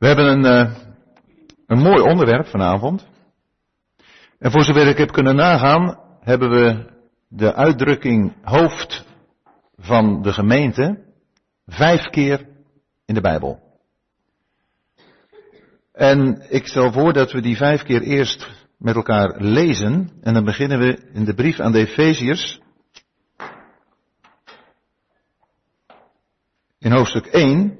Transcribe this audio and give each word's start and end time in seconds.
We 0.00 0.06
hebben 0.06 0.26
een, 0.26 0.44
uh, 0.44 0.76
een 1.66 1.78
mooi 1.78 2.02
onderwerp 2.02 2.46
vanavond. 2.46 3.06
En 4.38 4.50
voor 4.50 4.64
zover 4.64 4.86
ik 4.86 4.96
heb 4.96 5.12
kunnen 5.12 5.36
nagaan, 5.36 5.98
hebben 6.20 6.50
we 6.50 6.90
de 7.28 7.54
uitdrukking 7.54 8.34
hoofd 8.42 9.04
van 9.76 10.22
de 10.22 10.32
gemeente 10.32 11.04
vijf 11.66 12.02
keer 12.10 12.46
in 13.04 13.14
de 13.14 13.20
Bijbel. 13.20 13.60
En 15.92 16.46
ik 16.48 16.66
stel 16.66 16.92
voor 16.92 17.12
dat 17.12 17.32
we 17.32 17.40
die 17.40 17.56
vijf 17.56 17.82
keer 17.82 18.02
eerst 18.02 18.48
met 18.78 18.94
elkaar 18.94 19.40
lezen. 19.40 20.10
En 20.20 20.34
dan 20.34 20.44
beginnen 20.44 20.78
we 20.78 21.10
in 21.12 21.24
de 21.24 21.34
brief 21.34 21.60
aan 21.60 21.72
de 21.72 21.78
Efeziërs. 21.78 22.60
In 26.78 26.92
hoofdstuk 26.92 27.26
1. 27.26 27.79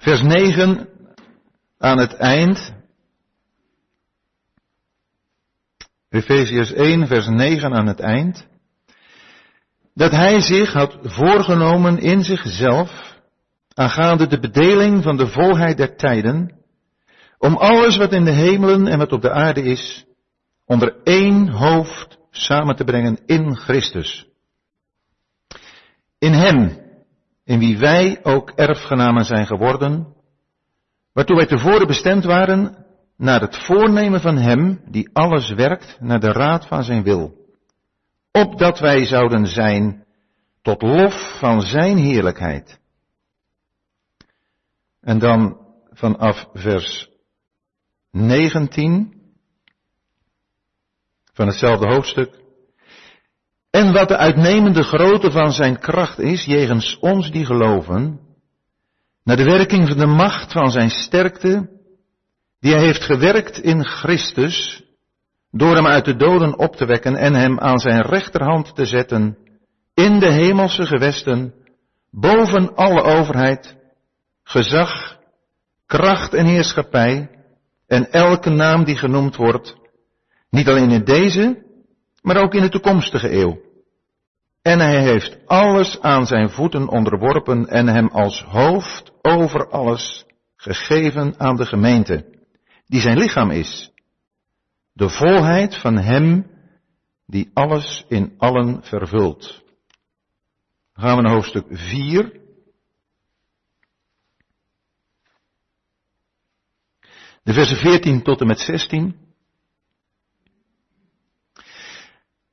Vers 0.00 0.22
9 0.22 0.88
aan 1.78 1.98
het 1.98 2.14
eind. 2.14 2.72
Efeziërs 6.08 6.72
1, 6.72 7.06
vers 7.06 7.26
9 7.26 7.72
aan 7.72 7.86
het 7.86 8.00
eind. 8.00 8.46
Dat 9.94 10.10
hij 10.10 10.40
zich 10.40 10.72
had 10.72 10.98
voorgenomen 11.02 11.98
in 11.98 12.24
zichzelf, 12.24 13.18
aangaande 13.74 14.26
de 14.26 14.38
bedeling 14.38 15.02
van 15.02 15.16
de 15.16 15.26
volheid 15.26 15.76
der 15.76 15.96
tijden, 15.96 16.54
om 17.38 17.56
alles 17.56 17.96
wat 17.96 18.12
in 18.12 18.24
de 18.24 18.32
hemelen 18.32 18.86
en 18.86 18.98
wat 18.98 19.12
op 19.12 19.22
de 19.22 19.30
aarde 19.30 19.62
is, 19.62 20.04
onder 20.64 20.96
één 21.04 21.48
hoofd 21.48 22.18
samen 22.30 22.76
te 22.76 22.84
brengen 22.84 23.18
in 23.26 23.56
Christus. 23.56 24.26
In 26.18 26.32
Hem, 26.32 26.89
in 27.50 27.58
wie 27.58 27.78
wij 27.78 28.20
ook 28.22 28.50
erfgenamen 28.50 29.24
zijn 29.24 29.46
geworden, 29.46 30.14
waartoe 31.12 31.36
wij 31.36 31.46
tevoren 31.46 31.86
bestemd 31.86 32.24
waren 32.24 32.86
naar 33.16 33.40
het 33.40 33.56
voornemen 33.56 34.20
van 34.20 34.36
Hem 34.36 34.80
die 34.90 35.10
alles 35.12 35.50
werkt 35.50 36.00
naar 36.00 36.20
de 36.20 36.32
raad 36.32 36.66
van 36.66 36.84
Zijn 36.84 37.02
wil, 37.02 37.34
opdat 38.32 38.78
wij 38.78 39.04
zouden 39.04 39.46
zijn 39.46 40.04
tot 40.62 40.82
lof 40.82 41.38
van 41.38 41.62
Zijn 41.62 41.96
heerlijkheid. 41.96 42.80
En 45.00 45.18
dan 45.18 45.58
vanaf 45.90 46.48
vers 46.52 47.10
19 48.10 49.14
van 51.32 51.46
hetzelfde 51.46 51.86
hoofdstuk. 51.86 52.39
En 53.70 53.92
wat 53.92 54.08
de 54.08 54.16
uitnemende 54.16 54.82
grootte 54.82 55.30
van 55.30 55.52
zijn 55.52 55.78
kracht 55.78 56.18
is, 56.18 56.44
jegens 56.44 56.98
ons 56.98 57.30
die 57.30 57.44
geloven, 57.44 58.20
naar 59.24 59.36
de 59.36 59.44
werking 59.44 59.88
van 59.88 59.98
de 59.98 60.06
macht 60.06 60.52
van 60.52 60.70
zijn 60.70 60.90
sterkte, 60.90 61.68
die 62.60 62.72
hij 62.72 62.84
heeft 62.84 63.04
gewerkt 63.04 63.58
in 63.58 63.84
Christus, 63.84 64.84
door 65.50 65.74
hem 65.74 65.86
uit 65.86 66.04
de 66.04 66.16
doden 66.16 66.58
op 66.58 66.76
te 66.76 66.86
wekken 66.86 67.16
en 67.16 67.34
hem 67.34 67.60
aan 67.60 67.78
zijn 67.78 68.02
rechterhand 68.02 68.74
te 68.74 68.84
zetten, 68.84 69.38
in 69.94 70.18
de 70.18 70.32
hemelse 70.32 70.86
gewesten, 70.86 71.54
boven 72.10 72.74
alle 72.74 73.02
overheid, 73.02 73.76
gezag, 74.42 75.18
kracht 75.86 76.34
en 76.34 76.46
heerschappij, 76.46 77.30
en 77.86 78.10
elke 78.10 78.50
naam 78.50 78.84
die 78.84 78.96
genoemd 78.96 79.36
wordt, 79.36 79.76
niet 80.50 80.68
alleen 80.68 80.90
in 80.90 81.04
deze, 81.04 81.68
maar 82.22 82.36
ook 82.36 82.54
in 82.54 82.62
de 82.62 82.68
toekomstige 82.68 83.32
eeuw. 83.32 83.60
En 84.62 84.80
hij 84.80 85.02
heeft 85.02 85.38
alles 85.46 86.00
aan 86.00 86.26
zijn 86.26 86.50
voeten 86.50 86.88
onderworpen 86.88 87.66
en 87.66 87.86
hem 87.86 88.08
als 88.08 88.42
hoofd 88.42 89.12
over 89.22 89.68
alles 89.68 90.24
gegeven 90.56 91.34
aan 91.38 91.56
de 91.56 91.66
gemeente, 91.66 92.24
die 92.86 93.00
zijn 93.00 93.18
lichaam 93.18 93.50
is. 93.50 93.92
De 94.92 95.08
volheid 95.08 95.76
van 95.76 95.96
hem 95.96 96.46
die 97.26 97.50
alles 97.54 98.04
in 98.08 98.34
allen 98.38 98.82
vervult. 98.82 99.62
Gaan 100.92 101.16
we 101.16 101.22
naar 101.22 101.32
hoofdstuk 101.32 101.66
4. 101.68 102.40
De 107.42 107.52
versen 107.52 107.76
14 107.76 108.22
tot 108.22 108.40
en 108.40 108.46
met 108.46 108.58
16. 108.58 109.29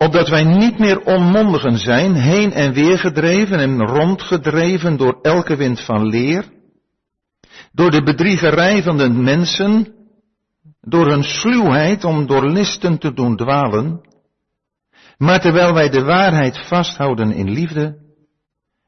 Opdat 0.08 0.30
wij 0.30 0.44
niet 0.44 0.80
meer 0.80 1.00
onmondigen 1.00 1.78
zijn, 1.78 2.16
heen 2.16 2.52
en 2.54 2.74
weer 2.74 3.00
gedreven 3.00 3.60
en 3.60 3.86
rondgedreven 3.86 4.98
door 4.98 5.20
elke 5.22 5.56
wind 5.56 5.82
van 5.82 6.08
leer, 6.08 6.46
door 7.72 7.92
de 7.92 8.04
bedriegerij 8.04 8.84
van 8.84 8.98
de 8.98 9.10
mensen, 9.10 9.94
door 10.82 11.08
hun 11.08 11.24
sluwheid 11.24 12.04
om 12.04 12.28
door 12.28 12.50
listen 12.50 12.98
te 12.98 13.14
doen 13.14 13.36
dwalen, 13.36 14.02
maar 15.18 15.40
terwijl 15.40 15.74
wij 15.74 15.90
de 15.90 16.04
waarheid 16.04 16.58
vasthouden 16.58 17.32
in 17.32 17.50
liefde, 17.50 17.98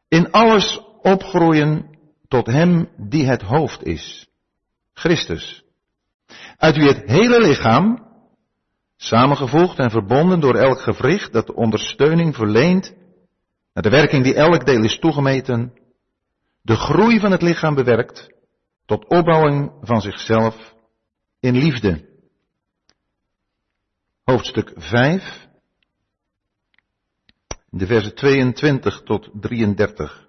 in 0.08 0.32
alles 0.32 0.80
opgroeien 1.02 1.86
tot 2.28 2.46
Hem 2.46 2.90
die 2.98 3.26
het 3.26 3.42
hoofd 3.42 3.84
is, 3.84 4.28
Christus, 4.94 5.64
uit 6.58 6.76
wie 6.76 6.88
het 6.88 7.04
hele 7.06 7.40
lichaam, 7.40 8.09
Samengevoegd 9.02 9.80
en 9.80 9.90
verbonden 9.90 10.40
door 10.40 10.56
elk 10.56 10.80
gewricht 10.80 11.34
dat 11.34 11.48
de 11.48 11.56
ondersteuning 11.56 12.36
verleent 12.36 12.94
naar 13.74 13.84
de 13.84 13.90
werking 13.90 14.24
die 14.24 14.36
elk 14.36 14.66
deel 14.66 14.84
is 14.84 15.00
toegemeten, 15.00 15.74
de 16.62 16.76
groei 16.76 17.20
van 17.20 17.32
het 17.32 17.42
lichaam 17.42 17.76
bewerkt 17.76 18.34
tot 18.86 19.08
opbouwing 19.08 19.72
van 19.82 20.02
zichzelf 20.02 20.76
in 21.40 21.56
liefde. 21.56 22.10
Hoofdstuk 24.24 24.72
5, 24.76 25.48
de 27.70 27.86
versen 27.86 28.16
22 28.16 29.02
tot 29.02 29.30
33. 29.34 30.28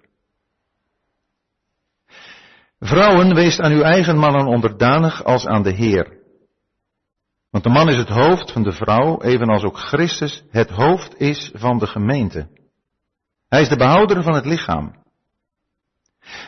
Vrouwen, 2.79 3.35
wees 3.35 3.59
aan 3.59 3.71
uw 3.71 3.81
eigen 3.81 4.17
mannen 4.17 4.45
onderdanig 4.45 5.23
als 5.23 5.45
aan 5.45 5.63
de 5.63 5.73
Heer. 5.73 6.20
Want 7.51 7.63
de 7.63 7.69
man 7.69 7.89
is 7.89 7.97
het 7.97 8.09
hoofd 8.09 8.51
van 8.51 8.63
de 8.63 8.71
vrouw, 8.71 9.21
evenals 9.21 9.63
ook 9.63 9.77
Christus 9.77 10.43
het 10.49 10.69
hoofd 10.69 11.19
is 11.19 11.51
van 11.53 11.77
de 11.77 11.87
gemeente. 11.87 12.47
Hij 13.49 13.61
is 13.61 13.69
de 13.69 13.77
behouder 13.77 14.23
van 14.23 14.33
het 14.33 14.45
lichaam. 14.45 14.99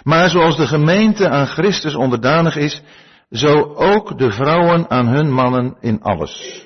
Maar 0.03 0.29
zoals 0.29 0.57
de 0.57 0.67
gemeente 0.67 1.29
aan 1.29 1.47
Christus 1.47 1.95
onderdanig 1.95 2.55
is, 2.55 2.81
zo 3.29 3.73
ook 3.75 4.17
de 4.17 4.31
vrouwen 4.31 4.89
aan 4.89 5.07
hun 5.07 5.31
mannen 5.31 5.77
in 5.79 6.01
alles. 6.01 6.65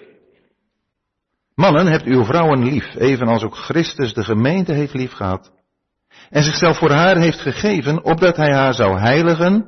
Mannen, 1.56 1.88
hebt 1.88 2.06
uw 2.06 2.24
vrouwen 2.24 2.64
lief, 2.64 2.96
evenals 2.96 3.44
ook 3.44 3.56
Christus 3.56 4.14
de 4.14 4.24
gemeente 4.24 4.74
heeft 4.74 4.94
lief 4.94 5.12
gehad. 5.12 5.52
En 6.30 6.44
zichzelf 6.44 6.78
voor 6.78 6.92
haar 6.92 7.18
heeft 7.18 7.40
gegeven, 7.40 8.04
opdat 8.04 8.36
hij 8.36 8.54
haar 8.54 8.74
zou 8.74 9.00
heiligen, 9.00 9.68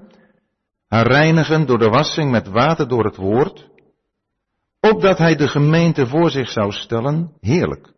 haar 0.88 1.08
reinigen 1.08 1.66
door 1.66 1.78
de 1.78 1.90
wassing 1.90 2.32
met 2.32 2.48
water 2.48 2.88
door 2.88 3.06
het 3.06 3.16
woord, 3.16 3.68
opdat 4.80 5.18
hij 5.18 5.36
de 5.36 5.48
gemeente 5.48 6.08
voor 6.08 6.30
zich 6.30 6.50
zou 6.50 6.72
stellen, 6.72 7.32
heerlijk. 7.40 7.94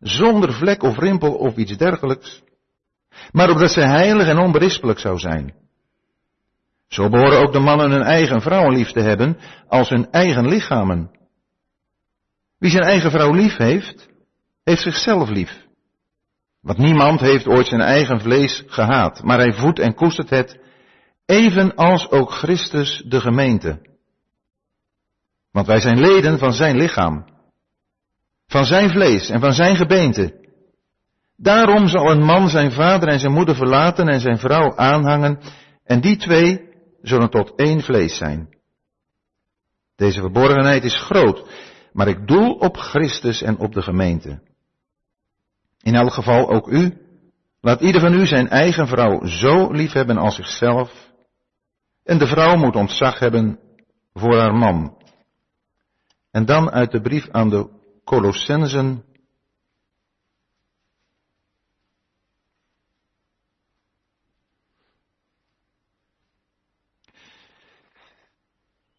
Zonder 0.00 0.52
vlek 0.52 0.82
of 0.82 0.98
rimpel 0.98 1.34
of 1.34 1.56
iets 1.56 1.76
dergelijks. 1.76 2.42
Maar 3.32 3.50
opdat 3.50 3.70
zij 3.70 3.88
heilig 3.88 4.28
en 4.28 4.38
onberispelijk 4.38 4.98
zou 4.98 5.18
zijn. 5.18 5.54
Zo 6.88 7.08
behoren 7.08 7.38
ook 7.38 7.52
de 7.52 7.58
mannen 7.58 7.90
hun 7.90 8.02
eigen 8.02 8.40
vrouwen 8.40 8.74
lief 8.74 8.90
te 8.90 9.00
hebben 9.00 9.38
als 9.68 9.88
hun 9.88 10.10
eigen 10.10 10.48
lichamen. 10.48 11.10
Wie 12.58 12.70
zijn 12.70 12.84
eigen 12.84 13.10
vrouw 13.10 13.32
lief 13.32 13.56
heeft, 13.56 14.08
heeft 14.64 14.82
zichzelf 14.82 15.28
lief. 15.28 15.66
Want 16.60 16.78
niemand 16.78 17.20
heeft 17.20 17.46
ooit 17.46 17.66
zijn 17.66 17.80
eigen 17.80 18.20
vlees 18.20 18.62
gehaat, 18.66 19.22
maar 19.22 19.38
hij 19.38 19.52
voedt 19.52 19.78
en 19.78 19.94
koestert 19.94 20.30
het, 20.30 20.60
evenals 21.26 22.10
ook 22.10 22.32
Christus 22.32 23.02
de 23.06 23.20
gemeente. 23.20 23.80
Want 25.50 25.66
wij 25.66 25.80
zijn 25.80 26.00
leden 26.00 26.38
van 26.38 26.52
zijn 26.52 26.76
lichaam. 26.76 27.26
Van 28.46 28.64
zijn 28.64 28.90
vlees 28.90 29.28
en 29.28 29.40
van 29.40 29.52
zijn 29.52 29.76
gebeente. 29.76 30.46
Daarom 31.36 31.88
zal 31.88 32.10
een 32.10 32.22
man 32.22 32.48
zijn 32.48 32.72
vader 32.72 33.08
en 33.08 33.20
zijn 33.20 33.32
moeder 33.32 33.54
verlaten 33.54 34.08
en 34.08 34.20
zijn 34.20 34.38
vrouw 34.38 34.76
aanhangen. 34.76 35.40
En 35.84 36.00
die 36.00 36.16
twee 36.16 36.68
zullen 37.02 37.30
tot 37.30 37.52
één 37.56 37.80
vlees 37.80 38.16
zijn. 38.16 38.48
Deze 39.96 40.20
verborgenheid 40.20 40.84
is 40.84 40.96
groot, 40.96 41.48
maar 41.92 42.08
ik 42.08 42.26
doel 42.26 42.52
op 42.54 42.76
Christus 42.76 43.42
en 43.42 43.58
op 43.58 43.72
de 43.72 43.82
gemeente. 43.82 44.40
In 45.82 45.94
elk 45.94 46.12
geval 46.12 46.50
ook 46.50 46.68
u. 46.68 47.06
Laat 47.60 47.80
ieder 47.80 48.00
van 48.00 48.14
u 48.14 48.26
zijn 48.26 48.48
eigen 48.48 48.86
vrouw 48.86 49.26
zo 49.26 49.72
lief 49.72 49.92
hebben 49.92 50.16
als 50.16 50.34
zichzelf. 50.34 51.10
En 52.04 52.18
de 52.18 52.26
vrouw 52.26 52.56
moet 52.56 52.76
ontzag 52.76 53.18
hebben 53.18 53.58
voor 54.12 54.36
haar 54.36 54.54
man. 54.54 54.97
En 56.30 56.44
dan 56.44 56.70
uit 56.70 56.90
de 56.90 57.00
brief 57.00 57.28
aan 57.30 57.50
de 57.50 57.68
Colossensen. 58.04 59.04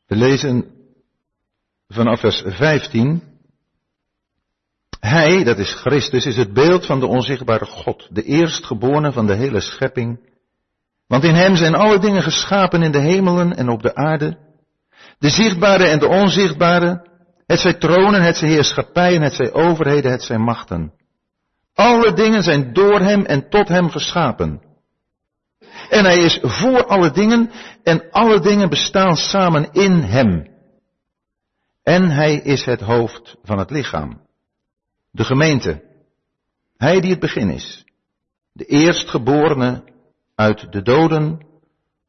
We 0.05 0.15
lezen 0.15 0.71
vanaf 1.87 2.19
vers 2.19 2.43
15. 2.45 3.23
Hij, 4.99 5.43
dat 5.43 5.57
is 5.57 5.73
Christus, 5.73 6.25
is 6.25 6.37
het 6.37 6.53
beeld 6.53 6.85
van 6.85 6.99
de 6.99 7.07
onzichtbare 7.07 7.65
God, 7.65 8.07
de 8.11 8.23
eerstgeborene 8.23 9.11
van 9.11 9.27
de 9.27 9.35
hele 9.35 9.59
schepping. 9.59 10.19
Want 11.07 11.23
in 11.23 11.35
Hem 11.35 11.55
zijn 11.55 11.75
alle 11.75 11.99
dingen 11.99 12.23
geschapen 12.23 12.83
in 12.83 12.91
de 12.91 12.99
hemelen 12.99 13.55
en 13.55 13.69
op 13.69 13.81
de 13.81 13.95
aarde, 13.95 14.37
de 15.19 15.29
zichtbare 15.29 15.87
en 15.87 15.99
de 15.99 16.07
onzichtbare, 16.07 17.08
het 17.49 17.59
zij 17.59 17.73
tronen, 17.73 18.21
het 18.21 18.37
zij 18.37 18.49
heerschappijen, 18.49 19.21
het 19.21 19.33
zij 19.33 19.53
overheden, 19.53 20.11
het 20.11 20.23
zij 20.23 20.37
machten. 20.37 20.93
Alle 21.73 22.13
dingen 22.13 22.43
zijn 22.43 22.73
door 22.73 22.99
hem 22.99 23.25
en 23.25 23.49
tot 23.49 23.67
hem 23.67 23.89
geschapen. 23.89 24.61
En 25.89 26.03
hij 26.03 26.17
is 26.17 26.39
voor 26.41 26.85
alle 26.85 27.11
dingen 27.11 27.51
en 27.83 28.11
alle 28.11 28.39
dingen 28.39 28.69
bestaan 28.69 29.15
samen 29.15 29.71
in 29.71 29.91
hem. 29.91 30.47
En 31.83 32.09
hij 32.09 32.35
is 32.35 32.65
het 32.65 32.81
hoofd 32.81 33.37
van 33.43 33.57
het 33.57 33.69
lichaam. 33.69 34.21
De 35.11 35.23
gemeente. 35.23 35.83
Hij 36.77 36.99
die 36.99 37.11
het 37.11 37.19
begin 37.19 37.49
is. 37.49 37.85
De 38.51 38.65
eerstgeborene 38.65 39.83
uit 40.35 40.71
de 40.71 40.81
doden, 40.81 41.45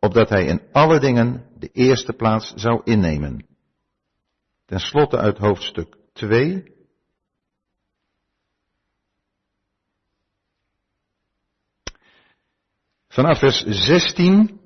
opdat 0.01 0.29
hij 0.29 0.45
in 0.45 0.63
alle 0.73 1.01
dingen 1.01 1.45
de 1.59 1.69
eerste 1.73 2.13
plaats 2.13 2.53
zou 2.55 2.81
innemen. 2.85 3.50
Ten 4.71 4.81
slotte 4.81 5.19
uit 5.19 5.39
hoofdstuk 5.39 5.97
2. 6.13 6.65
Vanaf 13.09 13.39
vers 13.39 13.65
16 13.67 14.61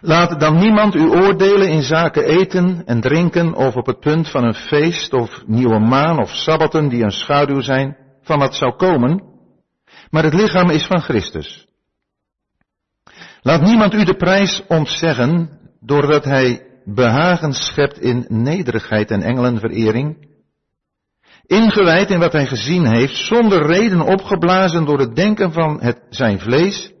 Laat 0.00 0.40
dan 0.40 0.58
niemand 0.58 0.94
u 0.94 1.08
oordelen 1.08 1.68
in 1.68 1.82
zaken 1.82 2.24
eten 2.24 2.86
en 2.86 3.00
drinken 3.00 3.54
of 3.54 3.76
op 3.76 3.86
het 3.86 4.00
punt 4.00 4.30
van 4.30 4.44
een 4.44 4.54
feest 4.54 5.12
of 5.12 5.46
nieuwe 5.46 5.78
maan 5.78 6.18
of 6.18 6.30
sabbaten 6.30 6.88
die 6.88 7.02
een 7.02 7.12
schaduw 7.12 7.60
zijn 7.60 7.96
van 8.22 8.38
wat 8.38 8.54
zou 8.54 8.76
komen, 8.76 9.22
maar 10.10 10.24
het 10.24 10.34
lichaam 10.34 10.70
is 10.70 10.86
van 10.86 11.00
Christus. 11.00 11.68
Laat 13.42 13.62
niemand 13.62 13.94
u 13.94 14.04
de 14.04 14.16
prijs 14.16 14.62
ontzeggen 14.66 15.58
doordat 15.80 16.24
hij 16.24 16.66
behagen 16.84 17.52
schept 17.52 17.98
in 17.98 18.26
nederigheid 18.28 19.10
en 19.10 19.22
engelenverering, 19.22 20.28
ingewijd 21.46 22.10
in 22.10 22.18
wat 22.18 22.32
hij 22.32 22.46
gezien 22.46 22.86
heeft, 22.86 23.16
zonder 23.16 23.66
reden 23.66 24.00
opgeblazen 24.00 24.84
door 24.84 24.98
het 24.98 25.16
denken 25.16 25.52
van 25.52 25.80
het, 25.80 26.06
zijn 26.08 26.40
vlees, 26.40 26.92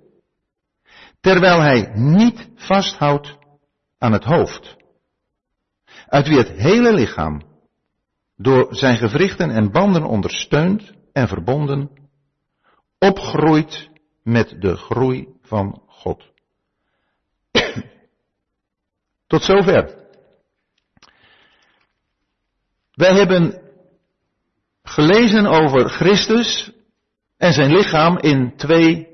terwijl 1.20 1.60
hij 1.60 1.90
niet 1.94 2.48
vasthoudt 2.54 3.38
aan 3.98 4.12
het 4.12 4.24
hoofd, 4.24 4.76
uit 6.06 6.28
wie 6.28 6.38
het 6.38 6.50
hele 6.50 6.92
lichaam 6.92 7.42
door 8.36 8.66
zijn 8.70 8.96
gewrichten 8.96 9.50
en 9.50 9.70
banden 9.70 10.04
ondersteund 10.04 10.92
en 11.12 11.28
verbonden, 11.28 11.90
opgroeit 12.98 13.88
met 14.22 14.56
de 14.58 14.76
groei 14.76 15.28
van 15.42 15.82
God. 16.00 16.24
Tot 19.26 19.42
zover. 19.42 19.98
Wij 22.92 23.14
hebben 23.14 23.62
gelezen 24.82 25.46
over 25.46 25.88
Christus 25.88 26.70
en 27.36 27.52
zijn 27.52 27.72
lichaam 27.72 28.18
in 28.18 28.56
twee 28.56 29.08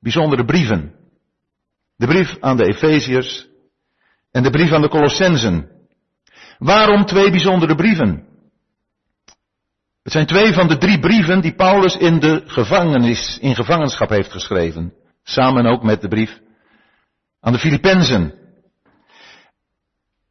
bijzondere 0.00 0.44
brieven. 0.44 0.94
De 1.96 2.06
brief 2.06 2.36
aan 2.40 2.56
de 2.56 2.64
Efeziërs 2.64 3.48
en 4.30 4.42
de 4.42 4.50
brief 4.50 4.72
aan 4.72 4.82
de 4.82 4.88
Colossensen. 4.88 5.70
Waarom 6.58 7.04
twee 7.04 7.30
bijzondere 7.30 7.74
brieven? 7.74 8.26
Het 10.02 10.12
zijn 10.12 10.26
twee 10.26 10.52
van 10.52 10.68
de 10.68 10.78
drie 10.78 10.98
brieven 10.98 11.40
die 11.40 11.54
Paulus 11.54 11.96
in 11.96 12.20
de 12.20 12.42
gevangenis, 12.46 13.38
in 13.40 13.54
gevangenschap 13.54 14.08
heeft 14.08 14.32
geschreven. 14.32 15.03
Samen 15.24 15.66
ook 15.66 15.82
met 15.82 16.00
de 16.00 16.08
brief 16.08 16.40
aan 17.40 17.52
de 17.52 17.58
Filippenzen. 17.58 18.34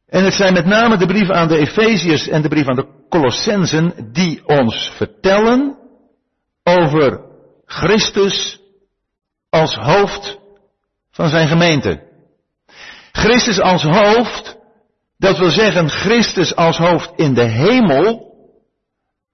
En 0.06 0.24
het 0.24 0.34
zijn 0.34 0.52
met 0.52 0.66
name 0.66 0.96
de 0.96 1.06
brief 1.06 1.30
aan 1.30 1.48
de 1.48 1.56
Efeziërs 1.58 2.28
en 2.28 2.42
de 2.42 2.48
brief 2.48 2.68
aan 2.68 2.76
de 2.76 3.06
Colossensen 3.08 4.12
die 4.12 4.46
ons 4.46 4.90
vertellen 4.96 5.78
over 6.62 7.20
Christus 7.64 8.60
als 9.50 9.74
hoofd 9.74 10.38
van 11.10 11.28
zijn 11.28 11.48
gemeente. 11.48 12.02
Christus 13.12 13.60
als 13.60 13.82
hoofd, 13.82 14.56
dat 15.18 15.38
wil 15.38 15.50
zeggen 15.50 15.88
Christus 15.88 16.54
als 16.54 16.76
hoofd 16.76 17.12
in 17.16 17.34
de 17.34 17.44
hemel 17.44 18.34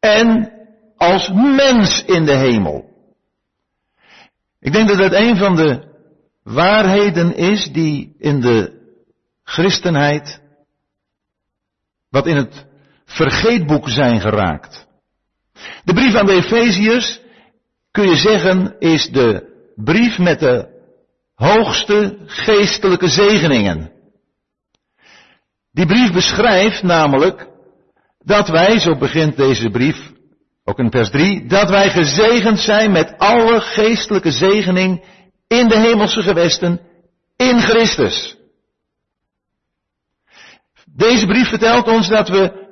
en 0.00 0.52
als 0.96 1.30
mens 1.32 2.04
in 2.04 2.24
de 2.24 2.36
hemel. 2.36 2.89
Ik 4.60 4.72
denk 4.72 4.88
dat 4.88 4.98
dat 4.98 5.12
een 5.12 5.36
van 5.36 5.56
de 5.56 5.88
waarheden 6.42 7.36
is 7.36 7.72
die 7.72 8.14
in 8.18 8.40
de 8.40 8.78
christenheid, 9.44 10.40
wat 12.08 12.26
in 12.26 12.36
het 12.36 12.66
vergeetboek 13.04 13.88
zijn 13.88 14.20
geraakt. 14.20 14.86
De 15.84 15.92
brief 15.94 16.14
aan 16.14 16.26
de 16.26 16.32
Efeziërs, 16.32 17.20
kun 17.90 18.08
je 18.08 18.16
zeggen, 18.16 18.76
is 18.78 19.08
de 19.08 19.48
brief 19.74 20.18
met 20.18 20.40
de 20.40 20.68
hoogste 21.34 22.18
geestelijke 22.26 23.08
zegeningen. 23.08 23.92
Die 25.72 25.86
brief 25.86 26.12
beschrijft 26.12 26.82
namelijk 26.82 27.48
dat 28.18 28.48
wij, 28.48 28.78
zo 28.78 28.96
begint 28.96 29.36
deze 29.36 29.70
brief, 29.70 30.12
ook 30.64 30.78
in 30.78 30.90
vers 30.90 31.10
3, 31.10 31.46
dat 31.46 31.70
wij 31.70 31.90
gezegend 31.90 32.58
zijn 32.58 32.92
met 32.92 33.18
alle 33.18 33.60
geestelijke 33.60 34.30
zegening 34.30 35.04
in 35.46 35.68
de 35.68 35.78
hemelse 35.78 36.22
gewesten 36.22 36.80
in 37.36 37.60
Christus. 37.60 38.36
Deze 40.84 41.26
brief 41.26 41.48
vertelt 41.48 41.88
ons 41.88 42.08
dat 42.08 42.28
we 42.28 42.68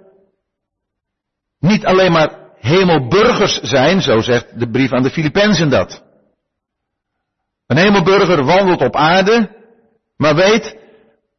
niet 1.58 1.86
alleen 1.86 2.12
maar 2.12 2.38
hemelburgers 2.60 3.60
zijn, 3.60 4.02
zo 4.02 4.20
zegt 4.20 4.58
de 4.58 4.70
brief 4.70 4.92
aan 4.92 5.02
de 5.02 5.10
Filippenzen 5.10 5.70
dat. 5.70 6.02
Een 7.66 7.76
hemelburger 7.76 8.44
wandelt 8.44 8.80
op 8.80 8.96
aarde, 8.96 9.56
maar 10.16 10.34
weet, 10.34 10.76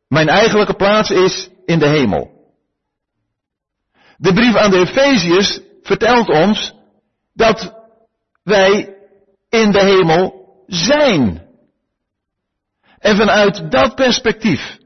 mijn 0.08 0.28
eigenlijke 0.28 0.74
plaats 0.74 1.10
is 1.10 1.50
in 1.66 1.80
de 1.80 1.88
hemel. 1.88 2.38
De 4.18 4.34
brief 4.34 4.56
aan 4.56 4.72
de 4.72 4.80
Efeziërs 4.80 5.60
vertelt 5.90 6.30
ons 6.30 6.74
dat 7.34 7.74
wij 8.44 8.96
in 9.50 9.72
de 9.72 9.80
hemel 9.80 10.24
zijn. 10.68 11.48
En 13.00 13.18
vanuit 13.18 13.72
dat 13.72 13.96
perspectief 13.96 14.78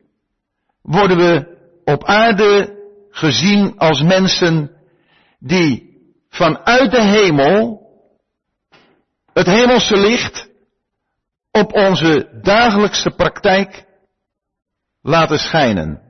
worden 0.82 1.18
we 1.18 1.58
op 1.84 2.04
aarde 2.04 2.82
gezien 3.10 3.78
als 3.78 4.02
mensen 4.02 4.72
die 5.40 6.02
vanuit 6.30 6.92
de 6.92 7.02
hemel 7.02 7.82
het 9.34 9.48
hemelse 9.48 9.98
licht 9.98 10.50
op 11.52 11.74
onze 11.74 12.40
dagelijkse 12.42 13.10
praktijk 13.10 13.86
laten 15.02 15.40
schijnen. 15.40 16.02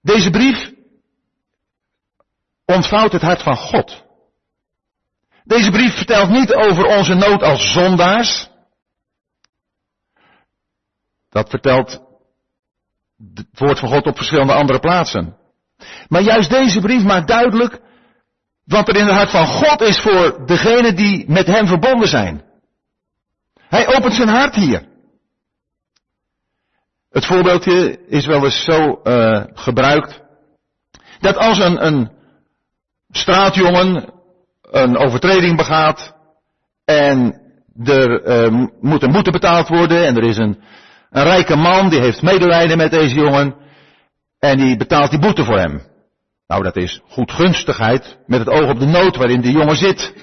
Deze 0.00 0.30
brief 0.30 0.76
ontvouwt 2.74 3.12
het 3.12 3.22
hart 3.22 3.42
van 3.42 3.56
God. 3.56 4.04
Deze 5.44 5.70
brief 5.70 5.96
vertelt 5.96 6.28
niet 6.28 6.54
over 6.54 6.84
onze 6.84 7.14
nood 7.14 7.42
als 7.42 7.72
zondaars. 7.72 8.48
Dat 11.28 11.48
vertelt 11.48 12.00
het 13.34 13.58
woord 13.58 13.78
van 13.78 13.88
God 13.88 14.06
op 14.06 14.16
verschillende 14.16 14.52
andere 14.52 14.78
plaatsen. 14.78 15.36
Maar 16.08 16.22
juist 16.22 16.50
deze 16.50 16.80
brief 16.80 17.02
maakt 17.02 17.28
duidelijk 17.28 17.80
wat 18.64 18.88
er 18.88 18.96
in 18.96 19.06
het 19.06 19.14
hart 19.14 19.30
van 19.30 19.46
God 19.46 19.80
is 19.80 20.00
voor 20.00 20.46
degenen 20.46 20.96
die 20.96 21.30
met 21.30 21.46
hem 21.46 21.66
verbonden 21.66 22.08
zijn. 22.08 22.44
Hij 23.68 23.96
opent 23.96 24.14
zijn 24.14 24.28
hart 24.28 24.54
hier. 24.54 24.88
Het 27.10 27.26
voorbeeldje 27.26 28.06
is 28.06 28.26
wel 28.26 28.44
eens 28.44 28.64
zo 28.64 29.00
uh, 29.04 29.44
gebruikt. 29.52 30.20
Dat 31.20 31.36
als 31.36 31.58
een, 31.58 31.86
een 31.86 32.17
straatjongen 33.10 34.12
een 34.62 34.96
overtreding 34.96 35.56
begaat 35.56 36.14
en 36.84 37.40
er 37.84 38.26
uh, 38.26 38.66
moet 38.80 39.02
een 39.02 39.12
boete 39.12 39.30
betaald 39.30 39.68
worden 39.68 40.06
en 40.06 40.16
er 40.16 40.24
is 40.24 40.36
een, 40.36 40.62
een 41.10 41.22
rijke 41.22 41.56
man 41.56 41.88
die 41.88 42.00
heeft 42.00 42.22
medelijden 42.22 42.76
met 42.76 42.90
deze 42.90 43.14
jongen 43.14 43.54
en 44.38 44.56
die 44.58 44.76
betaalt 44.76 45.10
die 45.10 45.18
boete 45.18 45.44
voor 45.44 45.58
hem. 45.58 45.82
Nou, 46.46 46.62
dat 46.62 46.76
is 46.76 47.00
goedgunstigheid 47.08 48.18
met 48.26 48.38
het 48.38 48.48
oog 48.48 48.70
op 48.70 48.78
de 48.78 48.86
nood 48.86 49.16
waarin 49.16 49.40
die 49.40 49.52
jongen 49.52 49.76
zit. 49.76 50.14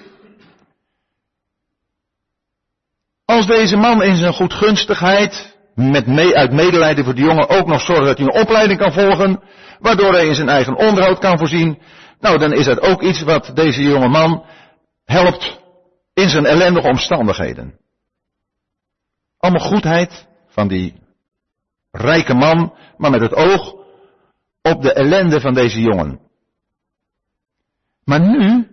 Als 3.25 3.47
deze 3.47 3.75
man 3.75 4.03
in 4.03 4.15
zijn 4.15 4.33
goedgunstigheid, 4.33 5.57
met 5.75 6.07
mee, 6.07 6.35
uit 6.35 6.51
medelijden 6.51 7.03
voor 7.03 7.15
de 7.15 7.21
jongen, 7.21 7.49
ook 7.49 7.67
nog 7.67 7.81
zorgt 7.81 8.05
dat 8.05 8.17
hij 8.17 8.27
een 8.27 8.41
opleiding 8.41 8.79
kan 8.79 8.93
volgen, 8.93 9.43
waardoor 9.79 10.13
hij 10.13 10.27
in 10.27 10.35
zijn 10.35 10.49
eigen 10.49 10.75
onderhoud 10.77 11.19
kan 11.19 11.37
voorzien, 11.37 11.81
nou 12.25 12.37
dan 12.37 12.53
is 12.53 12.65
dat 12.65 12.79
ook 12.79 13.01
iets 13.01 13.21
wat 13.21 13.51
deze 13.53 13.81
jonge 13.81 14.07
man 14.07 14.45
helpt 15.03 15.61
in 16.13 16.29
zijn 16.29 16.45
ellendige 16.45 16.87
omstandigheden. 16.87 17.79
Allemaal 19.37 19.67
goedheid 19.67 20.27
van 20.47 20.67
die 20.67 20.95
rijke 21.91 22.33
man, 22.33 22.73
maar 22.97 23.11
met 23.11 23.21
het 23.21 23.33
oog 23.33 23.73
op 24.61 24.81
de 24.81 24.93
ellende 24.93 25.39
van 25.39 25.53
deze 25.53 25.79
jongen. 25.79 26.19
Maar 28.03 28.21
nu 28.21 28.67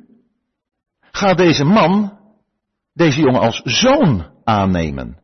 gaat 1.10 1.36
deze 1.36 1.64
man 1.64 2.18
deze 2.92 3.20
jongen 3.20 3.40
als 3.40 3.60
zoon 3.64 4.30
aannemen. 4.44 5.22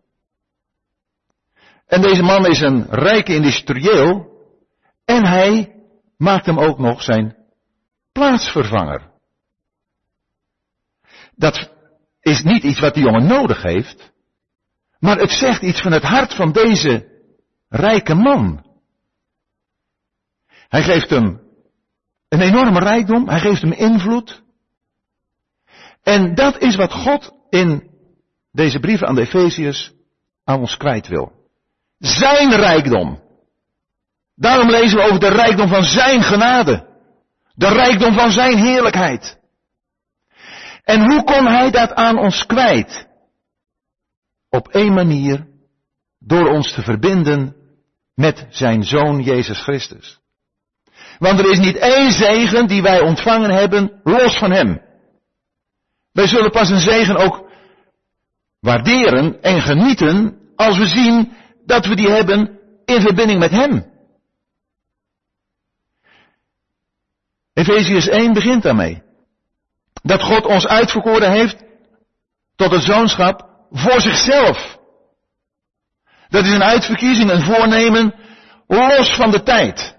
En 1.86 2.02
deze 2.02 2.22
man 2.22 2.46
is 2.46 2.60
een 2.60 2.86
rijke 2.90 3.34
industrieel 3.34 4.26
en 5.04 5.26
hij 5.26 5.74
maakt 6.16 6.46
hem 6.46 6.58
ook 6.58 6.78
nog 6.78 7.02
zijn 7.02 7.37
plaatsvervanger. 8.18 9.10
Dat 11.36 11.70
is 12.20 12.42
niet 12.42 12.62
iets 12.62 12.80
wat 12.80 12.94
die 12.94 13.04
jongen 13.04 13.26
nodig 13.26 13.62
heeft, 13.62 14.12
maar 14.98 15.18
het 15.18 15.30
zegt 15.30 15.62
iets 15.62 15.80
van 15.80 15.92
het 15.92 16.02
hart 16.02 16.34
van 16.34 16.52
deze 16.52 17.06
rijke 17.68 18.14
man. 18.14 18.66
Hij 20.68 20.82
geeft 20.82 21.10
hem 21.10 21.40
een 22.28 22.40
enorme 22.40 22.78
rijkdom, 22.78 23.28
hij 23.28 23.40
geeft 23.40 23.62
hem 23.62 23.72
invloed. 23.72 24.42
En 26.02 26.34
dat 26.34 26.58
is 26.58 26.76
wat 26.76 26.92
God 26.92 27.32
in 27.48 27.90
deze 28.52 28.80
brieven 28.80 29.06
aan 29.06 29.14
de 29.14 29.20
Efeziërs 29.20 29.92
aan 30.44 30.60
ons 30.60 30.76
kwijt 30.76 31.08
wil. 31.08 31.32
Zijn 31.98 32.54
rijkdom. 32.54 33.22
Daarom 34.34 34.70
lezen 34.70 34.96
we 34.96 35.04
over 35.04 35.20
de 35.20 35.28
rijkdom 35.28 35.68
van 35.68 35.82
zijn 35.82 36.22
genade. 36.22 36.87
De 37.58 37.68
rijkdom 37.68 38.14
van 38.14 38.30
zijn 38.30 38.56
heerlijkheid. 38.56 39.38
En 40.84 41.00
hoe 41.00 41.24
kon 41.24 41.46
hij 41.46 41.70
dat 41.70 41.92
aan 41.92 42.18
ons 42.18 42.46
kwijt? 42.46 43.08
Op 44.48 44.68
één 44.68 44.94
manier, 44.94 45.46
door 46.18 46.48
ons 46.48 46.72
te 46.72 46.82
verbinden 46.82 47.56
met 48.14 48.46
zijn 48.50 48.84
zoon 48.84 49.22
Jezus 49.22 49.62
Christus. 49.62 50.20
Want 51.18 51.38
er 51.38 51.50
is 51.50 51.58
niet 51.58 51.76
één 51.76 52.12
zegen 52.12 52.66
die 52.66 52.82
wij 52.82 53.00
ontvangen 53.00 53.50
hebben 53.50 54.00
los 54.02 54.38
van 54.38 54.50
hem. 54.50 54.80
Wij 56.12 56.26
zullen 56.26 56.50
pas 56.50 56.70
een 56.70 56.80
zegen 56.80 57.16
ook 57.16 57.50
waarderen 58.60 59.42
en 59.42 59.60
genieten 59.60 60.38
als 60.56 60.78
we 60.78 60.86
zien 60.86 61.32
dat 61.64 61.86
we 61.86 61.94
die 61.94 62.10
hebben 62.10 62.58
in 62.84 63.00
verbinding 63.00 63.38
met 63.38 63.50
hem. 63.50 63.87
Efeziërs 67.58 68.08
1 68.08 68.32
begint 68.32 68.62
daarmee. 68.62 69.02
Dat 70.02 70.22
God 70.22 70.46
ons 70.46 70.66
uitverkoren 70.66 71.30
heeft 71.30 71.56
tot 72.56 72.70
het 72.70 72.82
zoonschap 72.82 73.48
voor 73.70 74.00
zichzelf. 74.00 74.78
Dat 76.28 76.44
is 76.44 76.52
een 76.52 76.62
uitverkiezing, 76.62 77.30
een 77.30 77.42
voornemen, 77.42 78.14
los 78.66 79.14
van 79.14 79.30
de 79.30 79.42
tijd. 79.42 79.96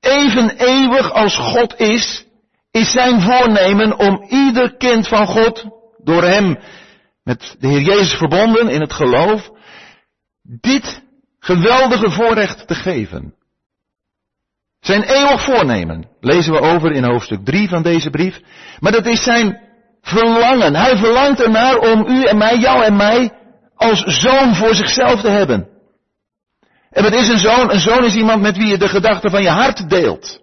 Even 0.00 0.56
eeuwig 0.56 1.12
als 1.12 1.36
God 1.36 1.78
is, 1.78 2.26
is 2.70 2.92
zijn 2.92 3.20
voornemen 3.20 3.98
om 3.98 4.24
ieder 4.28 4.76
kind 4.76 5.08
van 5.08 5.26
God, 5.26 5.64
door 6.04 6.22
hem 6.22 6.58
met 7.22 7.56
de 7.58 7.68
Heer 7.68 7.80
Jezus 7.80 8.14
verbonden 8.14 8.68
in 8.68 8.80
het 8.80 8.92
geloof, 8.92 9.50
dit 10.42 11.02
geweldige 11.38 12.10
voorrecht 12.10 12.66
te 12.66 12.74
geven. 12.74 13.34
Zijn 14.84 15.02
eeuwig 15.02 15.44
voornemen, 15.44 16.08
lezen 16.20 16.52
we 16.52 16.60
over 16.60 16.92
in 16.92 17.04
hoofdstuk 17.04 17.44
3 17.44 17.68
van 17.68 17.82
deze 17.82 18.10
brief, 18.10 18.40
maar 18.80 18.92
dat 18.92 19.06
is 19.06 19.22
zijn 19.22 19.60
verlangen. 20.02 20.74
Hij 20.76 20.96
verlangt 20.96 21.42
ernaar 21.42 21.76
om 21.78 22.06
u 22.08 22.22
en 22.22 22.36
mij, 22.36 22.58
jou 22.58 22.84
en 22.84 22.96
mij, 22.96 23.32
als 23.74 24.02
zoon 24.02 24.54
voor 24.54 24.74
zichzelf 24.74 25.20
te 25.20 25.30
hebben. 25.30 25.68
En 26.90 27.02
wat 27.02 27.12
is 27.12 27.28
een 27.28 27.38
zoon? 27.38 27.72
Een 27.72 27.80
zoon 27.80 28.04
is 28.04 28.14
iemand 28.14 28.42
met 28.42 28.56
wie 28.56 28.66
je 28.66 28.78
de 28.78 28.88
gedachten 28.88 29.30
van 29.30 29.42
je 29.42 29.48
hart 29.48 29.90
deelt. 29.90 30.40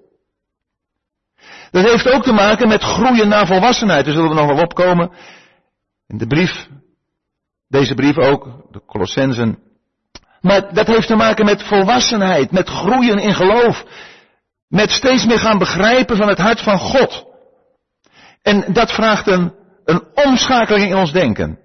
Dat 1.72 1.90
heeft 1.90 2.12
ook 2.12 2.24
te 2.24 2.34
maken 2.34 2.68
met 2.68 2.84
groeien 2.84 3.28
naar 3.28 3.48
volwassenheid. 3.48 4.06
Daar 4.06 4.14
zullen 4.14 4.30
we 4.30 4.36
nog 4.36 4.48
wel 4.48 4.64
opkomen. 4.64 5.12
In 6.08 6.18
de 6.18 6.28
brief, 6.28 6.68
deze 7.68 7.94
brief 7.94 8.18
ook, 8.18 8.48
de 8.72 8.82
Colossensen. 8.86 9.60
Maar 10.42 10.74
dat 10.74 10.88
heeft 10.88 11.08
te 11.08 11.16
maken 11.16 11.46
met 11.46 11.64
volwassenheid, 11.64 12.52
met 12.52 12.70
groeien 12.70 13.18
in 13.18 13.34
geloof. 13.34 13.86
Met 14.72 14.92
steeds 14.92 15.26
meer 15.26 15.40
gaan 15.40 15.58
begrijpen 15.58 16.18
van 16.18 16.28
het 16.28 16.38
hart 16.38 16.62
van 16.62 16.80
God. 16.80 17.26
En 18.42 18.74
dat 18.74 18.92
vraagt 18.92 19.28
een, 19.28 19.54
een 19.86 20.04
omschakeling 20.14 20.90
in 20.90 20.96
ons 20.96 21.12
denken. 21.12 21.60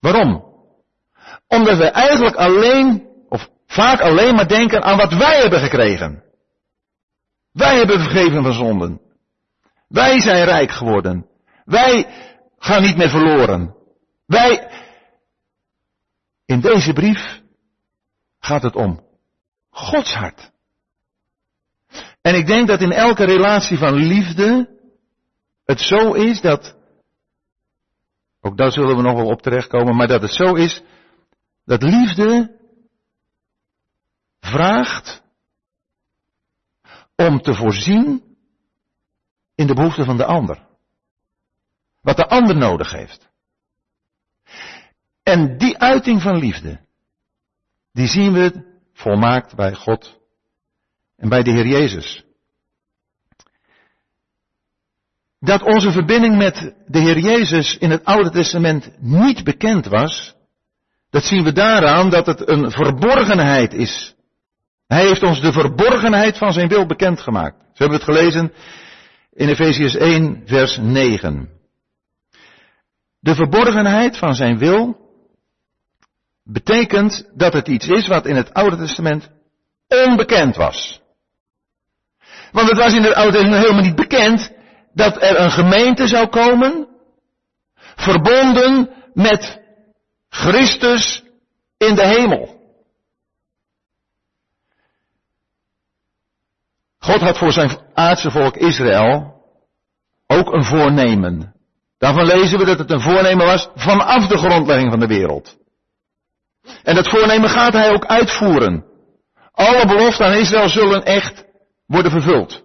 Waarom? 0.00 0.44
Omdat 1.46 1.76
we 1.76 1.84
eigenlijk 1.84 2.36
alleen, 2.36 3.08
of 3.28 3.48
vaak 3.66 4.00
alleen 4.00 4.34
maar 4.34 4.48
denken 4.48 4.82
aan 4.82 4.96
wat 4.96 5.14
wij 5.14 5.40
hebben 5.40 5.58
gekregen. 5.58 6.22
Wij 7.52 7.76
hebben 7.76 8.00
vergeven 8.00 8.42
van 8.42 8.52
zonden. 8.52 9.00
Wij 9.88 10.20
zijn 10.20 10.44
rijk 10.44 10.70
geworden. 10.70 11.26
Wij 11.64 12.06
gaan 12.58 12.82
niet 12.82 12.96
meer 12.96 13.10
verloren. 13.10 13.74
Wij. 14.26 14.70
In 16.44 16.60
deze 16.60 16.92
brief 16.92 17.40
gaat 18.40 18.62
het 18.62 18.76
om 18.76 19.06
Gods 19.70 20.14
hart. 20.14 20.50
En 22.20 22.34
ik 22.34 22.46
denk 22.46 22.68
dat 22.68 22.80
in 22.80 22.92
elke 22.92 23.24
relatie 23.24 23.78
van 23.78 23.94
liefde 23.94 24.76
het 25.64 25.80
zo 25.80 26.12
is 26.12 26.40
dat, 26.40 26.76
ook 28.40 28.56
daar 28.56 28.72
zullen 28.72 28.96
we 28.96 29.02
nog 29.02 29.14
wel 29.14 29.26
op 29.26 29.42
terechtkomen, 29.42 29.96
maar 29.96 30.08
dat 30.08 30.22
het 30.22 30.32
zo 30.32 30.54
is 30.54 30.82
dat 31.64 31.82
liefde 31.82 32.56
vraagt 34.40 35.22
om 37.16 37.40
te 37.40 37.54
voorzien 37.54 38.36
in 39.54 39.66
de 39.66 39.74
behoeften 39.74 40.04
van 40.04 40.16
de 40.16 40.24
ander. 40.24 40.66
Wat 42.00 42.16
de 42.16 42.28
ander 42.28 42.56
nodig 42.56 42.90
heeft. 42.90 43.28
En 45.22 45.58
die 45.58 45.78
uiting 45.78 46.22
van 46.22 46.38
liefde, 46.38 46.80
die 47.92 48.06
zien 48.06 48.32
we 48.32 48.78
volmaakt 48.92 49.54
bij 49.54 49.74
God 49.74 50.17
en 51.18 51.28
bij 51.28 51.42
de 51.42 51.50
Heer 51.50 51.66
Jezus. 51.66 52.24
Dat 55.40 55.62
onze 55.62 55.92
verbinding 55.92 56.36
met 56.36 56.74
de 56.86 56.98
Heer 56.98 57.18
Jezus 57.18 57.78
in 57.78 57.90
het 57.90 58.04
Oude 58.04 58.30
Testament 58.30 58.90
niet 58.98 59.44
bekend 59.44 59.86
was, 59.86 60.34
dat 61.10 61.24
zien 61.24 61.44
we 61.44 61.52
daaraan 61.52 62.10
dat 62.10 62.26
het 62.26 62.48
een 62.48 62.70
verborgenheid 62.70 63.74
is. 63.74 64.14
Hij 64.86 65.06
heeft 65.06 65.22
ons 65.22 65.40
de 65.40 65.52
verborgenheid 65.52 66.38
van 66.38 66.52
zijn 66.52 66.68
wil 66.68 66.86
bekendgemaakt. 66.86 67.56
Zo 67.56 67.84
hebben 67.84 67.98
we 67.98 68.04
het 68.04 68.16
gelezen 68.16 68.52
in 69.32 69.48
Efesius 69.48 69.96
1, 69.96 70.42
vers 70.44 70.76
9. 70.76 71.48
De 73.20 73.34
verborgenheid 73.34 74.16
van 74.16 74.34
zijn 74.34 74.58
wil 74.58 74.96
betekent 76.44 77.30
dat 77.34 77.52
het 77.52 77.68
iets 77.68 77.88
is 77.88 78.06
wat 78.06 78.26
in 78.26 78.36
het 78.36 78.54
Oude 78.54 78.76
Testament 78.76 79.30
onbekend 79.88 80.56
was. 80.56 81.00
Want 82.52 82.68
het 82.68 82.78
was 82.78 82.94
in 82.94 83.02
het 83.02 83.14
Oude 83.14 83.32
Testament 83.32 83.62
helemaal 83.62 83.84
niet 83.84 83.94
bekend 83.94 84.52
dat 84.92 85.22
er 85.22 85.40
een 85.40 85.50
gemeente 85.50 86.06
zou 86.06 86.26
komen, 86.26 86.88
verbonden 87.96 88.90
met 89.12 89.60
Christus 90.28 91.22
in 91.76 91.94
de 91.94 92.06
hemel. 92.06 92.56
God 96.98 97.20
had 97.20 97.38
voor 97.38 97.52
zijn 97.52 97.78
aardse 97.94 98.30
volk 98.30 98.56
Israël 98.56 99.42
ook 100.26 100.52
een 100.52 100.64
voornemen. 100.64 101.54
Daarvan 101.98 102.26
lezen 102.26 102.58
we 102.58 102.64
dat 102.64 102.78
het 102.78 102.90
een 102.90 103.00
voornemen 103.00 103.46
was 103.46 103.68
vanaf 103.74 104.26
de 104.26 104.38
grondlegging 104.38 104.90
van 104.90 105.00
de 105.00 105.06
wereld. 105.06 105.56
En 106.82 106.94
dat 106.94 107.08
voornemen 107.08 107.48
gaat 107.48 107.72
hij 107.72 107.92
ook 107.92 108.06
uitvoeren. 108.06 108.84
Alle 109.52 109.86
beloften 109.86 110.26
aan 110.26 110.34
Israël 110.34 110.68
zullen 110.68 111.04
echt 111.04 111.44
worden 111.88 112.10
vervuld. 112.10 112.62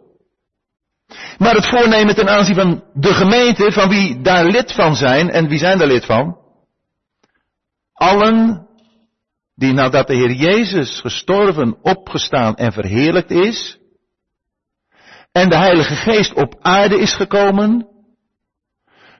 Maar 1.37 1.55
het 1.55 1.69
voornemen 1.69 2.15
ten 2.15 2.29
aanzien 2.29 2.55
van 2.55 2.83
de 2.93 3.13
gemeente, 3.13 3.71
van 3.71 3.89
wie 3.89 4.21
daar 4.21 4.45
lid 4.45 4.71
van 4.71 4.95
zijn, 4.95 5.29
en 5.29 5.47
wie 5.47 5.59
zijn 5.59 5.77
daar 5.77 5.87
lid 5.87 6.05
van? 6.05 6.37
Allen 7.93 8.67
die 9.55 9.73
nadat 9.73 10.07
de 10.07 10.15
Heer 10.15 10.31
Jezus 10.31 10.99
gestorven, 10.99 11.77
opgestaan 11.81 12.55
en 12.55 12.71
verheerlijkt 12.71 13.31
is, 13.31 13.77
en 15.31 15.49
de 15.49 15.57
Heilige 15.57 15.95
Geest 15.95 16.33
op 16.33 16.55
aarde 16.61 16.99
is 16.99 17.15
gekomen, 17.15 17.87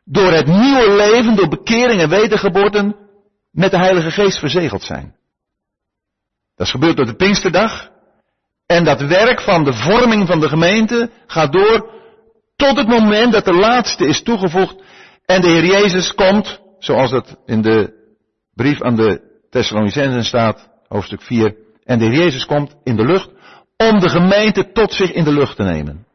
door 0.06 0.32
het 0.32 0.48
nieuwe 0.48 0.96
leven, 0.96 1.36
door 1.36 1.48
bekering 1.48 2.02
en 2.02 2.10
wedergeboorten, 2.10 2.96
met 3.52 3.72
de 3.72 3.78
Heilige 3.78 4.12
Geest 4.12 4.40
verzegeld 4.40 4.84
zijn. 4.84 5.16
Dat 6.56 6.66
is 6.68 6.72
gebeurd 6.72 6.98
door 6.98 7.06
de 7.06 7.16
Pinksterdag. 7.16 7.92
En 8.66 8.84
dat 8.84 9.02
werk 9.02 9.42
van 9.42 9.64
de 9.64 9.74
vorming 9.74 10.28
van 10.28 10.40
de 10.40 10.48
gemeente 10.48 11.10
gaat 11.28 11.52
door 11.54 11.92
tot 12.56 12.78
het 12.78 12.88
moment 12.88 13.32
dat 13.32 13.46
de 13.46 13.54
laatste 13.54 14.06
is 14.06 14.22
toegevoegd 14.22 14.76
en 15.26 15.42
de 15.42 15.48
Heer 15.48 15.66
Jezus 15.66 16.14
komt, 16.14 16.62
zoals 16.80 17.12
dat 17.12 17.38
in 17.46 17.62
de 17.62 17.94
brief 18.54 18.82
aan 18.82 18.96
de 18.96 19.22
Thessalonicensen 19.50 20.24
staat, 20.24 20.70
hoofdstuk 20.88 21.22
4, 21.22 21.56
en 21.84 22.00
de 22.00 22.06
Heer 22.06 22.18
Jezus 22.18 22.46
komt 22.46 22.76
in 22.84 22.96
de 22.96 23.06
lucht 23.06 23.30
om 23.78 24.00
de 24.00 24.10
gemeente 24.10 24.72
tot 24.72 24.94
zich 24.94 25.12
in 25.12 25.24
de 25.24 25.34
lucht 25.34 25.56
te 25.56 25.64
nemen. 25.64 26.08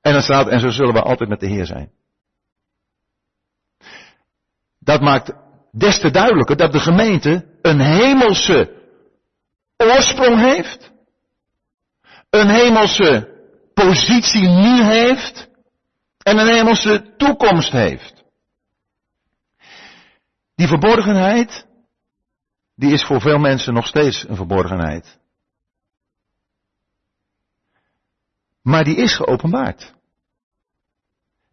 En 0.00 0.12
dan 0.12 0.22
staat, 0.22 0.48
en 0.48 0.60
zo 0.60 0.68
zullen 0.68 0.94
we 0.94 1.02
altijd 1.02 1.28
met 1.28 1.40
de 1.40 1.46
Heer 1.46 1.66
zijn. 1.66 1.90
Dat 4.78 5.00
maakt 5.00 5.32
des 5.72 6.00
te 6.00 6.10
duidelijker 6.10 6.56
dat 6.56 6.72
de 6.72 6.80
gemeente 6.80 7.44
een 7.62 7.80
hemelse 7.80 8.70
oorsprong 9.76 10.38
heeft, 10.40 10.92
een 12.30 12.48
hemelse 12.48 13.38
positie 13.74 14.48
nu 14.48 14.82
heeft 14.82 15.48
en 16.18 16.38
een 16.38 16.54
hemelse 16.54 17.14
toekomst 17.16 17.72
heeft. 17.72 18.24
Die 20.54 20.68
verborgenheid, 20.68 21.66
die 22.74 22.92
is 22.92 23.04
voor 23.04 23.20
veel 23.20 23.38
mensen 23.38 23.74
nog 23.74 23.86
steeds 23.86 24.28
een 24.28 24.36
verborgenheid. 24.36 25.18
Maar 28.62 28.84
die 28.84 28.96
is 28.96 29.16
geopenbaard. 29.16 29.94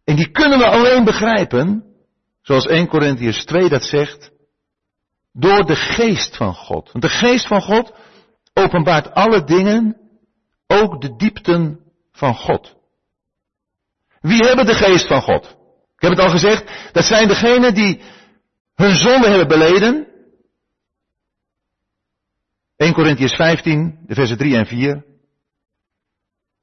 En 0.04 0.16
die 0.16 0.30
kunnen 0.30 0.58
we 0.58 0.66
alleen 0.66 1.04
begrijpen, 1.04 1.84
zoals 2.42 2.66
1 2.66 2.88
Corinthians 2.88 3.44
2 3.44 3.68
dat 3.68 3.82
zegt, 3.82 4.30
door 5.32 5.66
de 5.66 5.76
geest 5.76 6.36
van 6.36 6.54
God. 6.54 6.92
Want 6.92 7.04
de 7.04 7.10
geest 7.10 7.46
van 7.46 7.62
God 7.62 7.94
openbaart 8.54 9.14
alle 9.14 9.44
dingen, 9.44 10.07
ook 10.68 11.00
de 11.00 11.16
diepten 11.16 11.80
van 12.12 12.34
God. 12.34 12.76
Wie 14.20 14.46
hebben 14.46 14.66
de 14.66 14.74
geest 14.74 15.06
van 15.06 15.22
God? 15.22 15.44
Ik 15.94 16.04
heb 16.04 16.10
het 16.10 16.20
al 16.20 16.30
gezegd, 16.30 16.92
dat 16.92 17.04
zijn 17.04 17.28
degenen 17.28 17.74
die 17.74 18.00
hun 18.74 18.94
zonde 18.94 19.28
hebben 19.28 19.48
beleden. 19.48 20.06
1 22.76 22.92
Corinthians 22.92 23.34
15, 23.34 23.98
de 24.06 24.14
versen 24.14 24.38
3 24.38 24.56
en 24.56 24.66
4. 24.66 25.04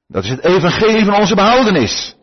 Dat 0.07 0.23
is 0.23 0.29
het 0.29 0.43
evangelie 0.43 1.05
van 1.05 1.15
onze 1.15 1.35
behoudenis. 1.35 2.15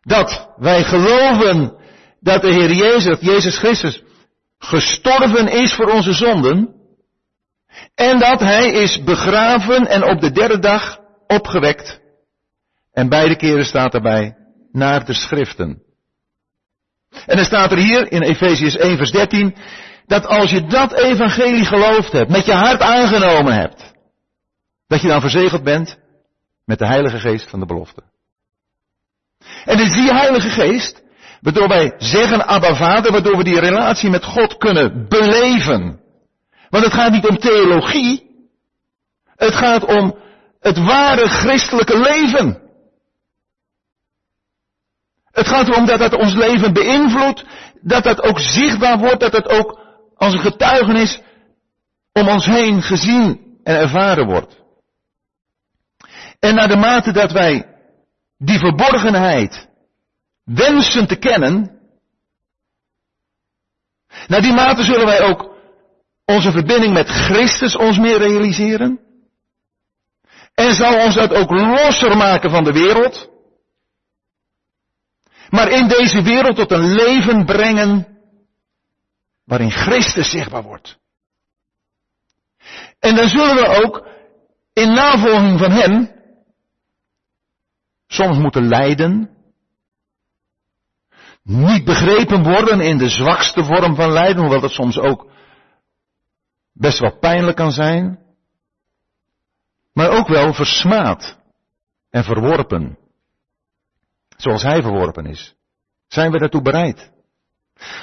Dat 0.00 0.54
wij 0.56 0.84
geloven 0.84 1.78
dat 2.20 2.42
de 2.42 2.52
Heer 2.52 2.72
Jezus, 2.72 3.04
dat 3.04 3.20
Jezus 3.20 3.58
Christus, 3.58 4.02
gestorven 4.58 5.48
is 5.48 5.74
voor 5.74 5.90
onze 5.90 6.12
zonden. 6.12 6.79
En 7.94 8.18
dat 8.18 8.40
Hij 8.40 8.70
is 8.70 9.02
begraven 9.02 9.86
en 9.86 10.04
op 10.04 10.20
de 10.20 10.30
derde 10.30 10.58
dag 10.58 10.98
opgewekt. 11.26 12.00
En 12.92 13.08
beide 13.08 13.36
keren 13.36 13.64
staat 13.64 13.94
erbij, 13.94 14.36
naar 14.72 15.04
de 15.04 15.14
schriften. 15.14 15.82
En 17.26 17.36
dan 17.36 17.44
staat 17.44 17.72
er 17.72 17.78
hier 17.78 18.12
in 18.12 18.22
Efesius 18.22 18.76
1 18.76 18.96
vers 18.96 19.10
13, 19.10 19.56
dat 20.06 20.26
als 20.26 20.50
je 20.50 20.66
dat 20.66 20.92
evangelie 20.92 21.64
geloofd 21.64 22.12
hebt, 22.12 22.30
met 22.30 22.44
je 22.44 22.52
hart 22.52 22.80
aangenomen 22.80 23.54
hebt, 23.54 23.92
dat 24.86 25.00
je 25.00 25.08
dan 25.08 25.20
verzegeld 25.20 25.62
bent 25.62 25.98
met 26.64 26.78
de 26.78 26.86
Heilige 26.86 27.18
Geest 27.18 27.50
van 27.50 27.60
de 27.60 27.66
belofte. 27.66 28.02
En 29.64 29.78
het 29.78 29.86
is 29.86 29.92
die 29.92 30.12
Heilige 30.12 30.48
Geest, 30.48 31.02
waardoor 31.40 31.68
wij 31.68 31.94
zeggen 31.98 32.46
Abba 32.46 32.74
Vader, 32.74 33.12
waardoor 33.12 33.36
we 33.36 33.44
die 33.44 33.60
relatie 33.60 34.10
met 34.10 34.24
God 34.24 34.56
kunnen 34.56 35.08
beleven. 35.08 35.99
Want 36.70 36.84
het 36.84 36.92
gaat 36.92 37.12
niet 37.12 37.28
om 37.28 37.38
theologie, 37.38 38.30
het 39.36 39.54
gaat 39.54 39.84
om 39.84 40.18
het 40.60 40.78
ware 40.78 41.28
christelijke 41.28 41.98
leven. 41.98 42.68
Het 45.24 45.48
gaat 45.48 45.68
erom 45.68 45.86
dat 45.86 45.98
dat 45.98 46.14
ons 46.14 46.34
leven 46.34 46.72
beïnvloedt, 46.72 47.44
dat 47.80 48.04
dat 48.04 48.22
ook 48.22 48.38
zichtbaar 48.38 48.98
wordt, 48.98 49.20
dat 49.20 49.32
het 49.32 49.48
ook 49.48 49.80
als 50.16 50.32
een 50.32 50.40
getuigenis 50.40 51.20
om 52.12 52.28
ons 52.28 52.46
heen 52.46 52.82
gezien 52.82 53.58
en 53.62 53.76
ervaren 53.76 54.26
wordt. 54.26 54.58
En 56.38 56.54
naar 56.54 56.68
de 56.68 56.76
mate 56.76 57.12
dat 57.12 57.32
wij 57.32 57.76
die 58.38 58.58
verborgenheid 58.58 59.68
wensen 60.44 61.06
te 61.06 61.16
kennen, 61.16 61.78
naar 64.26 64.40
die 64.40 64.52
mate 64.52 64.82
zullen 64.82 65.06
wij 65.06 65.22
ook 65.22 65.49
onze 66.30 66.50
verbinding 66.50 66.92
met 66.92 67.08
Christus 67.08 67.76
ons 67.76 67.98
meer 67.98 68.18
realiseren. 68.18 69.00
En 70.54 70.74
zal 70.74 71.04
ons 71.04 71.14
dat 71.14 71.34
ook 71.34 71.50
losser 71.50 72.16
maken 72.16 72.50
van 72.50 72.64
de 72.64 72.72
wereld. 72.72 73.30
Maar 75.50 75.68
in 75.68 75.88
deze 75.88 76.22
wereld 76.22 76.56
tot 76.56 76.70
een 76.70 76.92
leven 76.92 77.44
brengen 77.44 78.18
waarin 79.44 79.70
Christus 79.70 80.30
zichtbaar 80.30 80.62
wordt. 80.62 80.98
En 82.98 83.14
dan 83.14 83.28
zullen 83.28 83.54
we 83.54 83.84
ook 83.84 84.06
in 84.72 84.92
navolging 84.92 85.58
van 85.58 85.70
Hem 85.70 86.10
soms 88.06 88.38
moeten 88.38 88.68
lijden, 88.68 89.30
niet 91.42 91.84
begrepen 91.84 92.42
worden 92.42 92.80
in 92.80 92.98
de 92.98 93.08
zwakste 93.08 93.64
vorm 93.64 93.94
van 93.94 94.12
lijden, 94.12 94.40
hoewel 94.40 94.60
dat 94.60 94.70
soms 94.70 94.98
ook 94.98 95.29
best 96.80 96.98
wel 96.98 97.18
pijnlijk 97.18 97.56
kan 97.56 97.72
zijn, 97.72 98.18
maar 99.92 100.10
ook 100.10 100.28
wel 100.28 100.54
versmaad 100.54 101.38
en 102.10 102.24
verworpen, 102.24 102.98
zoals 104.36 104.62
hij 104.62 104.82
verworpen 104.82 105.26
is. 105.26 105.54
Zijn 106.06 106.30
we 106.30 106.38
daartoe 106.38 106.62
bereid? 106.62 107.10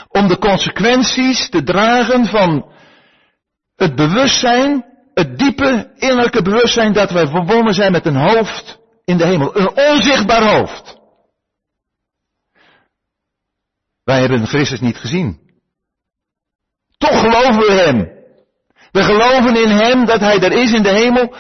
Om 0.08 0.28
de 0.28 0.38
consequenties 0.38 1.50
te 1.50 1.64
dragen 1.64 2.26
van 2.26 2.72
het 3.76 3.96
bewustzijn, 3.96 4.86
het 5.14 5.38
diepe 5.38 5.94
innerlijke 5.96 6.42
bewustzijn 6.42 6.94
dat 6.94 7.12
wij 7.12 7.28
verbonden 7.28 7.74
zijn 7.74 7.92
met 7.92 8.06
een 8.06 8.16
hoofd 8.16 8.80
in 9.06 9.18
de 9.18 9.26
hemel. 9.26 9.58
Een 9.58 9.92
onzichtbaar 9.92 10.58
hoofd. 10.58 10.98
Wij 14.04 14.20
hebben 14.20 14.48
Christus 14.48 14.80
niet 14.80 14.98
gezien. 14.98 15.40
Toch 16.98 17.20
geloven 17.20 17.60
we 17.60 17.72
Hem. 17.72 18.17
We 18.98 19.04
geloven 19.04 19.56
in 19.56 19.70
Hem 19.70 20.06
dat 20.06 20.20
Hij 20.20 20.40
er 20.40 20.52
is 20.52 20.74
in 20.74 20.84
de 20.84 20.90
hemel 20.90 21.36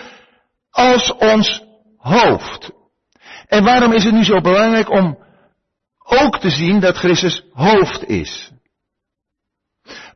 als 0.69 1.13
ons 1.15 1.63
hoofd. 1.97 2.71
En 3.47 3.63
waarom 3.63 3.93
is 3.93 4.03
het 4.03 4.13
nu 4.13 4.23
zo 4.23 4.41
belangrijk 4.41 4.89
om 4.89 5.17
ook 5.97 6.39
te 6.39 6.49
zien 6.49 6.79
dat 6.79 6.97
Christus 6.97 7.43
hoofd 7.53 8.03
is? 8.03 8.51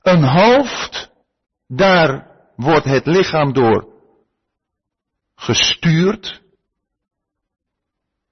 Een 0.02 0.24
hoofd, 0.24 1.12
daar 1.68 2.28
wordt 2.56 2.86
het 2.86 3.06
lichaam 3.06 3.54
door 3.54 3.88
gestuurd, 5.36 6.42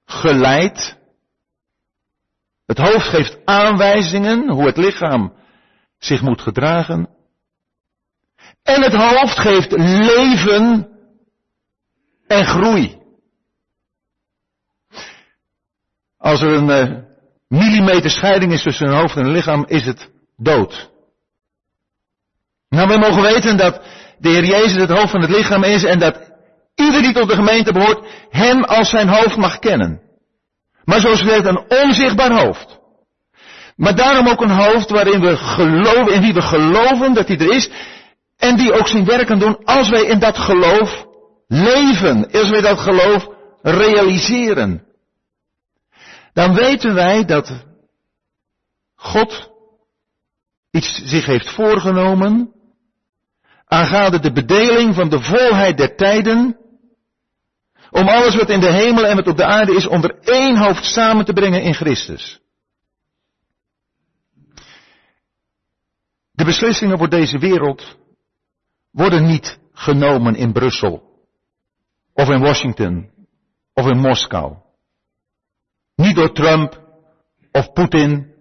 geleid. 0.05 0.97
Het 2.65 2.77
hoofd 2.77 3.07
geeft 3.07 3.37
aanwijzingen 3.45 4.49
hoe 4.49 4.65
het 4.65 4.77
lichaam 4.77 5.33
zich 5.97 6.21
moet 6.21 6.41
gedragen. 6.41 7.18
En 8.69 8.81
het 8.81 8.93
hoofd 8.93 9.39
geeft 9.39 9.71
leven 9.77 10.87
en 12.27 12.45
groei. 12.45 12.97
Als 16.17 16.41
er 16.41 16.53
een 16.53 16.69
uh, 16.69 16.97
millimeter 17.47 18.09
scheiding 18.09 18.51
is 18.53 18.63
tussen 18.63 18.87
een 18.87 18.97
hoofd 18.99 19.15
en 19.15 19.25
een 19.25 19.31
lichaam, 19.31 19.65
is 19.67 19.85
het 19.85 20.09
dood. 20.37 20.89
Nou, 22.69 22.87
we 22.87 22.97
mogen 22.97 23.21
weten 23.21 23.57
dat 23.57 23.81
de 24.17 24.29
Heer 24.29 24.45
Jezus 24.45 24.75
het 24.75 24.89
hoofd 24.89 25.11
van 25.11 25.21
het 25.21 25.29
lichaam 25.29 25.63
is 25.63 25.83
en 25.83 25.99
dat 25.99 26.31
ieder 26.75 27.01
die 27.01 27.13
tot 27.13 27.29
de 27.29 27.35
gemeente 27.35 27.73
behoort, 27.73 28.07
hem 28.29 28.63
als 28.63 28.89
zijn 28.89 29.07
hoofd 29.07 29.37
mag 29.37 29.59
kennen. 29.59 30.01
Maar 30.83 30.99
zoals 30.99 31.21
gezegd, 31.21 31.45
een 31.45 31.83
onzichtbaar 31.83 32.45
hoofd. 32.45 32.79
Maar 33.75 33.95
daarom 33.95 34.27
ook 34.27 34.41
een 34.41 34.59
hoofd 34.59 34.89
waarin 34.89 35.21
we 35.21 35.37
geloven, 35.37 36.13
in 36.13 36.21
wie 36.21 36.33
we 36.33 36.41
geloven 36.41 37.13
dat 37.13 37.27
hij 37.27 37.37
er 37.37 37.55
is. 37.55 37.69
En 38.39 38.57
die 38.57 38.73
ook 38.73 38.87
zijn 38.87 39.05
werk 39.05 39.27
kan 39.27 39.39
doen 39.39 39.65
als 39.65 39.89
wij 39.89 40.03
in 40.05 40.19
dat 40.19 40.37
geloof 40.37 41.05
leven. 41.47 42.31
Als 42.31 42.49
wij 42.49 42.61
dat 42.61 42.79
geloof 42.79 43.27
realiseren. 43.61 44.85
Dan 46.33 46.55
weten 46.55 46.93
wij 46.93 47.25
dat 47.25 47.65
God 48.95 49.51
iets 50.71 51.01
zich 51.05 51.25
heeft 51.25 51.49
voorgenomen 51.49 52.53
aangaande 53.65 54.19
de 54.19 54.31
bedeling 54.31 54.95
van 54.95 55.09
de 55.09 55.21
volheid 55.21 55.77
der 55.77 55.95
tijden 55.95 56.57
om 57.89 58.07
alles 58.07 58.35
wat 58.35 58.49
in 58.49 58.59
de 58.59 58.71
hemel 58.71 59.05
en 59.05 59.15
wat 59.15 59.27
op 59.27 59.37
de 59.37 59.45
aarde 59.45 59.75
is 59.75 59.87
onder 59.87 60.19
één 60.19 60.57
hoofd 60.57 60.85
samen 60.85 61.25
te 61.25 61.33
brengen 61.33 61.61
in 61.61 61.73
Christus. 61.73 62.39
De 66.31 66.45
beslissingen 66.45 66.97
voor 66.97 67.09
deze 67.09 67.37
wereld 67.37 67.97
worden 68.91 69.25
niet 69.25 69.59
genomen 69.73 70.35
in 70.35 70.51
Brussel 70.51 71.03
of 72.13 72.29
in 72.29 72.39
Washington 72.39 73.09
of 73.73 73.87
in 73.87 73.97
Moskou. 73.97 74.57
Niet 75.95 76.15
door 76.15 76.33
Trump 76.33 76.81
of 77.51 77.73
Poetin 77.73 78.33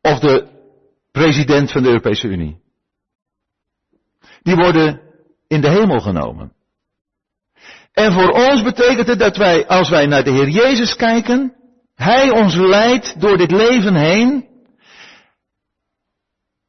of 0.00 0.18
de 0.18 0.48
president 1.10 1.72
van 1.72 1.82
de 1.82 1.88
Europese 1.88 2.28
Unie. 2.28 2.62
Die 4.42 4.56
worden 4.56 5.00
in 5.46 5.60
de 5.60 5.70
hemel 5.70 6.00
genomen. 6.00 6.52
En 7.92 8.12
voor 8.12 8.30
ons 8.30 8.62
betekent 8.62 9.06
het 9.06 9.18
dat 9.18 9.36
wij, 9.36 9.66
als 9.66 9.88
wij 9.88 10.06
naar 10.06 10.24
de 10.24 10.30
Heer 10.30 10.48
Jezus 10.48 10.96
kijken, 10.96 11.56
Hij 11.94 12.30
ons 12.30 12.54
leidt 12.54 13.20
door 13.20 13.36
dit 13.36 13.50
leven 13.50 13.94
heen 13.94 14.48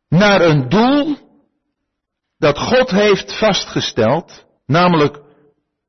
naar 0.08 0.42
een 0.42 0.70
doel 0.70 1.25
dat 2.38 2.58
God 2.58 2.90
heeft 2.90 3.38
vastgesteld, 3.38 4.46
namelijk 4.66 5.22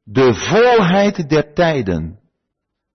de 0.02 0.35
volheid 0.35 1.28
der 1.28 1.54
tijden. 1.54 2.18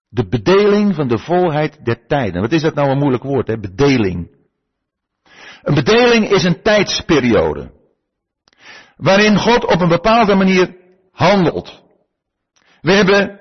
De 0.10 0.28
bedeling 0.28 0.96
van 0.96 1.08
de 1.08 1.18
volheid 1.18 1.86
der 1.86 2.08
tijden. 2.08 2.42
Wat 2.42 2.52
is 2.52 2.62
dat 2.62 2.74
nou 2.74 2.90
een 2.90 2.98
moeilijk 2.98 3.24
woord, 3.24 3.48
hè? 3.48 3.60
Bedeling. 3.60 4.40
Een 5.62 5.74
bedeling 5.74 6.30
is 6.30 6.44
een 6.44 6.62
tijdsperiode. 6.62 7.72
Waarin 8.98 9.38
God 9.38 9.66
op 9.66 9.82
een 9.82 9.90
bepaalde 9.90 10.36
manier 10.36 10.76
handelt. 11.12 11.84
We 12.82 12.92
hebben, 12.92 13.40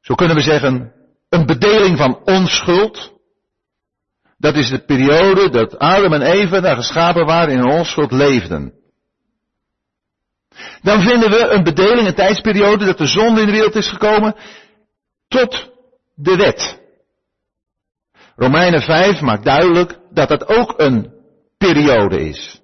zo 0.00 0.14
kunnen 0.14 0.36
we 0.36 0.42
zeggen, 0.42 0.92
een 1.28 1.46
bedeling 1.46 1.98
van 1.98 2.20
onschuld. 2.24 3.12
Dat 4.38 4.56
is 4.56 4.70
de 4.70 4.84
periode 4.84 5.50
dat 5.50 5.78
Adam 5.78 6.12
en 6.12 6.22
Eva 6.22 6.60
daar 6.60 6.76
geschapen 6.76 7.26
waren 7.26 7.54
in 7.54 7.70
onschuld 7.70 8.12
leefden. 8.12 8.81
Dan 10.82 11.02
vinden 11.02 11.30
we 11.30 11.48
een 11.48 11.62
bedeling, 11.62 12.06
een 12.06 12.14
tijdsperiode 12.14 12.84
dat 12.84 12.98
de 12.98 13.06
zonde 13.06 13.40
in 13.40 13.46
de 13.46 13.52
wereld 13.52 13.74
is 13.74 13.88
gekomen 13.88 14.34
tot 15.28 15.70
de 16.14 16.36
wet. 16.36 16.80
Romeinen 18.36 18.82
5 18.82 19.20
maakt 19.20 19.44
duidelijk 19.44 19.98
dat 20.10 20.28
dat 20.28 20.48
ook 20.48 20.74
een 20.76 21.12
periode 21.58 22.20
is. 22.20 22.60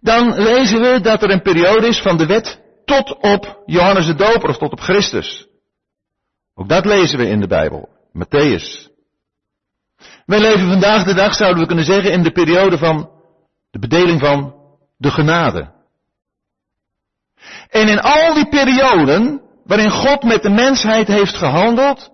Dan 0.00 0.34
lezen 0.42 0.80
we 0.80 1.00
dat 1.00 1.22
er 1.22 1.30
een 1.30 1.42
periode 1.42 1.86
is 1.86 1.98
van 1.98 2.16
de 2.16 2.26
wet 2.26 2.60
tot 2.84 3.16
op 3.20 3.62
Johannes 3.66 4.06
de 4.06 4.14
Doper 4.14 4.48
of 4.48 4.58
tot 4.58 4.72
op 4.72 4.80
Christus. 4.80 5.46
Ook 6.54 6.68
dat 6.68 6.84
lezen 6.84 7.18
we 7.18 7.28
in 7.28 7.40
de 7.40 7.46
Bijbel, 7.46 7.88
Matthäus. 8.18 8.88
Wij 10.26 10.40
leven 10.40 10.68
vandaag 10.68 11.04
de 11.04 11.14
dag, 11.14 11.34
zouden 11.34 11.60
we 11.60 11.66
kunnen 11.66 11.84
zeggen, 11.84 12.12
in 12.12 12.22
de 12.22 12.32
periode 12.32 12.78
van 12.78 13.10
de 13.70 13.78
bedeling 13.78 14.20
van 14.20 14.54
de 14.96 15.10
genade. 15.10 15.79
En 17.68 17.88
in 17.88 18.00
al 18.00 18.34
die 18.34 18.48
perioden 18.48 19.40
waarin 19.64 19.90
God 19.90 20.22
met 20.22 20.42
de 20.42 20.50
mensheid 20.50 21.06
heeft 21.06 21.36
gehandeld, 21.36 22.10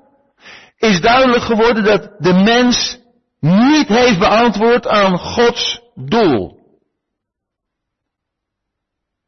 is 0.76 1.00
duidelijk 1.00 1.42
geworden 1.42 1.84
dat 1.84 2.10
de 2.18 2.32
mens 2.32 2.98
niet 3.40 3.88
heeft 3.88 4.18
beantwoord 4.18 4.86
aan 4.86 5.18
Gods 5.18 5.80
doel. 5.94 6.56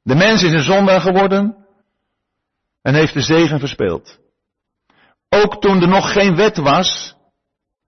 De 0.02 0.14
mens 0.14 0.42
is 0.42 0.52
een 0.52 0.62
zondaar 0.62 1.00
geworden 1.00 1.56
en 2.82 2.94
heeft 2.94 3.14
de 3.14 3.20
zegen 3.20 3.58
verspeeld. 3.58 4.18
Ook 5.28 5.60
toen 5.60 5.82
er 5.82 5.88
nog 5.88 6.12
geen 6.12 6.36
wet 6.36 6.56
was, 6.56 7.14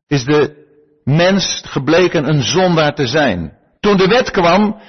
is 0.06 0.24
de 0.24 0.68
mens 1.04 1.62
gebleken 1.66 2.28
een 2.28 2.42
zondaar 2.42 2.94
te 2.94 3.06
zijn. 3.06 3.58
Toen 3.80 3.96
de 3.96 4.06
wet 4.06 4.30
kwam, 4.30 4.80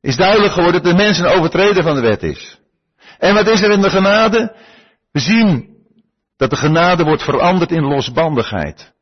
is 0.00 0.16
duidelijk 0.16 0.52
geworden 0.52 0.82
dat 0.82 0.92
de 0.92 1.02
mens 1.02 1.18
een 1.18 1.26
overtreder 1.26 1.82
van 1.82 1.94
de 1.94 2.00
wet 2.00 2.22
is. 2.22 2.60
En 3.22 3.34
wat 3.34 3.48
is 3.48 3.62
er 3.62 3.70
in 3.70 3.80
de 3.80 3.90
genade? 3.90 4.56
We 5.12 5.20
zien 5.20 5.76
dat 6.36 6.50
de 6.50 6.56
genade 6.56 7.04
wordt 7.04 7.22
veranderd 7.22 7.70
in 7.70 7.82
losbandigheid. 7.82 8.92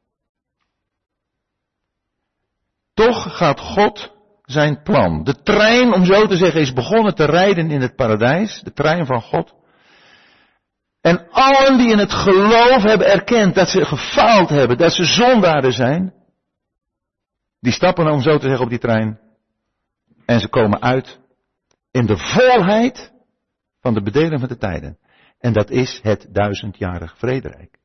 Toch 2.95 3.37
gaat 3.37 3.61
God 3.61 4.13
zijn 4.43 4.83
plan. 4.83 5.25
De 5.25 5.43
trein, 5.43 5.93
om 5.93 6.05
zo 6.05 6.27
te 6.27 6.37
zeggen, 6.37 6.61
is 6.61 6.73
begonnen 6.73 7.15
te 7.15 7.25
rijden 7.25 7.71
in 7.71 7.81
het 7.81 7.97
paradijs. 7.97 8.61
De 8.61 8.73
trein 8.73 9.07
van 9.07 9.23
God. 9.23 9.55
En 11.01 11.29
allen 11.31 11.79
die 11.79 11.91
in 11.91 11.99
het 11.99 12.13
geloof 12.13 12.83
hebben 12.83 13.07
erkend 13.07 13.55
dat 13.55 13.69
ze 13.69 13.85
gefaald 13.85 14.49
hebben, 14.49 14.79
dat 14.79 14.93
ze 14.93 15.05
zondaren 15.05 15.73
zijn, 15.73 16.15
die 17.61 17.73
stappen, 17.73 18.11
om 18.11 18.21
zo 18.21 18.39
te 18.39 18.47
zeggen, 18.47 18.65
op 18.65 18.71
die 18.71 18.79
trein. 18.79 19.21
En 20.27 20.41
ze 20.41 20.49
komen 20.49 20.83
uit 20.83 21.19
in 21.91 22.07
de 22.07 22.17
volheid 22.17 23.19
van 23.81 23.95
de 23.95 24.03
bedeling 24.03 24.41
van 24.41 24.49
de 24.49 24.57
tijden. 24.57 24.99
En 25.39 25.53
dat 25.53 25.71
is 25.71 26.01
het 26.03 26.27
duizendjarig 26.31 27.19
vrederijk. 27.19 27.79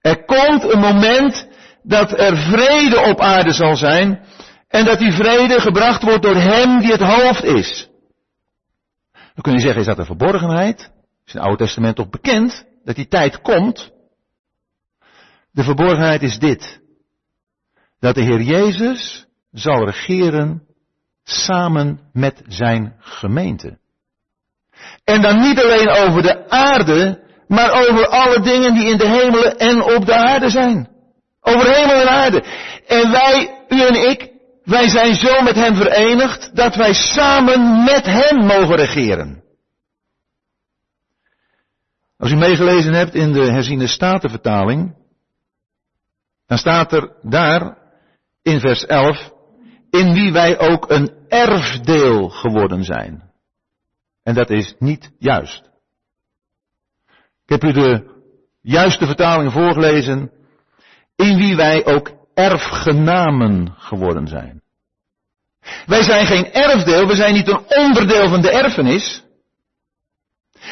Er 0.00 0.24
komt 0.24 0.72
een 0.72 0.80
moment 0.80 1.48
dat 1.82 2.18
er 2.18 2.36
vrede 2.36 3.00
op 3.00 3.20
aarde 3.20 3.52
zal 3.52 3.76
zijn. 3.76 4.24
En 4.68 4.84
dat 4.84 4.98
die 4.98 5.12
vrede 5.12 5.60
gebracht 5.60 6.02
wordt 6.02 6.22
door 6.22 6.34
hem 6.34 6.80
die 6.80 6.92
het 6.92 7.00
hoofd 7.00 7.44
is. 7.44 7.88
Dan 9.12 9.42
kun 9.42 9.52
je 9.52 9.60
zeggen, 9.60 9.80
is 9.80 9.86
dat 9.86 9.98
een 9.98 10.04
verborgenheid? 10.04 10.78
Is 11.24 11.32
in 11.32 11.38
het 11.38 11.48
Oude 11.48 11.64
Testament 11.64 11.96
toch 11.96 12.08
bekend 12.08 12.66
dat 12.84 12.94
die 12.94 13.08
tijd 13.08 13.40
komt? 13.40 13.92
De 15.50 15.62
verborgenheid 15.62 16.22
is 16.22 16.38
dit. 16.38 16.80
Dat 17.98 18.14
de 18.14 18.22
Heer 18.22 18.42
Jezus 18.42 19.26
zal 19.50 19.84
regeren 19.84 20.66
samen 21.22 22.00
met 22.12 22.42
zijn 22.46 22.94
gemeente. 22.98 23.78
En 25.04 25.22
dan 25.22 25.40
niet 25.40 25.62
alleen 25.62 25.88
over 25.88 26.22
de 26.22 26.48
aarde, 26.48 27.24
maar 27.48 27.70
over 27.72 28.08
alle 28.08 28.40
dingen 28.40 28.74
die 28.74 28.86
in 28.86 28.96
de 28.96 29.08
hemelen 29.08 29.56
en 29.56 29.82
op 29.82 30.06
de 30.06 30.14
aarde 30.14 30.50
zijn. 30.50 30.88
Over 31.40 31.74
hemel 31.74 32.00
en 32.00 32.08
aarde. 32.08 32.44
En 32.86 33.10
wij, 33.10 33.64
u 33.68 33.80
en 33.80 34.10
ik, 34.10 34.30
wij 34.64 34.88
zijn 34.88 35.14
zo 35.14 35.42
met 35.42 35.54
hem 35.54 35.74
verenigd 35.74 36.56
dat 36.56 36.74
wij 36.74 36.92
samen 36.92 37.84
met 37.84 38.04
hem 38.04 38.46
mogen 38.46 38.76
regeren. 38.76 39.44
Als 42.16 42.30
u 42.30 42.36
meegelezen 42.36 42.92
hebt 42.92 43.14
in 43.14 43.32
de 43.32 43.50
herziene 43.50 43.86
statenvertaling, 43.86 44.94
dan 46.46 46.58
staat 46.58 46.92
er 46.92 47.16
daar 47.22 47.76
in 48.42 48.60
vers 48.60 48.86
11, 48.86 49.30
in 49.90 50.12
wie 50.12 50.32
wij 50.32 50.58
ook 50.58 50.90
een 50.90 51.12
erfdeel 51.28 52.28
geworden 52.28 52.84
zijn. 52.84 53.25
En 54.26 54.34
dat 54.34 54.50
is 54.50 54.74
niet 54.78 55.10
juist. 55.18 55.62
Ik 57.44 57.60
heb 57.60 57.64
u 57.64 57.72
de 57.72 58.04
juiste 58.60 59.06
vertaling 59.06 59.52
voorgelezen. 59.52 60.30
In 61.16 61.36
wie 61.36 61.56
wij 61.56 61.84
ook 61.84 62.10
erfgenamen 62.34 63.74
geworden 63.76 64.26
zijn. 64.26 64.62
Wij 65.86 66.02
zijn 66.02 66.26
geen 66.26 66.52
erfdeel, 66.52 67.06
we 67.06 67.14
zijn 67.14 67.34
niet 67.34 67.48
een 67.48 67.64
onderdeel 67.68 68.28
van 68.28 68.40
de 68.40 68.50
erfenis. 68.50 69.22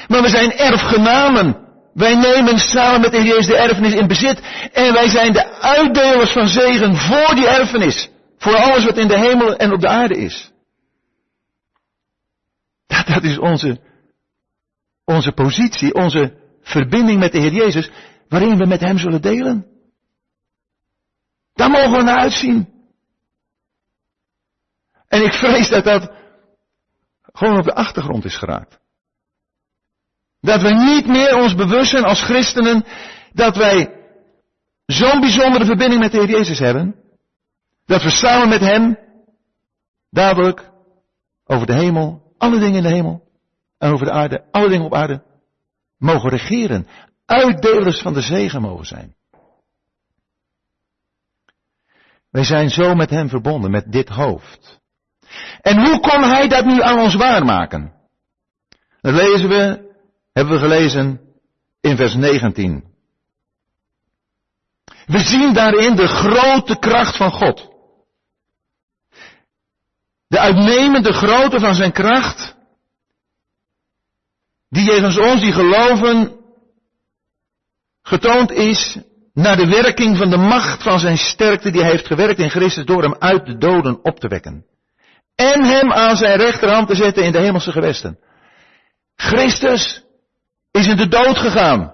Maar 0.09 0.23
we 0.23 0.29
zijn 0.29 0.53
erfgenamen. 0.53 1.57
Wij 1.93 2.14
nemen 2.14 2.59
samen 2.59 3.01
met 3.01 3.11
de 3.11 3.17
Heer 3.17 3.27
Jezus 3.27 3.47
de 3.47 3.57
erfenis 3.57 3.95
in 3.95 4.07
bezit. 4.07 4.40
En 4.73 4.93
wij 4.93 5.09
zijn 5.09 5.33
de 5.33 5.61
uitdelers 5.61 6.31
van 6.31 6.47
zegen 6.47 6.97
voor 6.97 7.35
die 7.35 7.49
erfenis. 7.49 8.11
Voor 8.38 8.57
alles 8.57 8.85
wat 8.85 8.99
in 8.99 9.09
de 9.09 9.19
hemel 9.19 9.57
en 9.57 9.73
op 9.73 9.81
de 9.81 9.88
aarde 9.88 10.14
is. 10.14 10.53
Dat, 12.96 13.07
dat 13.07 13.22
is 13.24 13.38
onze, 13.38 13.80
onze 15.04 15.33
positie, 15.33 15.94
onze 15.94 16.37
verbinding 16.61 17.18
met 17.18 17.33
de 17.33 17.38
Heer 17.38 17.52
Jezus, 17.52 17.90
waarin 18.28 18.59
we 18.59 18.66
met 18.66 18.80
Hem 18.80 18.98
zullen 18.98 19.22
delen. 19.22 19.66
Daar 21.54 21.70
mogen 21.70 21.92
we 21.92 22.02
naar 22.02 22.18
uitzien. 22.18 22.72
En 25.09 25.22
ik 25.24 25.33
vrees 25.33 25.68
dat 25.68 25.85
dat 25.85 26.12
gewoon 27.22 27.59
op 27.59 27.64
de 27.64 27.74
achtergrond 27.74 28.24
is 28.24 28.37
geraakt. 28.37 28.78
Dat 30.40 30.62
we 30.62 30.70
niet 30.70 31.07
meer 31.07 31.37
ons 31.37 31.54
bewust 31.54 31.90
zijn 31.90 32.04
als 32.04 32.22
christenen 32.22 32.85
dat 33.33 33.57
wij 33.57 34.02
zo'n 34.87 35.20
bijzondere 35.20 35.64
verbinding 35.64 36.00
met 36.00 36.12
de 36.12 36.18
Heer 36.18 36.28
Jezus 36.28 36.59
hebben. 36.59 36.96
Dat 37.87 38.02
we 38.02 38.11
samen 38.11 38.48
met 38.48 38.61
Hem 38.61 38.98
dadelijk 40.11 40.70
over 41.44 41.66
de 41.66 41.74
hemel 41.74 42.24
alle 42.44 42.59
dingen 42.59 42.76
in 42.76 42.83
de 42.83 42.94
hemel 42.94 43.22
en 43.78 43.92
over 43.92 44.07
de 44.07 44.12
aarde, 44.12 44.44
alle 44.50 44.68
dingen 44.68 44.87
op 44.87 44.94
aarde, 44.94 45.22
mogen 45.98 46.30
regeren. 46.30 46.87
Uitdelers 47.26 48.00
van 48.00 48.12
de 48.12 48.20
zegen 48.20 48.61
mogen 48.61 48.87
zijn. 48.87 49.14
Wij 52.30 52.44
zijn 52.44 52.70
zo 52.70 52.94
met 52.94 53.11
hem 53.11 53.28
verbonden, 53.28 53.70
met 53.70 53.92
dit 53.92 54.09
hoofd. 54.09 54.80
En 55.61 55.87
hoe 55.87 56.00
kon 56.00 56.22
hij 56.22 56.48
dat 56.48 56.64
nu 56.64 56.83
aan 56.83 56.98
ons 56.98 57.14
waarmaken? 57.14 57.92
Dat 59.00 59.14
lezen 59.14 59.48
we, 59.48 59.92
hebben 60.33 60.54
we 60.54 60.61
gelezen 60.61 61.20
in 61.80 61.96
vers 61.96 62.14
19. 62.14 62.85
We 65.07 65.18
zien 65.18 65.52
daarin 65.52 65.96
de 65.96 66.07
grote 66.07 66.78
kracht 66.78 67.16
van 67.16 67.30
God. 67.30 67.74
De 70.35 70.40
uitnemende 70.40 71.12
grootte 71.12 71.61
van 71.61 71.75
zijn 71.75 71.92
kracht, 71.92 72.55
die 74.68 74.85
jegens 74.85 75.18
ons 75.18 75.40
die 75.40 75.53
geloven 75.53 76.37
getoond 78.03 78.51
is 78.51 78.99
naar 79.33 79.57
de 79.57 79.66
werking 79.66 80.16
van 80.16 80.31
de 80.31 80.37
macht 80.37 80.83
van 80.83 80.99
zijn 80.99 81.16
sterkte 81.16 81.70
die 81.70 81.81
hij 81.81 81.90
heeft 81.90 82.07
gewerkt 82.07 82.38
in 82.38 82.51
Christus 82.51 82.85
door 82.85 83.03
hem 83.03 83.14
uit 83.18 83.47
de 83.47 83.59
doden 83.59 84.05
op 84.05 84.20
te 84.20 84.29
wekken. 84.29 84.66
En 85.35 85.64
hem 85.64 85.92
aan 85.92 86.16
zijn 86.16 86.38
rechterhand 86.38 86.88
te 86.88 86.94
zetten 86.94 87.25
in 87.25 87.33
de 87.33 87.40
hemelse 87.40 87.73
gewesten. 87.73 88.18
Christus 89.16 90.05
is 90.70 90.87
in 90.87 90.97
de 90.97 91.09
dood 91.09 91.38
gegaan. 91.38 91.92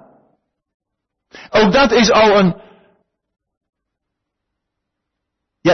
Ook 1.51 1.73
dat 1.73 1.93
is 1.93 2.11
al 2.11 2.39
een, 2.39 2.61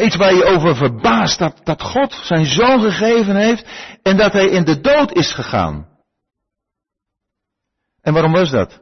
ja, 0.00 0.06
iets 0.06 0.16
waar 0.16 0.34
je 0.34 0.44
over 0.44 0.76
verbaast, 0.76 1.38
dat, 1.38 1.60
dat 1.64 1.82
God 1.82 2.12
zijn 2.12 2.46
zoon 2.46 2.80
gegeven 2.80 3.36
heeft 3.36 3.66
en 4.02 4.16
dat 4.16 4.32
hij 4.32 4.48
in 4.48 4.64
de 4.64 4.80
dood 4.80 5.12
is 5.12 5.32
gegaan. 5.32 5.88
En 8.00 8.12
waarom 8.12 8.32
was 8.32 8.50
dat? 8.50 8.80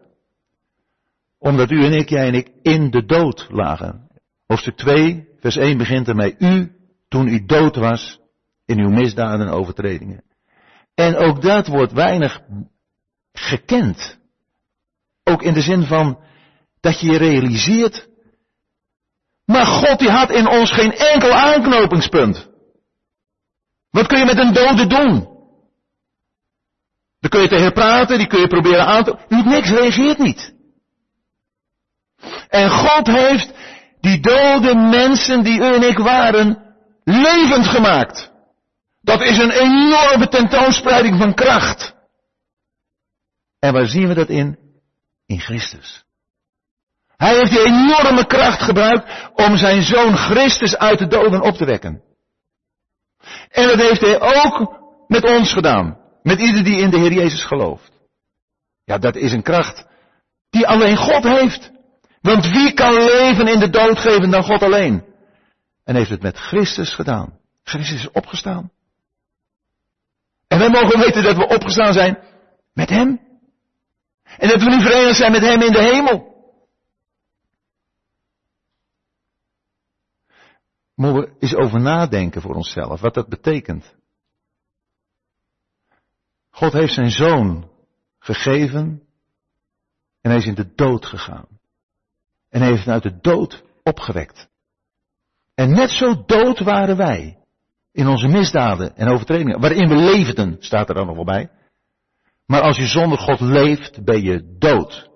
Omdat 1.38 1.70
u 1.70 1.84
en 1.84 1.92
ik, 1.92 2.08
jij 2.08 2.26
en 2.26 2.34
ik, 2.34 2.50
in 2.62 2.90
de 2.90 3.04
dood 3.04 3.46
lagen. 3.50 4.08
Hoofdstuk 4.46 4.76
2, 4.76 5.28
vers 5.38 5.56
1 5.56 5.78
begint 5.78 6.08
ermee. 6.08 6.34
U, 6.38 6.72
toen 7.08 7.28
u 7.28 7.44
dood 7.44 7.76
was, 7.76 8.20
in 8.66 8.78
uw 8.78 8.90
misdaden 8.90 9.46
en 9.46 9.52
overtredingen. 9.52 10.24
En 10.94 11.16
ook 11.16 11.42
dat 11.42 11.66
wordt 11.66 11.92
weinig 11.92 12.40
gekend. 13.32 14.18
Ook 15.24 15.42
in 15.42 15.54
de 15.54 15.60
zin 15.60 15.82
van 15.82 16.18
dat 16.80 17.00
je 17.00 17.12
je 17.12 17.18
realiseert. 17.18 18.08
Maar 19.44 19.66
God 19.66 19.98
die 19.98 20.10
had 20.10 20.30
in 20.30 20.48
ons 20.48 20.72
geen 20.72 20.92
enkel 20.92 21.32
aanknopingspunt. 21.32 22.48
Wat 23.90 24.06
kun 24.06 24.18
je 24.18 24.24
met 24.24 24.38
een 24.38 24.52
dode 24.52 24.86
doen? 24.86 25.32
Dan 27.20 27.30
kun 27.30 27.40
je 27.40 27.48
tegen 27.48 27.72
praten, 27.72 28.18
die 28.18 28.26
kun 28.26 28.40
je 28.40 28.46
proberen 28.46 28.86
aan 28.86 29.04
te... 29.04 29.18
Doet 29.28 29.44
niks, 29.44 29.70
reageert 29.70 30.18
niet. 30.18 30.54
En 32.48 32.70
God 32.70 33.06
heeft 33.06 33.52
die 34.00 34.20
dode 34.20 34.74
mensen 34.74 35.42
die 35.42 35.58
u 35.58 35.74
en 35.74 35.82
ik 35.82 35.98
waren, 35.98 36.74
levend 37.04 37.66
gemaakt. 37.66 38.32
Dat 39.00 39.22
is 39.22 39.38
een 39.38 39.50
enorme 39.50 40.28
tentoonspreiding 40.28 41.18
van 41.18 41.34
kracht. 41.34 41.94
En 43.58 43.72
waar 43.72 43.86
zien 43.86 44.08
we 44.08 44.14
dat 44.14 44.28
in? 44.28 44.58
In 45.26 45.40
Christus. 45.40 46.04
Hij 47.16 47.36
heeft 47.36 47.50
die 47.50 47.64
enorme 47.64 48.26
kracht 48.26 48.62
gebruikt 48.62 49.30
om 49.34 49.56
zijn 49.56 49.82
zoon 49.82 50.16
Christus 50.16 50.76
uit 50.76 50.98
de 50.98 51.06
doden 51.06 51.42
op 51.42 51.54
te 51.54 51.64
wekken. 51.64 52.02
En 53.50 53.66
dat 53.66 53.80
heeft 53.80 54.00
hij 54.00 54.20
ook 54.20 54.82
met 55.06 55.24
ons 55.24 55.52
gedaan. 55.52 55.98
Met 56.22 56.40
ieder 56.40 56.64
die 56.64 56.80
in 56.80 56.90
de 56.90 56.98
Heer 56.98 57.12
Jezus 57.12 57.44
gelooft. 57.44 57.92
Ja, 58.84 58.98
dat 58.98 59.16
is 59.16 59.32
een 59.32 59.42
kracht 59.42 59.86
die 60.50 60.66
alleen 60.66 60.96
God 60.96 61.22
heeft. 61.22 61.70
Want 62.20 62.50
wie 62.50 62.72
kan 62.72 62.94
leven 62.94 63.48
in 63.48 63.58
de 63.58 63.70
dood 63.70 63.98
geven 63.98 64.30
dan 64.30 64.42
God 64.42 64.62
alleen? 64.62 65.04
En 65.84 65.94
heeft 65.94 66.10
het 66.10 66.22
met 66.22 66.38
Christus 66.38 66.94
gedaan. 66.94 67.38
Christus 67.62 68.00
is 68.00 68.10
opgestaan. 68.10 68.70
En 70.48 70.58
wij 70.58 70.68
mogen 70.68 70.98
weten 70.98 71.22
dat 71.22 71.36
we 71.36 71.48
opgestaan 71.48 71.92
zijn 71.92 72.18
met 72.72 72.88
Hem. 72.88 73.20
En 74.36 74.48
dat 74.48 74.62
we 74.62 74.70
nu 74.70 74.80
verenigd 74.80 75.16
zijn 75.16 75.32
met 75.32 75.40
Hem 75.40 75.60
in 75.60 75.72
de 75.72 75.82
hemel. 75.82 76.33
Moeten 80.94 81.20
we 81.22 81.36
eens 81.38 81.54
over 81.54 81.80
nadenken 81.80 82.42
voor 82.42 82.54
onszelf, 82.54 83.00
wat 83.00 83.14
dat 83.14 83.28
betekent. 83.28 83.94
God 86.50 86.72
heeft 86.72 86.94
zijn 86.94 87.10
zoon 87.10 87.70
gegeven 88.18 89.02
en 90.20 90.30
hij 90.30 90.36
is 90.36 90.46
in 90.46 90.54
de 90.54 90.74
dood 90.74 91.06
gegaan. 91.06 91.46
En 92.48 92.60
hij 92.60 92.70
heeft 92.70 92.84
hem 92.84 92.94
uit 92.94 93.02
de 93.02 93.18
dood 93.20 93.62
opgewekt. 93.82 94.48
En 95.54 95.70
net 95.70 95.90
zo 95.90 96.24
dood 96.26 96.58
waren 96.58 96.96
wij 96.96 97.38
in 97.92 98.08
onze 98.08 98.28
misdaden 98.28 98.96
en 98.96 99.08
overtredingen, 99.08 99.60
waarin 99.60 99.88
we 99.88 99.94
leefden, 99.94 100.56
staat 100.58 100.88
er 100.88 100.94
dan 100.94 101.06
nog 101.06 101.14
wel 101.14 101.24
bij. 101.24 101.50
Maar 102.46 102.60
als 102.60 102.78
u 102.78 102.86
zonder 102.86 103.18
God 103.18 103.40
leeft, 103.40 104.04
ben 104.04 104.22
je 104.22 104.56
dood. 104.58 105.10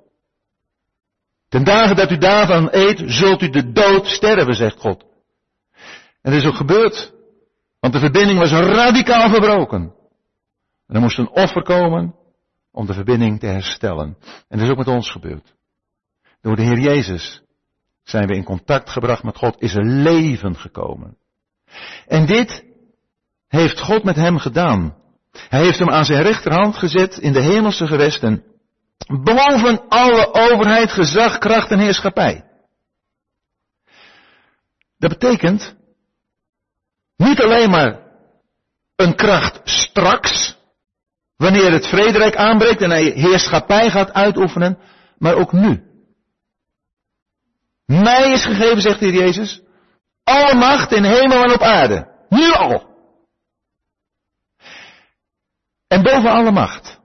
Ten 1.49 1.65
dagen 1.65 1.97
dat 1.97 2.11
u 2.11 2.19
daarvan 2.19 2.69
eet, 2.71 3.03
zult 3.07 3.43
u 3.43 3.51
de 3.51 3.73
dood 3.73 4.07
sterven, 4.07 4.55
zegt 4.55 4.79
God. 4.79 5.08
En 6.29 6.35
dat 6.35 6.43
is 6.43 6.49
ook 6.49 6.57
gebeurd. 6.57 7.13
Want 7.81 7.93
de 7.93 7.99
verbinding 7.99 8.39
was 8.39 8.51
radicaal 8.51 9.31
verbroken. 9.31 9.95
En 10.87 10.95
er 10.95 11.01
moest 11.01 11.19
een 11.19 11.31
offer 11.31 11.63
komen 11.63 12.15
om 12.73 12.87
de 12.87 12.93
verbinding 12.93 13.41
te 13.41 13.47
herstellen. 13.47 14.17
En 14.49 14.59
dat 14.59 14.61
is 14.61 14.71
ook 14.71 14.77
met 14.77 14.89
ons 14.89 15.11
gebeurd. 15.11 15.55
Door 16.41 16.57
de 16.57 16.63
Heer 16.63 16.79
Jezus 16.79 17.43
zijn 18.03 18.27
we 18.27 18.35
in 18.35 18.45
contact 18.45 18.91
gebracht 18.91 19.23
met 19.23 19.37
God, 19.37 19.63
is 19.63 19.75
er 19.75 19.85
leven 19.85 20.57
gekomen. 20.57 21.17
En 22.07 22.27
dit 22.27 22.65
heeft 23.47 23.81
God 23.81 24.05
met 24.05 24.17
hem 24.17 24.39
gedaan. 24.39 24.97
Hij 25.33 25.61
heeft 25.61 25.79
hem 25.79 25.91
aan 25.91 26.05
zijn 26.05 26.23
rechterhand 26.23 26.77
gezet 26.77 27.19
in 27.19 27.33
de 27.33 27.43
hemelse 27.43 27.87
gewesten, 27.87 28.45
boven 29.07 29.89
alle 29.89 30.35
overheid, 30.35 30.93
gezag, 30.93 31.39
kracht 31.39 31.71
en 31.71 31.79
heerschappij. 31.79 32.45
Dat 34.99 35.11
betekent 35.11 35.77
niet 37.19 37.41
alleen 37.41 37.71
maar 37.71 38.01
een 38.97 39.15
kracht 39.15 39.61
straks, 39.65 40.57
wanneer 41.37 41.73
het 41.73 41.87
vrederijk 41.87 42.37
aanbreekt 42.37 42.83
en 42.83 42.91
hij 42.91 43.05
heerschappij 43.05 43.91
gaat 43.91 44.13
uitoefenen, 44.13 44.79
maar 45.19 45.35
ook 45.35 45.53
nu. 45.53 45.83
Mij 47.87 48.33
is 48.33 48.45
gegeven, 48.45 48.81
zegt 48.81 49.01
de 49.01 49.07
Heer 49.07 49.15
Jezus, 49.15 49.63
alle 50.25 50.55
macht 50.55 50.93
in 50.93 51.05
hemel 51.05 51.43
en 51.43 51.53
op 51.53 51.63
aarde. 51.63 52.27
Nu 52.29 52.53
al. 52.53 52.97
En 55.87 56.03
boven 56.03 56.31
alle 56.31 56.51
macht. 56.51 57.01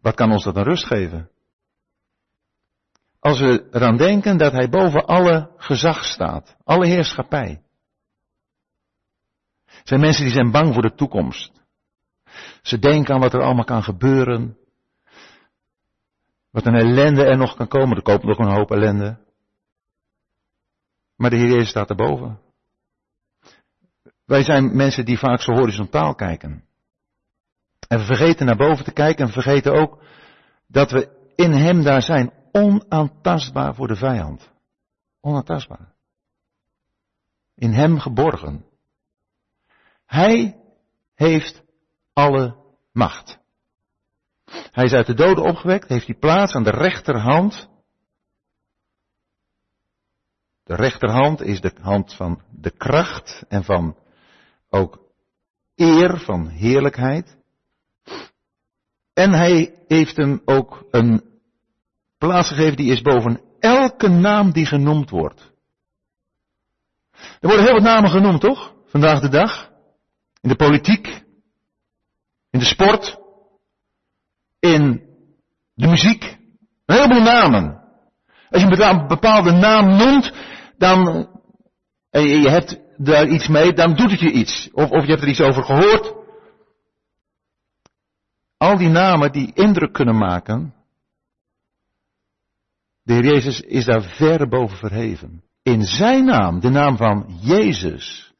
Wat 0.00 0.14
kan 0.14 0.32
ons 0.32 0.44
dat 0.44 0.56
een 0.56 0.64
rust 0.64 0.84
geven? 0.84 1.30
Als 3.28 3.40
we 3.40 3.68
eraan 3.70 3.96
denken 3.96 4.36
dat 4.36 4.52
hij 4.52 4.68
boven 4.68 5.06
alle 5.06 5.50
gezag 5.56 6.04
staat, 6.04 6.56
alle 6.64 6.86
heerschappij. 6.86 7.62
Er 9.66 9.80
zijn 9.84 10.00
mensen 10.00 10.24
die 10.24 10.32
zijn 10.32 10.50
bang 10.50 10.72
voor 10.72 10.82
de 10.82 10.94
toekomst. 10.94 11.52
Ze 12.62 12.78
denken 12.78 13.14
aan 13.14 13.20
wat 13.20 13.34
er 13.34 13.42
allemaal 13.42 13.64
kan 13.64 13.82
gebeuren. 13.82 14.56
Wat 16.50 16.66
een 16.66 16.74
ellende 16.74 17.24
er 17.24 17.36
nog 17.36 17.56
kan 17.56 17.68
komen. 17.68 17.96
Er 17.96 18.02
komt 18.02 18.22
nog 18.22 18.38
een 18.38 18.54
hoop 18.54 18.70
ellende. 18.70 19.18
Maar 21.16 21.30
de 21.30 21.36
Heer 21.36 21.66
staat 21.66 21.90
erboven. 21.90 22.40
Wij 24.24 24.42
zijn 24.42 24.76
mensen 24.76 25.04
die 25.04 25.18
vaak 25.18 25.40
zo 25.40 25.52
horizontaal 25.52 26.14
kijken. 26.14 26.64
En 27.88 27.98
we 27.98 28.04
vergeten 28.04 28.46
naar 28.46 28.56
boven 28.56 28.84
te 28.84 28.92
kijken 28.92 29.26
en 29.26 29.32
vergeten 29.32 29.72
ook 29.72 30.02
dat 30.66 30.90
we 30.90 31.32
in 31.34 31.52
Hem 31.52 31.82
daar 31.82 32.02
zijn. 32.02 32.36
Onaantastbaar 32.52 33.74
voor 33.74 33.88
de 33.88 33.96
vijand. 33.96 34.50
Onaantastbaar. 35.20 35.94
In 37.54 37.72
Hem 37.72 37.98
geborgen. 37.98 38.64
Hij 40.06 40.60
heeft 41.14 41.62
alle 42.12 42.56
macht. 42.92 43.38
Hij 44.48 44.84
is 44.84 44.92
uit 44.92 45.06
de 45.06 45.14
doden 45.14 45.44
opgewekt, 45.44 45.88
heeft 45.88 46.06
die 46.06 46.18
plaats 46.18 46.54
aan 46.54 46.62
de 46.62 46.70
rechterhand. 46.70 47.68
De 50.64 50.74
rechterhand 50.74 51.40
is 51.40 51.60
de 51.60 51.72
hand 51.80 52.14
van 52.14 52.42
de 52.50 52.70
kracht 52.70 53.44
en 53.48 53.64
van 53.64 53.96
ook 54.68 54.98
eer, 55.74 56.18
van 56.18 56.48
heerlijkheid. 56.48 57.36
En 59.12 59.32
hij 59.32 59.84
heeft 59.86 60.16
hem 60.16 60.42
ook 60.44 60.86
een 60.90 61.27
plaats 62.18 62.48
gegeven 62.48 62.76
die 62.76 62.92
is 62.92 63.02
boven 63.02 63.40
elke 63.60 64.08
naam 64.08 64.52
die 64.52 64.66
genoemd 64.66 65.10
wordt. 65.10 65.52
Er 67.12 67.48
worden 67.48 67.64
heel 67.64 67.74
wat 67.74 67.82
namen 67.82 68.10
genoemd, 68.10 68.40
toch? 68.40 68.74
Vandaag 68.86 69.20
de 69.20 69.28
dag. 69.28 69.70
In 70.40 70.48
de 70.48 70.56
politiek. 70.56 71.24
In 72.50 72.58
de 72.58 72.64
sport 72.64 73.18
in 74.60 75.02
de 75.74 75.86
muziek. 75.86 76.38
Een 76.86 76.94
heleboel 76.94 77.22
namen. 77.22 77.82
Als 78.50 78.62
je 78.62 78.82
een 78.82 79.06
bepaalde 79.06 79.52
naam 79.52 79.96
noemt, 79.96 80.32
dan, 80.76 81.28
en 82.10 82.22
je 82.22 82.48
hebt 82.48 82.80
daar 82.96 83.28
iets 83.28 83.48
mee, 83.48 83.72
dan 83.72 83.94
doet 83.94 84.10
het 84.10 84.20
je 84.20 84.32
iets. 84.32 84.68
Of, 84.72 84.90
of 84.90 85.04
je 85.04 85.10
hebt 85.10 85.22
er 85.22 85.28
iets 85.28 85.40
over 85.40 85.64
gehoord. 85.64 86.14
Al 88.56 88.76
die 88.76 88.88
namen 88.88 89.32
die 89.32 89.50
indruk 89.54 89.92
kunnen 89.92 90.16
maken, 90.16 90.74
de 93.08 93.14
Heer 93.14 93.24
Jezus 93.24 93.60
is 93.60 93.84
daar 93.84 94.02
ver 94.02 94.48
boven 94.48 94.76
verheven. 94.76 95.42
In 95.62 95.82
zijn 95.82 96.24
naam, 96.24 96.60
de 96.60 96.68
naam 96.68 96.96
van 96.96 97.38
Jezus, 97.40 98.34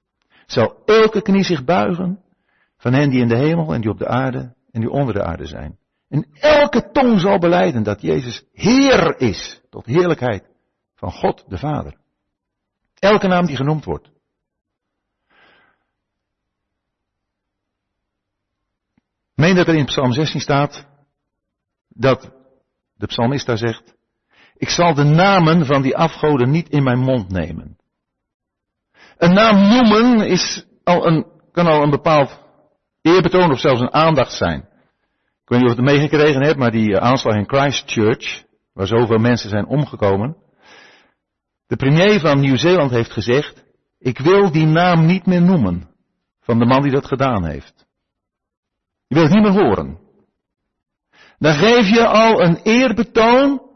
zal 0.47 0.83
elke 0.85 1.23
knie 1.23 1.45
zich 1.45 1.65
buigen 1.65 2.23
van 2.77 2.93
hen 2.93 3.11
die 3.11 3.21
in 3.21 3.29
de 3.29 3.37
hemel 3.37 3.75
en 3.75 3.81
die 3.81 3.91
op 3.91 3.99
de 3.99 4.07
aarde 4.07 4.55
en 4.71 4.81
die 4.81 4.91
onder 4.91 5.15
de 5.15 5.23
aarde 5.23 5.47
zijn. 5.47 5.79
En 6.09 6.27
elke 6.41 6.91
tong 6.91 7.21
zal 7.21 7.39
beleiden 7.39 7.83
dat 7.83 8.01
Jezus 8.01 8.45
Heer 8.53 9.21
is, 9.21 9.61
tot 9.71 9.87
heerlijkheid 9.87 10.45
van 10.95 11.13
God 11.13 11.45
de 11.49 11.59
Vader. 11.59 11.97
Elke 12.99 13.27
naam 13.27 13.47
die 13.47 13.57
genoemd 13.57 13.85
wordt. 13.85 14.11
Meen 19.35 19.55
dat 19.55 19.69
er 19.69 19.75
in 19.75 19.85
Psalm 19.85 20.13
16 20.13 20.41
staat 20.41 20.87
dat 21.89 22.33
de 22.95 23.07
psalmist 23.07 23.47
daar 23.47 23.59
zegt, 23.59 23.97
ik 24.59 24.69
zal 24.69 24.95
de 24.95 25.05
namen 25.05 25.67
van 25.67 25.83
die 25.83 25.97
afgoden 25.97 26.51
niet 26.51 26.69
in 26.69 26.83
mijn 26.83 26.99
mond 26.99 27.29
nemen. 27.31 27.77
Een 29.17 29.35
naam 29.35 29.69
noemen 29.69 30.27
is 30.27 30.67
al 30.85 31.07
een, 31.07 31.27
kan 31.53 31.67
al 31.67 31.83
een 31.83 31.91
bepaald 31.91 32.41
eerbetoon 33.03 33.51
of 33.51 33.61
zelfs 33.61 33.81
een 33.81 33.93
aandacht 33.93 34.33
zijn. 34.33 34.61
Ik 35.43 35.49
weet 35.49 35.61
niet 35.61 35.71
of 35.71 35.77
je 35.77 35.83
het 35.83 35.93
meegekregen 35.93 36.43
hebt, 36.43 36.59
maar 36.59 36.71
die 36.71 36.95
eh, 36.95 37.03
aanslag 37.03 37.35
in 37.35 37.49
Christchurch, 37.49 38.45
waar 38.73 38.87
zoveel 38.87 39.19
mensen 39.19 39.49
zijn 39.49 39.67
omgekomen. 39.67 40.37
De 41.67 41.77
premier 41.77 42.21
van 42.21 42.41
Nieuw-Zeeland 42.41 42.91
heeft 42.91 43.13
gezegd, 43.13 43.65
ik 43.99 44.19
wil 44.19 44.53
die 44.53 44.67
naam 44.67 45.07
niet 45.07 45.27
meer 45.27 45.43
noemen 45.43 45.89
van 46.41 46.59
de 46.59 46.65
man 46.65 46.83
die 46.83 46.93
dat 46.93 47.07
gedaan 47.07 47.45
heeft. 47.45 47.87
Je 49.07 49.15
wil 49.15 49.25
het 49.25 49.33
niet 49.33 49.43
meer 49.43 49.65
horen. 49.65 49.99
Dan 51.39 51.55
geef 51.55 51.89
je 51.89 52.07
al 52.07 52.43
een 52.43 52.57
eerbetoon 52.63 53.68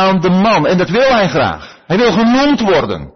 aan 0.00 0.20
de 0.20 0.30
man. 0.30 0.66
En 0.66 0.78
dat 0.78 0.90
wil 0.90 1.10
hij 1.10 1.28
graag. 1.28 1.82
Hij 1.86 1.96
wil 1.96 2.12
genoemd 2.12 2.60
worden. 2.60 3.12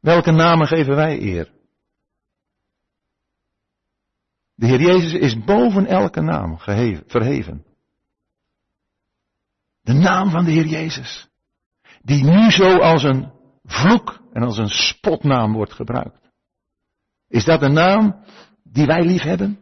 Welke 0.00 0.30
namen 0.30 0.66
geven 0.66 0.94
wij 0.96 1.20
eer? 1.20 1.52
De 4.54 4.66
Heer 4.66 4.80
Jezus 4.80 5.12
is 5.12 5.44
boven 5.44 5.86
elke 5.86 6.20
naam 6.20 6.58
verheven. 7.06 7.64
De 9.82 9.92
naam 9.92 10.30
van 10.30 10.44
de 10.44 10.50
Heer 10.50 10.66
Jezus. 10.66 11.28
Die 12.02 12.24
nu 12.24 12.50
zo 12.50 12.78
als 12.78 13.02
een 13.02 13.32
vloek 13.64 14.20
en 14.32 14.42
als 14.42 14.58
een 14.58 14.68
spotnaam 14.68 15.52
wordt 15.52 15.72
gebruikt. 15.72 16.20
Is 17.28 17.44
dat 17.44 17.62
een 17.62 17.72
naam 17.72 18.24
die 18.64 18.86
wij 18.86 19.04
lief 19.04 19.22
hebben? 19.22 19.58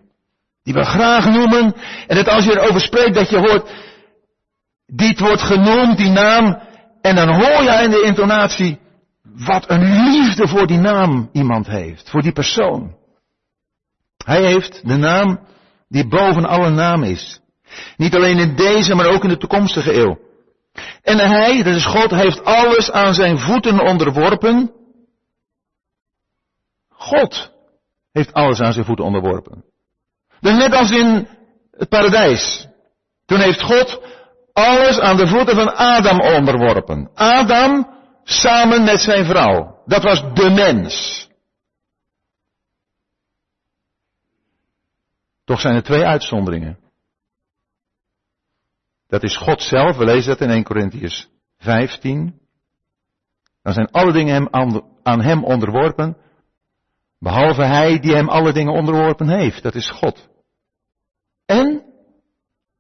Die 0.63 0.75
we 0.75 0.85
graag 0.85 1.25
noemen. 1.25 1.75
En 2.07 2.17
dat 2.17 2.29
als 2.29 2.45
je 2.45 2.51
erover 2.51 2.81
spreekt 2.81 3.15
dat 3.15 3.31
je 3.31 3.39
hoort, 3.39 3.71
dit 4.93 5.19
wordt 5.19 5.43
genoemd, 5.43 5.97
die 5.97 6.11
naam. 6.11 6.63
En 7.01 7.15
dan 7.15 7.35
hoor 7.35 7.63
je 7.63 7.81
in 7.83 7.91
de 7.91 8.03
intonatie, 8.03 8.79
wat 9.23 9.71
een 9.71 10.11
liefde 10.11 10.49
voor 10.49 10.67
die 10.67 10.79
naam 10.79 11.29
iemand 11.33 11.67
heeft. 11.67 12.11
Voor 12.11 12.23
die 12.23 12.33
persoon. 12.33 12.97
Hij 14.25 14.45
heeft 14.45 14.89
de 14.89 14.97
naam 14.97 15.41
die 15.89 16.09
boven 16.09 16.45
alle 16.45 16.71
naam 16.71 17.03
is. 17.03 17.41
Niet 17.97 18.15
alleen 18.15 18.39
in 18.39 18.57
deze, 18.57 18.95
maar 18.95 19.07
ook 19.07 19.23
in 19.23 19.29
de 19.29 19.37
toekomstige 19.37 19.95
eeuw. 19.95 20.19
En 21.03 21.19
hij, 21.19 21.63
dat 21.63 21.75
is 21.75 21.87
God, 21.87 22.11
heeft 22.11 22.45
alles 22.45 22.91
aan 22.91 23.15
zijn 23.15 23.39
voeten 23.39 23.81
onderworpen. 23.81 24.73
God 26.89 27.53
heeft 28.13 28.33
alles 28.33 28.61
aan 28.61 28.73
zijn 28.73 28.85
voeten 28.85 29.05
onderworpen. 29.05 29.65
Dus 30.41 30.57
net 30.57 30.73
als 30.73 30.91
in 30.91 31.29
het 31.71 31.89
paradijs. 31.89 32.67
Toen 33.27 33.41
heeft 33.41 33.63
God 33.63 34.01
alles 34.59 34.99
aan 34.99 35.17
de 35.17 35.27
voeten 35.27 35.55
van 35.55 35.75
Adam 35.75 36.21
onderworpen. 36.21 37.11
Adam 37.15 37.97
samen 38.25 38.85
met 38.85 39.01
zijn 39.01 39.25
vrouw. 39.25 39.83
Dat 39.87 40.03
was 40.03 40.35
de 40.35 40.51
mens. 40.51 41.27
Toch 45.45 45.61
zijn 45.61 45.75
er 45.75 45.83
twee 45.83 46.05
uitzonderingen. 46.05 46.79
Dat 49.07 49.23
is 49.23 49.37
God 49.37 49.63
zelf, 49.63 49.97
we 49.97 50.05
lezen 50.05 50.29
dat 50.29 50.41
in 50.41 50.51
1 50.51 50.65
Corinthians 50.65 51.29
15. 51.59 52.41
Dan 53.63 53.73
zijn 53.73 53.91
alle 53.91 54.13
dingen 54.13 54.35
hem 54.35 54.49
aan, 54.51 54.83
aan 55.03 55.21
hem 55.21 55.45
onderworpen, 55.45 56.17
behalve 57.19 57.63
hij 57.63 57.99
die 58.01 58.15
hem 58.15 58.29
alle 58.29 58.53
dingen 58.53 58.73
onderworpen 58.73 59.29
heeft. 59.29 59.63
Dat 59.63 59.75
is 59.75 59.91
God. 59.91 60.29
En, 61.47 61.85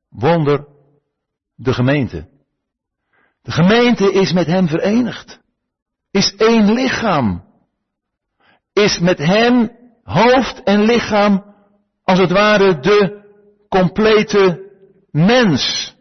wonder, 0.08 0.66
de 1.58 1.72
gemeente. 1.72 2.28
De 3.42 3.50
gemeente 3.50 4.12
is 4.12 4.32
met 4.32 4.46
hem 4.46 4.68
verenigd. 4.68 5.40
Is 6.10 6.34
één 6.36 6.72
lichaam. 6.72 7.44
Is 8.72 8.98
met 8.98 9.18
hem 9.18 9.70
hoofd 10.02 10.62
en 10.62 10.80
lichaam 10.82 11.54
als 12.04 12.18
het 12.18 12.30
ware 12.30 12.80
de 12.80 13.24
complete 13.68 14.70
mens. 15.10 15.94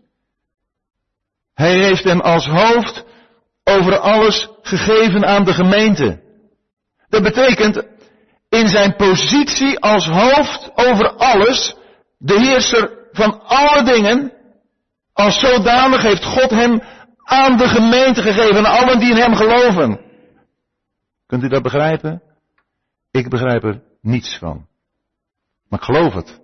Hij 1.53 1.83
heeft 1.83 2.03
hem 2.03 2.19
als 2.19 2.47
hoofd 2.47 3.05
over 3.63 3.97
alles 3.97 4.49
gegeven 4.61 5.25
aan 5.25 5.43
de 5.43 5.53
gemeente. 5.53 6.21
Dat 7.09 7.23
betekent 7.23 7.83
in 8.49 8.67
zijn 8.67 8.95
positie 8.95 9.79
als 9.79 10.07
hoofd 10.07 10.71
over 10.75 11.15
alles, 11.15 11.75
de 12.17 12.39
heerser 12.39 13.07
van 13.11 13.41
alle 13.41 13.83
dingen, 13.83 14.36
als 15.17 15.39
zodanig 15.39 16.01
heeft 16.01 16.25
God 16.25 16.49
hem 16.49 16.81
aan 17.23 17.57
de 17.57 17.67
gemeente 17.67 18.21
gegeven, 18.21 18.57
aan 18.57 18.79
allen 18.79 18.99
die 18.99 19.09
in 19.09 19.21
hem 19.21 19.35
geloven. 19.35 19.99
Kunt 21.25 21.43
u 21.43 21.47
dat 21.47 21.63
begrijpen? 21.63 22.21
Ik 23.11 23.29
begrijp 23.29 23.63
er 23.63 23.83
niets 24.01 24.37
van. 24.37 24.67
Maar 25.69 25.79
ik 25.79 25.85
geloof 25.85 26.13
het. 26.13 26.39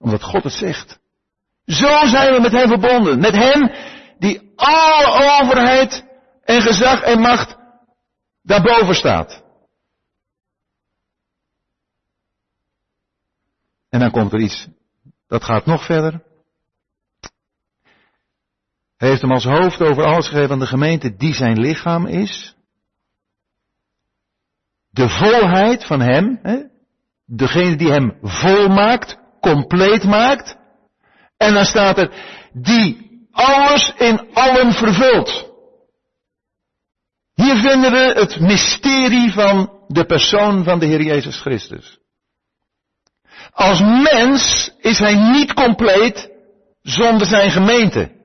Omdat 0.00 0.22
God 0.22 0.42
het 0.42 0.52
zegt. 0.52 0.98
Zo 1.64 2.06
zijn 2.06 2.34
we 2.34 2.40
met 2.40 2.52
hem 2.52 2.68
verbonden. 2.68 3.20
Met 3.20 3.34
hem 3.34 3.72
die 4.18 4.52
alle 4.56 5.40
overheid 5.42 6.04
en 6.42 6.60
gezag 6.60 7.00
en 7.00 7.20
macht 7.20 7.56
daarboven 8.42 8.94
staat. 8.94 9.42
En 13.88 14.00
dan 14.00 14.10
komt 14.10 14.32
er 14.32 14.40
iets, 14.40 14.68
dat 15.26 15.44
gaat 15.44 15.66
nog 15.66 15.84
verder. 15.84 16.22
Hij 19.04 19.12
heeft 19.12 19.24
hem 19.24 19.34
als 19.34 19.44
hoofd 19.44 19.80
over 19.80 20.04
alles 20.04 20.28
gegeven 20.28 20.50
aan 20.50 20.58
de 20.58 20.66
gemeente 20.66 21.16
die 21.16 21.34
zijn 21.34 21.60
lichaam 21.60 22.06
is. 22.06 22.54
De 24.90 25.08
volheid 25.08 25.84
van 25.84 26.00
hem, 26.00 26.38
hè, 26.42 26.62
Degene 27.26 27.76
die 27.76 27.90
hem 27.90 28.18
volmaakt, 28.22 29.18
compleet 29.40 30.04
maakt. 30.04 30.56
En 31.36 31.54
dan 31.54 31.64
staat 31.64 31.98
er, 31.98 32.10
die 32.52 33.26
alles 33.32 33.92
in 33.98 34.28
allen 34.32 34.72
vervult. 34.72 35.50
Hier 37.34 37.56
vinden 37.56 37.92
we 37.92 38.12
het 38.14 38.40
mysterie 38.40 39.32
van 39.32 39.84
de 39.88 40.04
persoon 40.04 40.64
van 40.64 40.78
de 40.78 40.86
Heer 40.86 41.02
Jezus 41.02 41.40
Christus. 41.40 41.98
Als 43.50 43.80
mens 43.80 44.72
is 44.78 44.98
hij 44.98 45.14
niet 45.14 45.54
compleet 45.54 46.30
zonder 46.82 47.26
zijn 47.26 47.50
gemeente. 47.50 48.22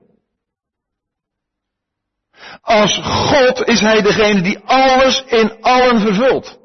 Als 2.69 2.99
God 3.03 3.67
is 3.67 3.79
hij 3.79 4.01
degene 4.01 4.41
die 4.41 4.59
alles 4.65 5.23
in 5.23 5.61
allen 5.61 5.99
vervult. 5.99 6.59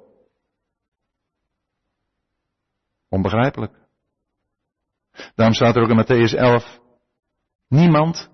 Onbegrijpelijk. 3.08 3.72
Daarom 5.34 5.54
staat 5.54 5.76
er 5.76 5.82
ook 5.82 5.88
in 5.88 6.04
Matthäus 6.04 6.38
11, 6.38 6.80
niemand 7.68 8.30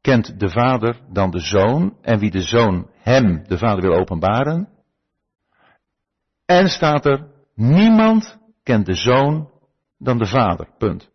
kent 0.00 0.40
de 0.40 0.48
Vader 0.48 1.00
dan 1.12 1.30
de 1.30 1.38
Zoon 1.38 1.96
en 2.02 2.18
wie 2.18 2.30
de 2.30 2.42
Zoon 2.42 2.90
hem, 2.98 3.44
de 3.46 3.58
Vader, 3.58 3.80
wil 3.82 3.98
openbaren. 3.98 4.68
En 6.44 6.68
staat 6.68 7.06
er, 7.06 7.26
niemand 7.54 8.38
kent 8.62 8.86
de 8.86 8.94
Zoon 8.94 9.50
dan 9.98 10.18
de 10.18 10.26
Vader. 10.26 10.68
Punt. 10.78 11.10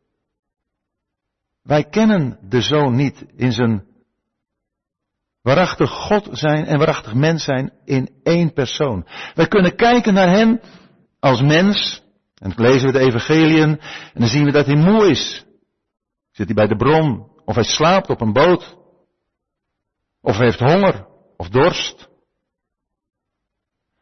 Wij 1.61 1.83
kennen 1.83 2.39
de 2.49 2.61
Zoon 2.61 2.95
niet 2.95 3.25
in 3.35 3.51
zijn 3.51 3.94
waarachtig 5.45 5.89
God 5.89 6.27
zijn 6.31 6.65
en 6.65 6.77
waarachtig 6.77 7.13
mens 7.13 7.43
zijn 7.43 7.73
in 7.83 8.09
één 8.23 8.53
persoon. 8.53 9.07
Wij 9.33 9.47
kunnen 9.47 9.75
kijken 9.75 10.13
naar 10.13 10.29
hem 10.29 10.61
als 11.19 11.41
mens, 11.41 12.03
en 12.35 12.53
dan 12.55 12.65
lezen 12.65 12.87
we 12.87 12.93
de 12.93 13.05
evangeliën 13.05 13.79
en 14.13 14.19
dan 14.19 14.27
zien 14.27 14.43
we 14.43 14.51
dat 14.51 14.65
hij 14.65 14.75
moe 14.75 15.09
is. 15.09 15.45
Zit 16.31 16.45
hij 16.45 16.55
bij 16.55 16.67
de 16.67 16.75
bron, 16.75 17.31
of 17.45 17.55
hij 17.55 17.63
slaapt 17.63 18.09
op 18.09 18.21
een 18.21 18.33
boot, 18.33 18.77
of 20.21 20.35
hij 20.35 20.45
heeft 20.45 20.59
honger, 20.59 21.07
of 21.37 21.49
dorst. 21.49 22.09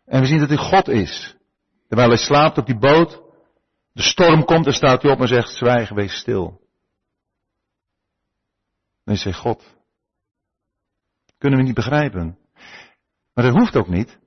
En 0.05 0.19
we 0.21 0.27
zien 0.27 0.39
dat 0.39 0.49
hij 0.49 0.57
God 0.57 0.87
is. 0.87 1.35
Terwijl 1.87 2.09
hij 2.09 2.17
slaapt 2.17 2.57
op 2.57 2.65
die 2.65 2.79
boot, 2.79 3.21
de 3.93 4.01
storm 4.01 4.45
komt 4.45 4.65
en 4.65 4.73
staat 4.73 5.01
hij 5.01 5.11
op 5.11 5.21
en 5.21 5.27
zegt, 5.27 5.49
zwijg, 5.49 5.89
wees 5.89 6.13
stil. 6.13 6.61
Dan 9.05 9.15
is 9.15 9.23
hij 9.23 9.33
God. 9.33 9.63
Kunnen 11.43 11.61
we 11.61 11.67
niet 11.67 11.75
begrijpen. 11.75 12.37
Maar 13.33 13.45
dat 13.45 13.53
hoeft 13.53 13.75
ook 13.75 13.87
niet. 13.87 14.17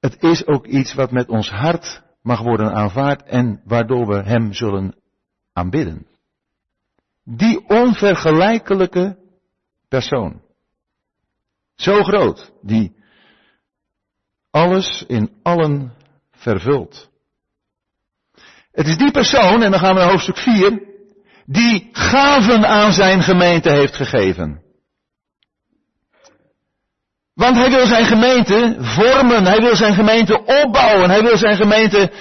het 0.00 0.22
is 0.22 0.46
ook 0.46 0.66
iets 0.66 0.94
wat 0.94 1.10
met 1.10 1.28
ons 1.28 1.50
hart 1.50 2.02
mag 2.22 2.40
worden 2.40 2.74
aanvaard 2.74 3.22
en 3.22 3.62
waardoor 3.64 4.06
we 4.06 4.22
Hem 4.22 4.52
zullen 4.52 4.96
aanbidden. 5.52 6.06
Die 7.24 7.68
onvergelijkelijke 7.68 9.18
persoon. 9.88 10.42
Zo 11.74 12.02
groot, 12.02 12.52
die 12.62 12.96
alles 14.50 15.04
in 15.06 15.30
allen 15.42 15.92
vervult. 16.30 17.10
Het 18.72 18.86
is 18.86 18.96
die 18.96 19.10
persoon, 19.10 19.62
en 19.62 19.70
dan 19.70 19.80
gaan 19.80 19.94
we 19.94 20.00
naar 20.00 20.10
hoofdstuk 20.10 20.38
4, 20.38 20.82
die 21.46 21.88
gaven 21.92 22.66
aan 22.66 22.92
zijn 22.92 23.22
gemeente 23.22 23.70
heeft 23.70 23.94
gegeven. 23.94 24.62
Want 27.42 27.56
hij 27.56 27.70
wil 27.70 27.86
zijn 27.86 28.04
gemeente 28.04 28.76
vormen, 28.78 29.46
hij 29.46 29.58
wil 29.58 29.76
zijn 29.76 29.94
gemeente 29.94 30.44
opbouwen, 30.44 31.10
hij 31.10 31.22
wil 31.22 31.36
zijn 31.36 31.56
gemeente 31.56 32.12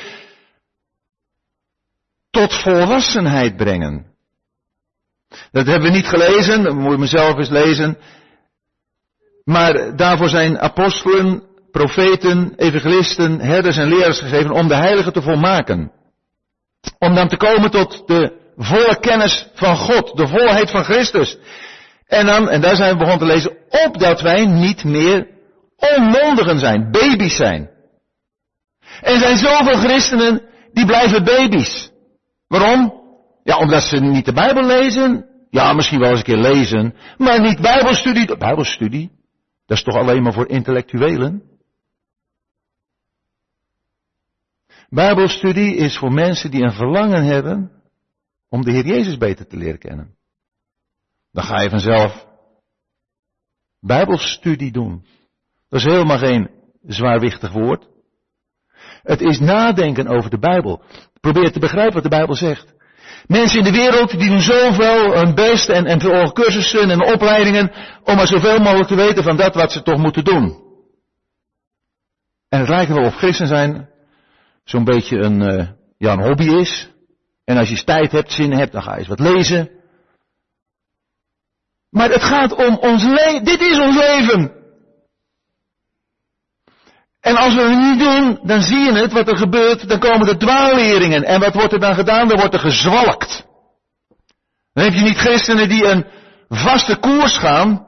tot 2.30 2.53
volwassenheid 2.53 3.55
brengen. 3.55 4.05
Dat 5.51 5.65
hebben 5.65 5.91
we 5.91 5.95
niet 5.95 6.07
gelezen, 6.07 6.63
dat 6.63 6.74
moet 6.74 6.93
ik 6.93 6.99
mezelf 6.99 7.38
eens 7.38 7.49
lezen. 7.49 7.97
Maar 9.43 9.95
daarvoor 9.95 10.30
zijn 10.30 10.59
apostelen, 10.59 11.43
profeten, 11.72 12.53
evangelisten, 12.55 13.39
herders 13.39 13.78
en 13.78 13.88
leraars 13.88 14.19
gegeven 14.19 14.51
om 14.51 14.67
de 14.67 14.76
heilige 14.76 15.11
te 15.11 15.22
volmaken. 15.22 15.91
Om 16.99 17.15
dan 17.15 17.28
te 17.28 17.38
komen 17.38 17.72
tot 17.72 18.07
de 18.07 18.51
volle 18.57 18.99
kennis 18.99 19.47
van 19.53 19.78
God, 19.78 20.17
de 20.17 20.28
volheid 20.28 20.72
van 20.72 20.84
Christus. 20.84 21.38
En 22.07 22.26
dan, 22.26 22.49
en 22.49 22.61
daar 22.61 22.76
zijn 22.76 22.91
we 22.91 22.97
begonnen 22.97 23.28
te 23.28 23.34
lezen, 23.34 23.61
opdat 23.72 24.22
wij 24.22 24.45
niet 24.45 24.84
meer 24.84 25.28
onmondigen 25.76 26.59
zijn, 26.59 26.91
baby's 26.91 27.36
zijn. 27.36 27.69
Er 29.01 29.19
zijn 29.19 29.38
zoveel 29.38 29.78
christenen 29.78 30.41
die 30.74 30.86
blijven 30.86 31.24
baby's. 31.24 31.91
Waarom? 32.47 32.99
Ja, 33.43 33.57
omdat 33.57 33.84
ze 33.84 33.99
niet 33.99 34.26
de 34.26 34.34
Bijbel 34.34 34.65
lezen. 34.65 35.26
Ja, 35.49 35.74
misschien 35.74 35.99
wel 35.99 36.09
eens 36.09 36.19
een 36.19 36.26
keer 36.26 36.38
lezen. 36.38 36.95
Maar 37.17 37.41
niet 37.41 37.61
Bijbelstudie. 37.61 38.38
Bijbelstudie, 38.38 39.11
dat 39.65 39.78
is 39.78 39.84
toch 39.84 39.95
alleen 39.95 40.24
maar 40.24 40.34
voor 40.34 40.49
intellectuelen? 40.49 41.43
Bijbelstudie 44.89 45.76
is 45.76 45.97
voor 45.97 46.11
mensen 46.11 46.51
die 46.51 46.63
een 46.63 46.74
verlangen 46.74 47.24
hebben 47.24 47.72
om 48.49 48.61
de 48.61 48.72
Heer 48.72 48.86
Jezus 48.86 49.17
beter 49.17 49.47
te 49.47 49.57
leren 49.57 49.80
kennen. 49.80 50.15
Dan 51.32 51.43
ga 51.43 51.61
je 51.61 51.69
vanzelf 51.69 52.26
Bijbelstudie 53.82 54.71
doen. 54.71 55.05
Dat 55.69 55.79
is 55.79 55.86
helemaal 55.86 56.17
geen 56.17 56.49
zwaarwichtig 56.86 57.51
woord. 57.51 57.88
Het 59.01 59.21
is 59.21 59.39
nadenken 59.39 60.07
over 60.07 60.29
de 60.29 60.39
Bijbel. 60.39 60.84
Probeer 61.19 61.51
te 61.51 61.59
begrijpen 61.59 61.93
wat 61.93 62.03
de 62.03 62.09
Bijbel 62.09 62.36
zegt. 62.36 62.73
Mensen 63.27 63.57
in 63.57 63.63
de 63.63 63.71
wereld 63.71 64.19
die 64.19 64.29
doen 64.29 64.41
zoveel 64.41 65.13
hun 65.13 65.36
best 65.36 65.69
en, 65.69 65.86
en 65.86 66.34
cursussen 66.34 66.89
en 66.89 67.13
opleidingen 67.13 67.71
om 68.03 68.15
maar 68.15 68.27
zoveel 68.27 68.59
mogelijk 68.59 68.88
te 68.88 68.95
weten 68.95 69.23
van 69.23 69.38
dat 69.38 69.55
wat 69.55 69.71
ze 69.71 69.82
toch 69.82 69.97
moeten 69.97 70.23
doen. 70.23 70.59
En 72.49 72.59
het 72.59 72.69
lijkt 72.69 72.91
wel 72.91 73.05
of 73.05 73.15
christen 73.15 73.47
zijn 73.47 73.89
zo'n 74.63 74.84
beetje 74.84 75.17
een, 75.17 75.41
uh, 75.41 75.67
ja, 75.97 76.13
een 76.13 76.23
hobby 76.23 76.49
is. 76.49 76.89
En 77.43 77.57
als 77.57 77.69
je 77.69 77.84
tijd 77.84 78.11
hebt, 78.11 78.32
zin 78.32 78.51
hebt, 78.51 78.71
dan 78.71 78.84
ga 78.84 78.91
je 78.91 78.99
eens 78.99 79.07
wat 79.07 79.19
lezen. 79.19 79.69
Maar 81.91 82.09
het 82.09 82.23
gaat 82.23 82.53
om 82.53 82.77
ons 82.77 83.03
leven. 83.03 83.43
Dit 83.43 83.61
is 83.61 83.79
ons 83.79 83.97
leven. 83.97 84.51
En 87.19 87.35
als 87.35 87.53
we 87.55 87.61
het 87.61 87.79
niet 87.79 87.99
doen, 87.99 88.39
dan 88.43 88.61
zie 88.61 88.79
je 88.79 88.93
het 88.93 89.13
wat 89.13 89.27
er 89.27 89.37
gebeurt. 89.37 89.89
Dan 89.89 89.99
komen 89.99 90.27
de 90.27 90.37
dwaalleringen. 90.37 91.23
En 91.23 91.39
wat 91.39 91.53
wordt 91.53 91.73
er 91.73 91.79
dan 91.79 91.95
gedaan? 91.95 92.27
Dan 92.27 92.37
wordt 92.37 92.53
er 92.53 92.59
gezwalkt. 92.59 93.45
Dan 94.73 94.83
heb 94.83 94.93
je 94.93 95.01
niet 95.01 95.17
christenen 95.17 95.69
die 95.69 95.85
een 95.85 96.05
vaste 96.49 96.95
koers 96.95 97.37
gaan. 97.37 97.87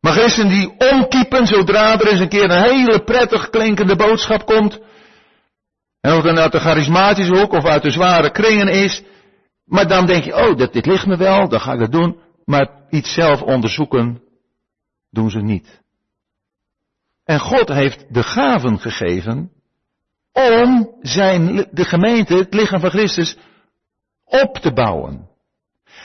Maar 0.00 0.12
christenen 0.12 0.52
die 0.52 0.74
omkiepen 0.92 1.46
zodra 1.46 1.92
er 1.92 2.06
eens 2.06 2.20
een 2.20 2.28
keer 2.28 2.50
een 2.50 2.62
hele 2.62 3.04
prettig 3.04 3.50
klinkende 3.50 3.96
boodschap 3.96 4.46
komt. 4.46 4.78
En 6.00 6.16
of 6.16 6.22
dan 6.22 6.38
uit 6.38 6.52
de 6.52 6.60
charismatische 6.60 7.36
hoek 7.36 7.52
of 7.52 7.64
uit 7.64 7.82
de 7.82 7.90
zware 7.90 8.30
kringen 8.30 8.68
is. 8.68 9.02
Maar 9.64 9.88
dan 9.88 10.06
denk 10.06 10.24
je, 10.24 10.36
oh, 10.36 10.56
dit 10.56 10.86
ligt 10.86 11.06
me 11.06 11.16
wel, 11.16 11.48
dan 11.48 11.60
ga 11.60 11.72
ik 11.72 11.78
dat 11.78 11.92
doen. 11.92 12.24
Maar 12.46 12.70
iets 12.90 13.14
zelf 13.14 13.42
onderzoeken 13.42 14.22
doen 15.10 15.30
ze 15.30 15.38
niet. 15.38 15.82
En 17.24 17.40
God 17.40 17.68
heeft 17.68 18.14
de 18.14 18.22
gaven 18.22 18.78
gegeven 18.78 19.52
om 20.32 20.96
zijn, 21.00 21.68
de 21.70 21.84
gemeente, 21.84 22.34
het 22.34 22.54
lichaam 22.54 22.80
van 22.80 22.90
Christus, 22.90 23.36
op 24.24 24.58
te 24.58 24.72
bouwen. 24.72 25.28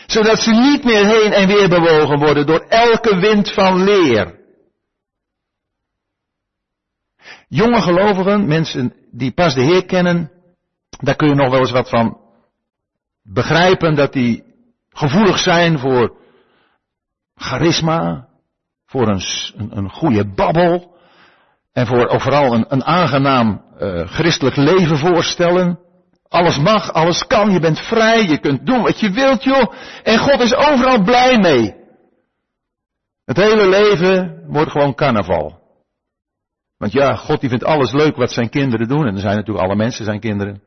Zodat 0.06 0.40
ze 0.40 0.52
niet 0.52 0.84
meer 0.84 1.06
heen 1.06 1.32
en 1.32 1.48
weer 1.48 1.70
bewogen 1.70 2.20
worden 2.20 2.46
door 2.46 2.60
elke 2.60 3.20
wind 3.20 3.54
van 3.54 3.84
leer. 3.84 4.40
Jonge 7.48 7.82
gelovigen, 7.82 8.48
mensen 8.48 8.94
die 9.12 9.32
pas 9.32 9.54
de 9.54 9.62
Heer 9.62 9.86
kennen, 9.86 10.32
daar 10.90 11.16
kun 11.16 11.28
je 11.28 11.36
nog 11.36 11.50
wel 11.50 11.60
eens 11.60 11.72
wat 11.72 11.90
van 11.90 12.20
begrijpen 13.24 13.96
dat 13.96 14.14
die 14.14 14.44
gevoelig 14.90 15.40
zijn 15.40 15.80
voor 15.80 16.21
charisma, 17.42 18.28
voor 18.86 19.08
een, 19.08 19.22
een, 19.56 19.78
een 19.78 19.90
goede 19.90 20.34
babbel 20.34 20.98
en 21.74 21.88
voor 21.88 22.08
overal 22.08 22.54
een, 22.54 22.66
een 22.68 22.84
aangenaam 22.84 23.66
uh, 23.80 24.08
christelijk 24.08 24.56
leven 24.56 24.98
voorstellen. 24.98 25.80
Alles 26.28 26.58
mag, 26.58 26.94
alles 26.94 27.28
kan, 27.28 27.52
je 27.52 27.60
bent 27.60 27.80
vrij, 27.80 28.24
je 28.24 28.40
kunt 28.40 28.66
doen 28.66 28.82
wat 28.82 29.00
je 29.00 29.12
wilt, 29.12 29.44
joh. 29.44 29.74
En 30.04 30.18
God 30.18 30.40
is 30.40 30.56
overal 30.56 31.04
blij 31.04 31.38
mee. 31.38 31.76
Het 33.26 33.38
hele 33.38 33.70
leven 33.70 34.44
wordt 34.48 34.72
gewoon 34.72 34.96
carnaval. 34.96 35.60
Want 36.78 36.92
ja, 36.92 37.16
God 37.16 37.40
die 37.40 37.50
vindt 37.50 37.64
alles 37.64 37.92
leuk 37.92 38.16
wat 38.16 38.32
zijn 38.32 38.50
kinderen 38.50 38.88
doen. 38.88 39.08
En 39.08 39.14
er 39.14 39.20
zijn 39.20 39.36
natuurlijk 39.36 39.66
alle 39.66 39.76
mensen 39.76 40.06
zijn 40.06 40.20
kinderen. 40.20 40.64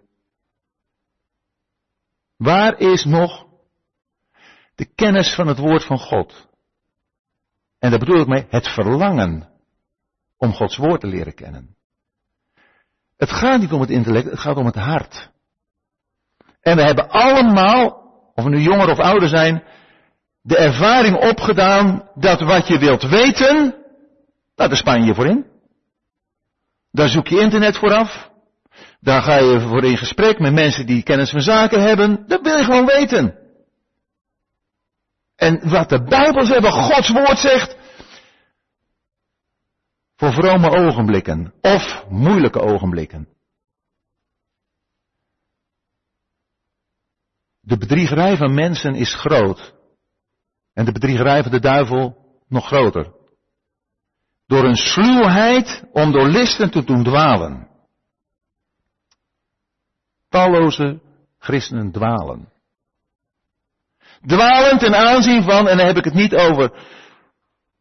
Waar 2.36 2.78
is 2.78 3.04
nog 3.04 3.46
de 4.74 4.94
kennis 4.94 5.34
van 5.34 5.46
het 5.46 5.58
woord 5.58 5.84
van 5.84 5.98
God? 5.98 6.48
En 7.84 7.90
daar 7.90 7.98
bedoel 7.98 8.20
ik 8.20 8.26
mee 8.26 8.46
het 8.48 8.68
verlangen 8.68 9.48
om 10.36 10.52
Gods 10.52 10.76
woord 10.76 11.00
te 11.00 11.06
leren 11.06 11.34
kennen. 11.34 11.76
Het 13.16 13.30
gaat 13.30 13.60
niet 13.60 13.72
om 13.72 13.80
het 13.80 13.90
intellect, 13.90 14.30
het 14.30 14.38
gaat 14.38 14.56
om 14.56 14.66
het 14.66 14.74
hart. 14.74 15.30
En 16.60 16.76
we 16.76 16.82
hebben 16.82 17.10
allemaal, 17.10 17.88
of 18.34 18.44
we 18.44 18.50
nu 18.50 18.58
jonger 18.58 18.90
of 18.90 18.98
ouder 18.98 19.28
zijn, 19.28 19.62
de 20.42 20.56
ervaring 20.56 21.16
opgedaan 21.16 22.08
dat 22.14 22.40
wat 22.40 22.66
je 22.66 22.78
wilt 22.78 23.02
weten, 23.02 23.74
daar 24.54 24.76
span 24.76 25.04
je 25.04 25.14
voor 25.14 25.26
in. 25.26 25.46
Daar 26.90 27.08
zoek 27.08 27.26
je 27.26 27.40
internet 27.40 27.78
vooraf. 27.78 28.30
Daar 29.00 29.22
ga 29.22 29.36
je 29.36 29.60
voor 29.60 29.84
in 29.84 29.96
gesprek 29.96 30.38
met 30.38 30.52
mensen 30.52 30.86
die 30.86 31.02
kennis 31.02 31.30
van 31.30 31.40
zaken 31.40 31.80
hebben. 31.80 32.24
Dat 32.26 32.40
wil 32.42 32.56
je 32.56 32.64
gewoon 32.64 32.86
weten. 32.86 33.43
En 35.36 35.70
wat 35.70 35.88
de 35.88 36.02
Bijbel 36.02 36.44
zegt, 36.44 36.60
wat 36.60 36.72
Gods 36.72 37.08
woord 37.08 37.38
zegt, 37.38 37.76
voor 40.16 40.32
vrome 40.32 40.70
ogenblikken 40.70 41.54
of 41.60 42.04
moeilijke 42.08 42.60
ogenblikken. 42.60 43.28
De 47.60 47.78
bedriegerij 47.78 48.36
van 48.36 48.54
mensen 48.54 48.94
is 48.94 49.14
groot. 49.14 49.74
En 50.72 50.84
de 50.84 50.92
bedriegerij 50.92 51.42
van 51.42 51.52
de 51.52 51.60
duivel 51.60 52.16
nog 52.48 52.66
groter. 52.66 53.12
Door 54.46 54.64
een 54.64 54.76
sluwheid 54.76 55.84
om 55.92 56.12
door 56.12 56.28
listen 56.28 56.70
te 56.70 56.84
doen 56.84 57.04
dwalen. 57.04 57.68
Talloze 60.28 61.00
christenen 61.38 61.92
dwalen. 61.92 62.52
Dwalen 64.26 64.78
ten 64.78 64.94
aanzien 64.94 65.42
van, 65.42 65.68
en 65.68 65.76
dan 65.76 65.86
heb 65.86 65.96
ik 65.96 66.04
het 66.04 66.14
niet 66.14 66.34
over 66.34 66.70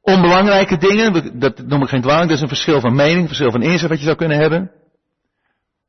onbelangrijke 0.02 0.78
dingen, 0.78 1.40
dat 1.40 1.68
noem 1.68 1.82
ik 1.82 1.90
geen 1.90 2.02
dwaling, 2.02 2.28
dat 2.28 2.36
is 2.36 2.42
een 2.42 2.48
verschil 2.48 2.80
van 2.80 2.96
mening, 2.96 3.28
verschil 3.28 3.52
van 3.52 3.62
inzicht 3.62 3.90
wat 3.90 4.00
je 4.00 4.06
zou 4.06 4.18
kunnen 4.18 4.38
hebben. 4.38 4.72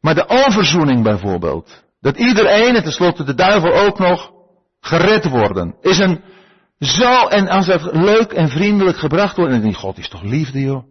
Maar 0.00 0.14
de 0.14 0.26
onverzoening 0.26 1.02
bijvoorbeeld, 1.02 1.84
dat 2.00 2.18
iedereen, 2.18 2.76
en 2.76 2.82
tenslotte 2.82 3.24
de 3.24 3.34
duivel 3.34 3.74
ook 3.74 3.98
nog, 3.98 4.30
gered 4.80 5.28
worden, 5.28 5.76
is 5.80 5.98
een 5.98 6.20
zo, 6.78 7.26
en 7.26 7.48
als 7.48 7.66
dat 7.66 7.92
leuk 7.92 8.32
en 8.32 8.48
vriendelijk 8.48 8.96
gebracht 8.96 9.36
wordt, 9.36 9.52
en 9.52 9.61
denk 9.61 9.76
God 9.76 9.98
is 9.98 10.09
toch 10.09 10.22
liefde 10.22 10.61
joh. 10.61 10.84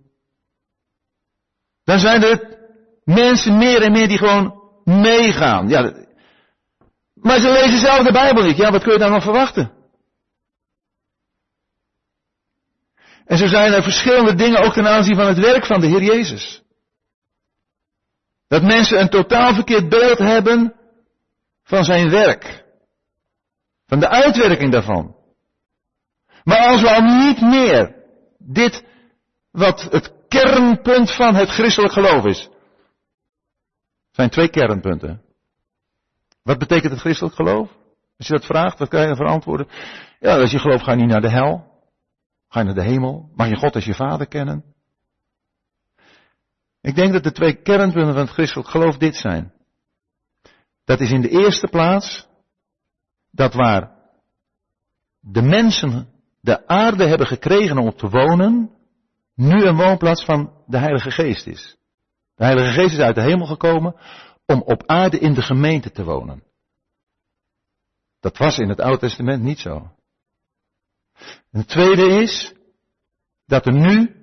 Dan 1.83 1.99
zijn 1.99 2.23
er 2.23 2.57
mensen 3.03 3.57
meer 3.57 3.81
en 3.81 3.91
meer 3.91 4.07
die 4.07 4.17
gewoon 4.17 4.53
meegaan. 4.83 5.69
Ja, 5.69 5.93
maar 7.23 7.39
ze 7.39 7.51
lezen 7.51 7.79
zelf 7.79 8.05
de 8.05 8.11
Bijbel 8.11 8.43
niet. 8.43 8.57
Ja, 8.57 8.71
wat 8.71 8.83
kun 8.83 8.93
je 8.93 8.99
dan 8.99 9.11
nog 9.11 9.23
verwachten? 9.23 9.71
En 13.25 13.37
zo 13.37 13.47
zijn 13.47 13.73
er 13.73 13.83
verschillende 13.83 14.35
dingen 14.35 14.63
ook 14.63 14.73
ten 14.73 14.87
aanzien 14.87 15.15
van 15.15 15.27
het 15.27 15.37
werk 15.37 15.65
van 15.65 15.79
de 15.79 15.87
Heer 15.87 16.03
Jezus. 16.03 16.61
Dat 18.47 18.63
mensen 18.63 18.99
een 18.99 19.09
totaal 19.09 19.53
verkeerd 19.53 19.89
beeld 19.89 20.17
hebben 20.17 20.75
van 21.63 21.83
zijn 21.83 22.09
werk. 22.09 22.65
Van 23.87 23.99
de 23.99 24.09
uitwerking 24.09 24.71
daarvan. 24.71 25.15
Maar 26.43 26.57
als 26.57 26.81
we 26.81 26.89
al 26.89 27.01
niet 27.01 27.41
meer 27.41 27.95
dit, 28.37 28.83
wat 29.51 29.81
het 29.91 30.13
kernpunt 30.27 31.11
van 31.11 31.35
het 31.35 31.49
christelijk 31.49 31.93
geloof 31.93 32.25
is. 32.25 32.49
zijn 34.11 34.29
twee 34.29 34.49
kernpunten. 34.49 35.21
Wat 36.43 36.57
betekent 36.57 36.91
het 36.91 37.01
christelijk 37.01 37.35
geloof? 37.35 37.69
Als 38.17 38.27
je 38.27 38.33
dat 38.33 38.45
vraagt, 38.45 38.77
dan 38.77 38.87
krijg 38.87 39.09
je 39.09 39.15
voor 39.15 39.27
antwoorden. 39.27 39.67
Ja, 40.19 40.39
als 40.39 40.51
je 40.51 40.59
gelooft 40.59 40.83
ga 40.83 40.91
je 40.91 40.97
niet 40.97 41.09
naar 41.09 41.21
de 41.21 41.31
hel. 41.31 41.71
Ga 42.47 42.59
je 42.59 42.65
naar 42.65 42.75
de 42.75 42.83
hemel. 42.83 43.29
Mag 43.35 43.47
je 43.47 43.55
God 43.55 43.75
als 43.75 43.85
je 43.85 43.93
vader 43.93 44.27
kennen. 44.27 44.63
Ik 46.81 46.95
denk 46.95 47.13
dat 47.13 47.23
de 47.23 47.31
twee 47.31 47.61
kernpunten 47.61 48.13
van 48.13 48.21
het 48.21 48.29
christelijk 48.29 48.69
geloof 48.69 48.97
dit 48.97 49.15
zijn. 49.15 49.53
Dat 50.85 50.99
is 50.99 51.11
in 51.11 51.21
de 51.21 51.29
eerste 51.29 51.67
plaats 51.67 52.27
dat 53.31 53.53
waar 53.53 53.91
de 55.19 55.41
mensen 55.41 56.07
de 56.41 56.67
aarde 56.67 57.07
hebben 57.07 57.27
gekregen 57.27 57.77
om 57.77 57.87
op 57.87 57.97
te 57.97 58.09
wonen, 58.09 58.71
nu 59.35 59.63
een 59.63 59.75
woonplaats 59.75 60.25
van 60.25 60.53
de 60.65 60.77
Heilige 60.77 61.11
Geest 61.11 61.47
is. 61.47 61.77
De 62.35 62.43
Heilige 62.43 62.71
Geest 62.71 62.93
is 62.93 62.99
uit 62.99 63.15
de 63.15 63.21
hemel 63.21 63.45
gekomen 63.45 63.95
om 64.45 64.61
op 64.61 64.83
aarde 64.85 65.19
in 65.19 65.33
de 65.33 65.41
gemeente 65.41 65.91
te 65.91 66.03
wonen. 66.03 66.43
Dat 68.19 68.37
was 68.37 68.57
in 68.57 68.69
het 68.69 68.79
Oude 68.79 68.99
Testament 68.99 69.43
niet 69.43 69.59
zo. 69.59 69.91
En 71.51 71.59
het 71.59 71.67
tweede 71.67 72.07
is 72.21 72.53
dat 73.45 73.65
er 73.65 73.73
nu 73.73 74.15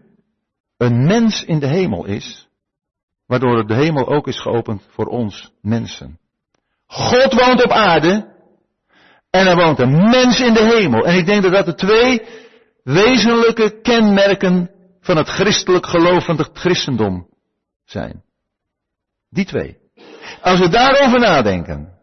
een 0.77 1.05
mens 1.07 1.45
in 1.45 1.59
de 1.59 1.67
hemel 1.67 2.05
is, 2.05 2.49
waardoor 3.27 3.67
de 3.67 3.75
hemel 3.75 4.09
ook 4.09 4.27
is 4.27 4.41
geopend 4.41 4.87
voor 4.89 5.07
ons 5.07 5.53
mensen. 5.61 6.19
God 6.87 7.33
woont 7.33 7.65
op 7.65 7.71
aarde 7.71 8.39
en 9.31 9.47
er 9.47 9.57
woont 9.57 9.79
een 9.79 10.11
mens 10.11 10.41
in 10.41 10.55
de 10.55 10.65
hemel. 10.65 11.05
En 11.05 11.17
ik 11.17 11.27
denk 11.27 11.43
dat 11.43 11.53
dat 11.53 11.67
de 11.67 11.75
twee 11.75 12.23
wezenlijke 12.83 13.81
kenmerken 13.81 14.71
van 15.01 15.17
het 15.17 15.29
christelijk 15.29 15.87
geloof 15.87 16.25
van 16.25 16.37
het 16.37 16.51
christendom 16.53 17.29
zijn. 17.85 18.23
Die 19.29 19.45
twee. 19.45 19.80
Als 20.43 20.59
we 20.59 20.69
daarover 20.69 21.21
nadenken, 21.21 21.99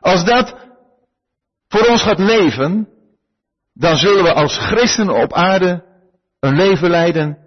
als 0.00 0.24
dat 0.24 0.54
voor 1.68 1.86
ons 1.86 2.02
gaat 2.02 2.18
leven, 2.18 2.88
dan 3.72 3.96
zullen 3.96 4.22
we 4.22 4.32
als 4.32 4.58
christenen 4.58 5.22
op 5.22 5.32
aarde 5.32 5.84
een 6.40 6.56
leven 6.56 6.90
leiden 6.90 7.38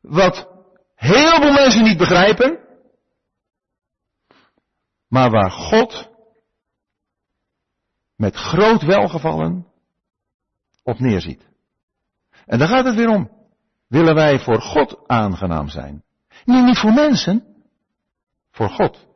wat 0.00 0.48
heel 0.94 1.40
veel 1.40 1.52
mensen 1.52 1.82
niet 1.82 1.98
begrijpen, 1.98 2.58
maar 5.08 5.30
waar 5.30 5.50
God 5.50 6.10
met 8.16 8.34
groot 8.34 8.82
welgevallen 8.82 9.66
op 10.82 10.98
neerziet. 10.98 11.42
En 12.46 12.58
daar 12.58 12.68
gaat 12.68 12.84
het 12.84 12.94
weer 12.94 13.08
om. 13.08 13.30
Willen 13.88 14.14
wij 14.14 14.38
voor 14.38 14.60
God 14.60 15.08
aangenaam 15.08 15.68
zijn? 15.68 16.04
Nee, 16.44 16.62
niet 16.62 16.78
voor 16.78 16.92
mensen. 16.92 17.46
Voor 18.50 18.68
God. 18.68 19.06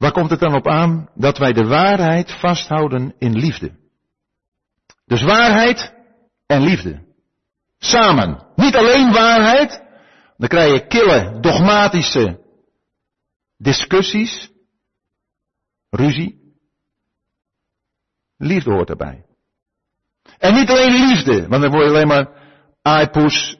Waar 0.00 0.12
komt 0.12 0.30
het 0.30 0.40
dan 0.40 0.54
op 0.54 0.68
aan? 0.68 1.08
Dat 1.14 1.38
wij 1.38 1.52
de 1.52 1.66
waarheid 1.66 2.32
vasthouden 2.32 3.14
in 3.18 3.32
liefde. 3.36 3.72
Dus 5.06 5.22
waarheid 5.22 5.94
en 6.46 6.62
liefde. 6.62 7.02
Samen. 7.78 8.46
Niet 8.54 8.76
alleen 8.76 9.12
waarheid. 9.12 9.82
Dan 10.36 10.48
krijg 10.48 10.72
je 10.72 10.86
kille, 10.86 11.40
dogmatische 11.40 12.40
discussies. 13.56 14.50
Ruzie. 15.90 16.54
Liefde 18.36 18.72
hoort 18.72 18.90
erbij. 18.90 19.24
En 20.38 20.54
niet 20.54 20.70
alleen 20.70 21.08
liefde, 21.08 21.48
want 21.48 21.62
dan 21.62 21.70
word 21.70 21.84
je 21.84 21.90
alleen 21.90 22.08
maar 22.08 22.28
aaipoes 22.82 23.58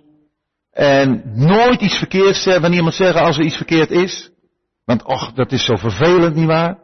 en 0.71 1.23
nooit 1.35 1.81
iets 1.81 1.99
verkeerds 1.99 2.43
zeggen, 2.43 2.61
wanneer 2.61 2.79
iemand 2.79 2.97
zeggen 2.97 3.21
als 3.23 3.39
er 3.39 3.45
iets 3.45 3.57
verkeerd 3.57 3.91
is. 3.91 4.31
Want 4.85 5.03
och, 5.03 5.33
dat 5.33 5.53
is 5.53 5.65
zo 5.65 5.77
vervelend, 5.77 6.35
nietwaar? 6.35 6.79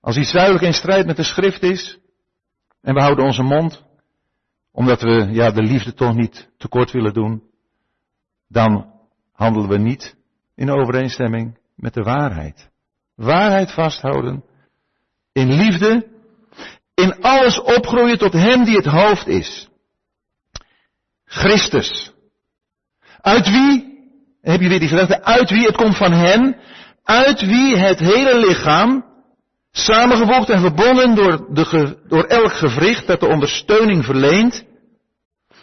Als 0.00 0.16
iets 0.16 0.32
duidelijk 0.32 0.64
in 0.64 0.74
strijd 0.74 1.06
met 1.06 1.16
de 1.16 1.22
schrift 1.22 1.62
is, 1.62 1.98
en 2.80 2.94
we 2.94 3.00
houden 3.00 3.24
onze 3.24 3.42
mond, 3.42 3.84
omdat 4.72 5.00
we 5.00 5.28
ja, 5.30 5.50
de 5.50 5.62
liefde 5.62 5.94
toch 5.94 6.14
niet 6.14 6.48
tekort 6.56 6.90
willen 6.90 7.12
doen, 7.12 7.42
dan 8.48 8.92
handelen 9.32 9.68
we 9.68 9.78
niet 9.78 10.16
in 10.54 10.70
overeenstemming 10.70 11.58
met 11.74 11.94
de 11.94 12.02
waarheid. 12.02 12.70
Waarheid 13.14 13.72
vasthouden, 13.72 14.44
in 15.32 15.52
liefde, 15.52 16.08
in 16.94 17.20
alles 17.20 17.60
opgroeien 17.60 18.18
tot 18.18 18.32
Hem 18.32 18.64
die 18.64 18.76
het 18.76 18.86
hoofd 18.86 19.26
is. 19.26 19.68
Christus. 21.24 22.12
Uit 23.20 23.50
wie 23.50 23.91
heb 24.42 24.60
je 24.60 24.68
weer 24.68 24.78
die 24.78 24.88
gedachte, 24.88 25.24
uit 25.24 25.50
wie 25.50 25.66
het 25.66 25.76
komt 25.76 25.96
van 25.96 26.12
hen, 26.12 26.56
uit 27.04 27.40
wie 27.40 27.76
het 27.76 27.98
hele 27.98 28.46
lichaam, 28.46 29.04
samengevoegd 29.70 30.50
en 30.50 30.60
verbonden 30.60 31.14
door, 31.14 31.54
de, 31.54 32.02
door 32.08 32.24
elk 32.24 32.52
gewricht 32.52 33.06
dat 33.06 33.20
de 33.20 33.28
ondersteuning 33.28 34.04
verleent, 34.04 34.64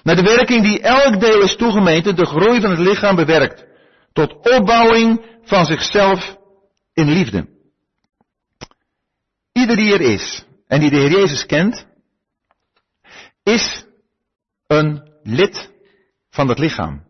naar 0.04 0.16
de 0.16 0.22
werking 0.22 0.64
die 0.64 0.80
elk 0.80 1.20
deel 1.20 1.42
is 1.42 1.56
toegemeten, 1.56 2.16
de 2.16 2.26
groei 2.26 2.62
van 2.62 2.70
het 2.70 2.80
lichaam 2.80 3.16
bewerkt, 3.16 3.66
tot 4.14 4.34
opbouwing 4.34 5.26
van 5.44 5.66
zichzelf 5.66 6.38
in 6.94 7.10
liefde. 7.10 7.48
Ieder 9.52 9.76
die 9.76 9.94
er 9.94 10.02
is 10.02 10.46
en 10.68 10.80
die 10.80 10.90
de 10.90 10.96
Heer 10.96 11.12
Jezus 11.12 11.46
kent, 11.46 11.86
is 13.44 13.86
een 14.68 15.12
lid 15.24 15.72
van 16.30 16.48
het 16.48 16.60
lichaam. 16.60 17.09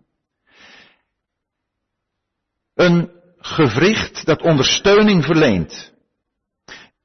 Een 2.80 3.12
gewricht 3.38 4.26
dat 4.26 4.42
ondersteuning 4.42 5.24
verleent. 5.24 5.94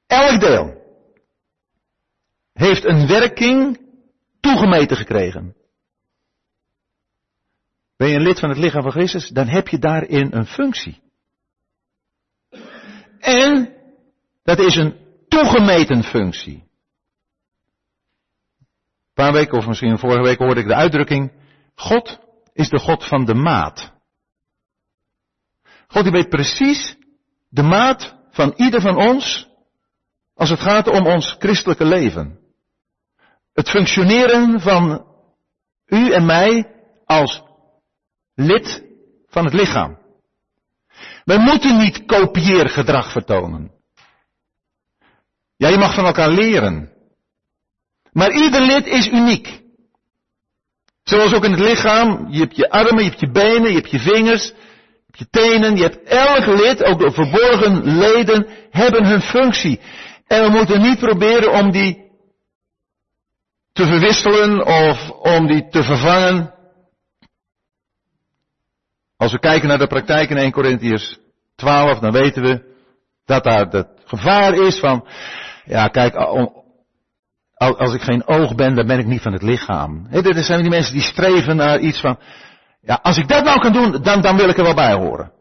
Elk 0.07 0.39
deel 0.39 0.83
heeft 2.53 2.85
een 2.85 3.07
werking 3.07 3.79
toegemeten 4.39 4.97
gekregen. 4.97 5.55
Ben 7.97 8.07
je 8.07 8.15
een 8.15 8.21
lid 8.21 8.39
van 8.39 8.49
het 8.49 8.57
lichaam 8.57 8.81
van 8.81 8.91
Christus, 8.91 9.29
dan 9.29 9.47
heb 9.47 9.67
je 9.67 9.79
daarin 9.79 10.33
een 10.33 10.45
functie. 10.45 11.01
En 13.19 13.75
dat 14.43 14.59
is 14.59 14.75
een 14.75 14.95
toegemeten 15.27 16.03
functie. 16.03 16.63
Een 18.57 19.13
paar 19.13 19.33
weken 19.33 19.57
of 19.57 19.67
misschien 19.67 19.99
vorige 19.99 20.23
week 20.23 20.37
hoorde 20.37 20.61
ik 20.61 20.67
de 20.67 20.75
uitdrukking, 20.75 21.31
God 21.75 22.19
is 22.53 22.69
de 22.69 22.79
God 22.79 23.07
van 23.07 23.25
de 23.25 23.33
maat. 23.33 23.94
God 25.87 26.03
die 26.03 26.11
weet 26.11 26.29
precies 26.29 26.95
de 27.49 27.63
maat 27.63 28.15
van 28.31 28.53
ieder 28.55 28.81
van 28.81 28.97
ons 28.97 29.47
als 30.33 30.49
het 30.49 30.59
gaat 30.59 30.87
om 30.87 31.05
ons 31.05 31.35
christelijke 31.39 31.85
leven. 31.85 32.39
Het 33.53 33.69
functioneren 33.69 34.61
van 34.61 35.05
u 35.85 36.11
en 36.11 36.25
mij 36.25 36.71
als 37.05 37.43
lid 38.35 38.83
van 39.27 39.45
het 39.45 39.53
lichaam. 39.53 39.97
Wij 41.23 41.37
moeten 41.37 41.77
niet 41.77 42.05
kopieergedrag 42.05 43.11
vertonen. 43.11 43.71
Ja, 45.57 45.67
je 45.67 45.77
mag 45.77 45.93
van 45.95 46.05
elkaar 46.05 46.29
leren. 46.29 46.91
Maar 48.11 48.31
ieder 48.31 48.61
lid 48.61 48.85
is 48.85 49.07
uniek. 49.07 49.63
Zoals 51.03 51.33
ook 51.33 51.43
in 51.43 51.51
het 51.51 51.59
lichaam. 51.59 52.27
Je 52.31 52.39
hebt 52.39 52.55
je 52.55 52.69
armen, 52.69 53.03
je 53.03 53.09
hebt 53.09 53.19
je 53.19 53.31
benen, 53.31 53.69
je 53.69 53.75
hebt 53.75 53.91
je 53.91 53.99
vingers, 53.99 54.53
je 55.17 55.27
tenen, 55.29 55.75
je 55.75 55.83
hebt 55.83 56.03
elk 56.03 56.45
lid, 56.45 56.83
ook 56.83 56.99
de 56.99 57.11
verborgen 57.11 57.97
leden, 57.97 58.47
hebben 58.71 59.05
hun 59.05 59.21
functie. 59.21 59.79
En 60.27 60.43
we 60.43 60.49
moeten 60.49 60.81
niet 60.81 60.99
proberen 60.99 61.51
om 61.51 61.71
die 61.71 62.11
te 63.71 63.85
verwisselen 63.85 64.65
of 64.65 65.09
om 65.09 65.47
die 65.47 65.67
te 65.67 65.83
vervangen. 65.83 66.53
Als 69.17 69.31
we 69.31 69.39
kijken 69.39 69.67
naar 69.67 69.77
de 69.77 69.87
praktijk 69.87 70.29
in 70.29 70.37
1 70.37 70.51
Corinthiërs 70.51 71.19
12, 71.55 71.99
dan 71.99 72.11
weten 72.11 72.43
we 72.43 72.73
dat 73.25 73.43
daar 73.43 73.67
het 73.67 73.87
gevaar 74.05 74.53
is 74.53 74.79
van, 74.79 75.07
ja 75.65 75.87
kijk, 75.87 76.15
als 77.55 77.93
ik 77.93 78.01
geen 78.01 78.27
oog 78.27 78.55
ben, 78.55 78.75
dan 78.75 78.87
ben 78.87 78.99
ik 78.99 79.05
niet 79.05 79.21
van 79.21 79.33
het 79.33 79.41
lichaam. 79.41 80.05
He, 80.09 80.21
er 80.21 80.43
zijn 80.43 80.61
die 80.61 80.69
mensen 80.69 80.93
die 80.93 81.01
streven 81.01 81.55
naar 81.55 81.79
iets 81.79 81.99
van, 81.99 82.19
ja, 82.85 82.99
als 83.01 83.17
ik 83.17 83.27
dat 83.27 83.43
nou 83.43 83.59
kan 83.59 83.73
doen, 83.73 84.01
dan, 84.01 84.21
dan 84.21 84.37
wil 84.37 84.49
ik 84.49 84.57
er 84.57 84.63
wel 84.63 84.73
bij 84.73 84.93
horen. 84.93 85.31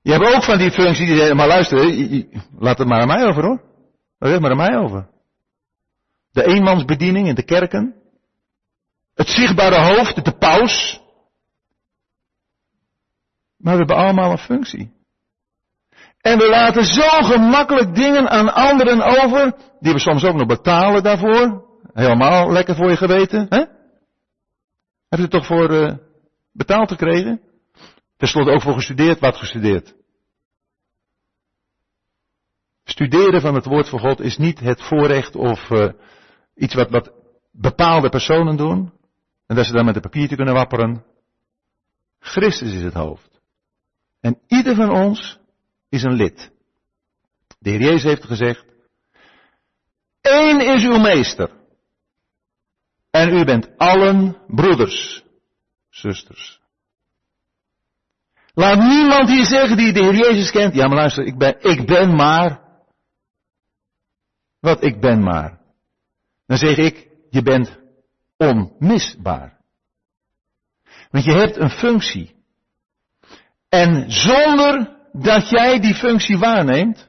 Je 0.00 0.12
hebt 0.12 0.34
ook 0.34 0.44
van 0.44 0.58
die 0.58 0.70
functie 0.70 1.06
die 1.06 1.34
maar 1.34 1.46
luister, 1.46 1.78
laat 2.58 2.78
het 2.78 2.88
maar 2.88 3.00
aan 3.00 3.06
mij 3.06 3.26
over 3.26 3.44
hoor. 3.44 3.62
Laat 4.18 4.32
het 4.32 4.40
maar 4.40 4.50
aan 4.50 4.56
mij 4.56 4.76
over. 4.76 5.08
De 6.30 6.44
eenmansbediening 6.44 7.28
in 7.28 7.34
de 7.34 7.42
kerken. 7.42 7.94
het 9.14 9.28
zichtbare 9.28 9.80
hoofd, 9.80 10.24
de 10.24 10.36
paus. 10.36 11.00
Maar 13.56 13.72
we 13.72 13.78
hebben 13.78 13.96
allemaal 13.96 14.30
een 14.30 14.38
functie. 14.38 14.96
En 16.20 16.38
we 16.38 16.48
laten 16.48 16.84
zo 16.84 17.08
gemakkelijk 17.08 17.94
dingen 17.94 18.28
aan 18.28 18.54
anderen 18.54 19.02
over, 19.02 19.54
die 19.80 19.92
we 19.92 19.98
soms 19.98 20.24
ook 20.24 20.34
nog 20.34 20.46
betalen 20.46 21.02
daarvoor. 21.02 21.66
Helemaal 21.92 22.52
lekker 22.52 22.74
voor 22.74 22.90
je 22.90 22.96
geweten, 22.96 23.46
hè? 23.48 23.64
Heb 25.08 25.18
je 25.18 25.24
er 25.24 25.30
toch 25.30 25.46
voor 25.46 25.70
uh, 25.70 25.96
betaald 26.52 26.90
gekregen? 26.90 27.40
Ten 28.16 28.28
slotte 28.28 28.50
ook 28.50 28.62
voor 28.62 28.74
gestudeerd, 28.74 29.20
wat 29.20 29.36
gestudeerd. 29.36 29.94
Studeren 32.84 33.40
van 33.40 33.54
het 33.54 33.64
woord 33.64 33.88
van 33.88 33.98
God 33.98 34.20
is 34.20 34.36
niet 34.36 34.60
het 34.60 34.82
voorrecht 34.82 35.36
of 35.36 35.70
uh, 35.70 35.92
iets 36.54 36.74
wat, 36.74 36.90
wat 36.90 37.12
bepaalde 37.50 38.08
personen 38.08 38.56
doen. 38.56 38.92
En 39.46 39.56
dat 39.56 39.66
ze 39.66 39.72
dan 39.72 39.84
met 39.84 39.94
een 39.94 40.00
papiertje 40.00 40.36
kunnen 40.36 40.54
wapperen. 40.54 41.04
Christus 42.18 42.72
is 42.72 42.82
het 42.82 42.94
hoofd. 42.94 43.40
En 44.20 44.40
ieder 44.46 44.74
van 44.74 44.90
ons 44.90 45.38
is 45.88 46.02
een 46.02 46.14
lid. 46.14 46.50
De 47.58 47.70
Heer 47.70 47.80
Jezus 47.80 48.02
heeft 48.02 48.24
gezegd, 48.24 48.64
Eén 50.20 50.60
is 50.60 50.84
uw 50.84 50.98
meester. 50.98 51.57
En 53.18 53.36
u 53.36 53.44
bent 53.44 53.78
allen 53.78 54.36
broeders, 54.46 55.24
zusters. 55.90 56.60
Laat 58.54 58.78
niemand 58.78 59.28
hier 59.28 59.44
zeggen 59.44 59.76
die 59.76 59.92
de 59.92 60.02
Heer 60.02 60.14
Jezus 60.14 60.50
kent. 60.50 60.74
Ja, 60.74 60.86
maar 60.86 60.96
luister, 60.96 61.24
ik 61.24 61.38
ben, 61.38 61.56
ik 61.60 61.86
ben 61.86 62.14
maar. 62.14 62.60
Wat 64.60 64.84
ik 64.84 65.00
ben 65.00 65.22
maar. 65.22 65.60
Dan 66.46 66.58
zeg 66.58 66.76
ik, 66.76 67.08
je 67.30 67.42
bent 67.42 67.78
onmisbaar. 68.36 69.60
Want 71.10 71.24
je 71.24 71.32
hebt 71.32 71.56
een 71.56 71.70
functie. 71.70 72.34
En 73.68 74.10
zonder 74.10 74.96
dat 75.12 75.48
jij 75.48 75.80
die 75.80 75.94
functie 75.94 76.38
waarneemt, 76.38 77.08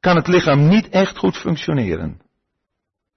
kan 0.00 0.16
het 0.16 0.26
lichaam 0.26 0.68
niet 0.68 0.88
echt 0.88 1.16
goed 1.16 1.36
functioneren. 1.36 2.20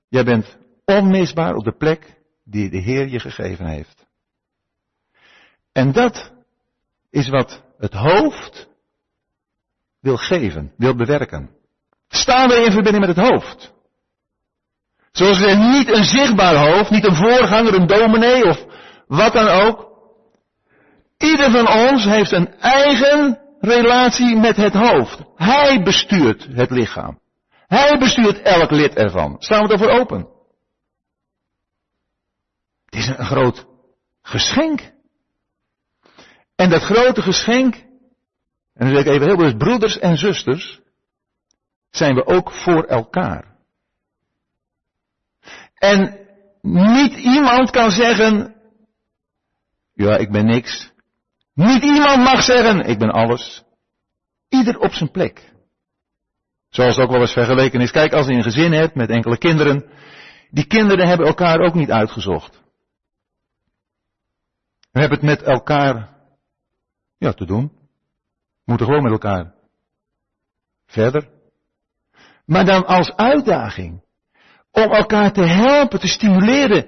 Jij 0.07 0.23
bent 0.23 0.57
onmisbaar 0.85 1.55
op 1.55 1.63
de 1.63 1.75
plek 1.77 2.21
die 2.43 2.69
de 2.69 2.77
Heer 2.77 3.07
je 3.07 3.19
gegeven 3.19 3.65
heeft. 3.65 4.05
En 5.71 5.91
dat 5.91 6.31
is 7.09 7.29
wat 7.29 7.63
het 7.77 7.93
hoofd 7.93 8.67
wil 9.99 10.17
geven, 10.17 10.73
wil 10.77 10.95
bewerken. 10.95 11.49
Staan 12.07 12.49
we 12.49 12.55
in 12.55 12.71
verbinding 12.71 13.05
met 13.05 13.15
het 13.15 13.27
hoofd. 13.27 13.73
Zoals 15.11 15.41
er 15.41 15.57
niet 15.57 15.89
een 15.89 16.03
zichtbaar 16.03 16.55
hoofd, 16.55 16.89
niet 16.89 17.05
een 17.05 17.15
voorganger, 17.15 17.73
een 17.73 17.87
dominee 17.87 18.45
of 18.45 18.65
wat 19.07 19.33
dan 19.33 19.47
ook. 19.47 19.93
Ieder 21.17 21.51
van 21.51 21.67
ons 21.89 22.03
heeft 22.03 22.31
een 22.31 22.53
eigen 22.59 23.39
relatie 23.59 24.35
met 24.35 24.55
het 24.55 24.73
hoofd. 24.73 25.19
Hij 25.35 25.81
bestuurt 25.83 26.47
het 26.51 26.69
lichaam. 26.69 27.19
Hij 27.67 27.97
bestuurt 27.97 28.41
elk 28.41 28.71
lid 28.71 28.95
ervan. 28.95 29.35
Staan 29.39 29.67
we 29.67 29.73
ervoor 29.73 29.89
open? 29.89 30.34
Het 32.95 33.03
is 33.03 33.09
een 33.17 33.25
groot 33.25 33.65
geschenk. 34.21 34.91
En 36.55 36.69
dat 36.69 36.81
grote 36.81 37.21
geschenk, 37.21 37.75
en 38.73 38.85
dan 38.85 38.89
zeg 38.89 38.99
ik 38.99 39.07
even 39.07 39.27
heel 39.27 39.35
bewust, 39.35 39.57
broeders 39.57 39.99
en 39.99 40.17
zusters, 40.17 40.79
zijn 41.89 42.15
we 42.15 42.25
ook 42.25 42.51
voor 42.51 42.83
elkaar. 42.83 43.55
En 45.73 46.19
niet 46.61 47.13
iemand 47.13 47.69
kan 47.69 47.91
zeggen, 47.91 48.55
ja, 49.93 50.17
ik 50.17 50.31
ben 50.31 50.45
niks. 50.45 50.91
Niet 51.53 51.83
iemand 51.83 52.17
mag 52.17 52.43
zeggen, 52.43 52.79
ik 52.79 52.99
ben 52.99 53.11
alles. 53.11 53.63
Ieder 54.49 54.79
op 54.79 54.93
zijn 54.93 55.11
plek. 55.11 55.53
Zoals 56.69 56.95
het 56.95 57.05
ook 57.05 57.11
wel 57.11 57.21
eens 57.21 57.33
vergeleken 57.33 57.81
is. 57.81 57.91
Kijk, 57.91 58.13
als 58.13 58.27
je 58.27 58.33
een 58.33 58.43
gezin 58.43 58.71
hebt 58.71 58.95
met 58.95 59.09
enkele 59.09 59.37
kinderen. 59.37 59.89
Die 60.49 60.67
kinderen 60.67 61.07
hebben 61.07 61.27
elkaar 61.27 61.59
ook 61.59 61.73
niet 61.73 61.91
uitgezocht. 61.91 62.63
We 64.95 65.01
hebben 65.01 65.19
het 65.19 65.27
met 65.27 65.47
elkaar, 65.47 66.09
ja, 67.17 67.33
te 67.33 67.45
doen. 67.45 67.71
We 68.53 68.63
moeten 68.65 68.85
gewoon 68.85 69.03
met 69.03 69.11
elkaar 69.11 69.53
verder. 70.87 71.29
Maar 72.45 72.65
dan 72.65 72.85
als 72.85 73.15
uitdaging 73.15 74.03
om 74.71 74.91
elkaar 74.91 75.31
te 75.31 75.41
helpen, 75.41 75.99
te 75.99 76.07
stimuleren, 76.07 76.85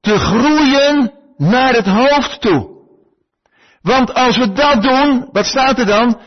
te 0.00 0.18
groeien 0.18 1.14
naar 1.36 1.74
het 1.74 1.86
hoofd 1.86 2.40
toe. 2.40 2.86
Want 3.82 4.14
als 4.14 4.36
we 4.38 4.52
dat 4.52 4.82
doen, 4.82 5.28
wat 5.32 5.46
staat 5.46 5.78
er 5.78 5.86
dan? 5.86 6.20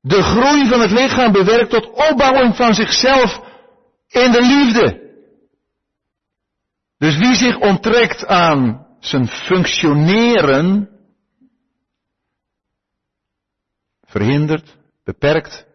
De 0.00 0.22
groei 0.22 0.68
van 0.68 0.80
het 0.80 0.90
lichaam 0.90 1.32
bewerkt 1.32 1.70
tot 1.70 1.90
opbouwing 1.90 2.56
van 2.56 2.74
zichzelf 2.74 3.40
in 4.08 4.32
de 4.32 4.42
liefde. 4.42 5.14
Dus 6.98 7.16
wie 7.16 7.34
zich 7.34 7.58
onttrekt 7.58 8.26
aan 8.26 8.85
zijn 9.06 9.26
functioneren, 9.26 10.90
verhindert, 14.02 14.78
beperkt 15.04 15.66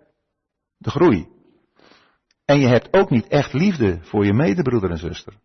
de 0.78 0.90
groei. 0.90 1.28
En 2.46 2.60
je 2.60 2.68
hebt 2.68 2.94
ook 2.94 3.10
niet 3.10 3.28
echt 3.28 3.54
liefde 3.54 4.00
voor 4.02 4.26
je 4.26 4.34
medebroeder 4.34 4.90
en 4.90 4.98
zuster. 4.98 5.40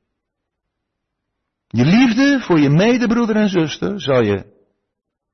Je 1.68 1.84
liefde 1.84 2.40
voor 2.40 2.58
je 2.60 2.70
medebroeder 2.70 3.36
en 3.36 3.48
zuster 3.48 4.00
zal 4.00 4.22
je 4.22 4.54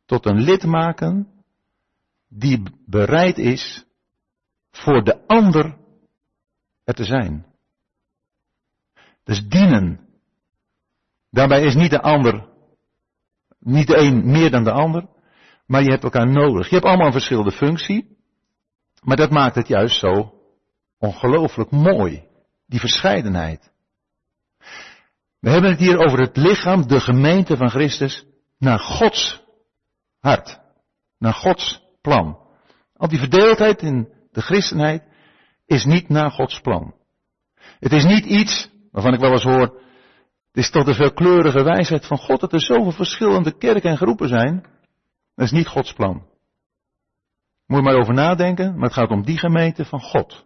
tot 0.07 0.27
een 0.27 0.41
lid 0.41 0.65
maken 0.65 1.29
die 2.29 2.63
bereid 2.87 3.39
is 3.39 3.85
voor 4.71 5.05
de 5.05 5.27
ander 5.27 5.79
er 6.85 6.95
te 6.95 7.05
zijn. 7.05 7.47
Dus 9.25 9.49
dienen. 9.49 10.12
Daarbij 11.33 11.63
is 11.63 11.75
niet 11.75 11.91
de 11.91 12.01
ander, 12.01 12.49
niet 13.59 13.87
de 13.87 13.97
een 13.97 14.31
meer 14.31 14.51
dan 14.51 14.65
de 14.65 14.73
ander, 14.73 15.07
maar 15.67 15.83
je 15.83 15.91
hebt 15.91 16.03
elkaar 16.03 16.27
nodig. 16.27 16.69
Je 16.69 16.75
hebt 16.75 16.87
allemaal 16.87 17.07
een 17.07 17.13
verschillende 17.13 17.53
functie, 17.53 18.17
maar 19.03 19.17
dat 19.17 19.31
maakt 19.31 19.55
het 19.55 19.69
juist 19.69 19.99
zo 19.99 20.35
ongelooflijk 20.99 21.71
mooi, 21.71 22.27
die 22.67 22.81
verscheidenheid. 22.81 23.73
We 25.41 25.51
hebben 25.51 25.71
het 25.71 25.79
hier 25.79 25.99
over 25.99 26.21
het 26.21 26.37
lichaam, 26.37 26.87
de 26.87 27.01
gemeente 27.01 27.57
van 27.57 27.71
Christus, 27.71 28.27
naar 28.59 28.79
Gods 28.79 29.43
hart, 30.21 30.61
naar 31.19 31.35
Gods 31.35 31.83
plan. 32.01 32.39
Al 32.97 33.09
die 33.09 33.19
verdeeldheid 33.19 33.83
in 33.83 34.09
de 34.33 34.41
christenheid 34.41 35.03
is 35.67 35.85
niet 35.85 36.09
naar 36.09 36.31
Gods 36.31 36.61
plan. 36.61 36.95
Het 37.79 37.93
is 37.93 38.05
niet 38.05 38.25
iets 38.25 38.71
waarvan 38.91 39.15
ik 39.15 39.21
wel 39.21 39.33
eens 39.33 39.43
hoor, 39.43 39.81
het 40.53 40.65
is 40.65 40.71
tot 40.71 40.87
de 40.87 40.95
veelkleurige 40.95 41.63
wijsheid 41.63 42.07
van 42.07 42.19
God 42.19 42.41
dat 42.41 42.53
er 42.53 42.61
zoveel 42.61 42.93
verschillende 42.93 43.57
kerken 43.59 43.91
en 43.91 43.97
groepen 43.97 44.29
zijn. 44.29 44.63
Dat 45.35 45.45
is 45.45 45.51
niet 45.51 45.67
Gods 45.67 45.93
plan. 45.93 46.27
Moet 47.67 47.79
je 47.79 47.85
maar 47.85 48.01
over 48.01 48.15
nadenken, 48.15 48.75
maar 48.75 48.85
het 48.85 48.93
gaat 48.93 49.11
om 49.11 49.25
die 49.25 49.39
gemeente 49.39 49.85
van 49.85 50.01
God. 50.01 50.45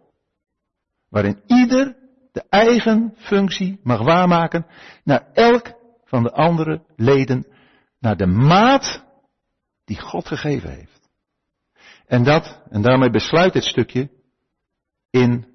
Waarin 1.09 1.41
ieder 1.45 1.95
de 2.31 2.43
eigen 2.49 3.13
functie 3.17 3.79
mag 3.83 4.01
waarmaken 4.03 4.65
naar 5.03 5.31
elk 5.33 5.73
van 6.03 6.23
de 6.23 6.31
andere 6.31 6.83
leden, 6.95 7.47
naar 7.99 8.17
de 8.17 8.25
maat 8.25 9.03
die 9.85 9.99
God 9.99 10.27
gegeven 10.27 10.69
heeft. 10.69 11.09
En 12.05 12.23
dat, 12.23 12.61
en 12.69 12.81
daarmee 12.81 13.09
besluit 13.09 13.53
dit 13.53 13.63
stukje, 13.63 14.09
in 15.09 15.47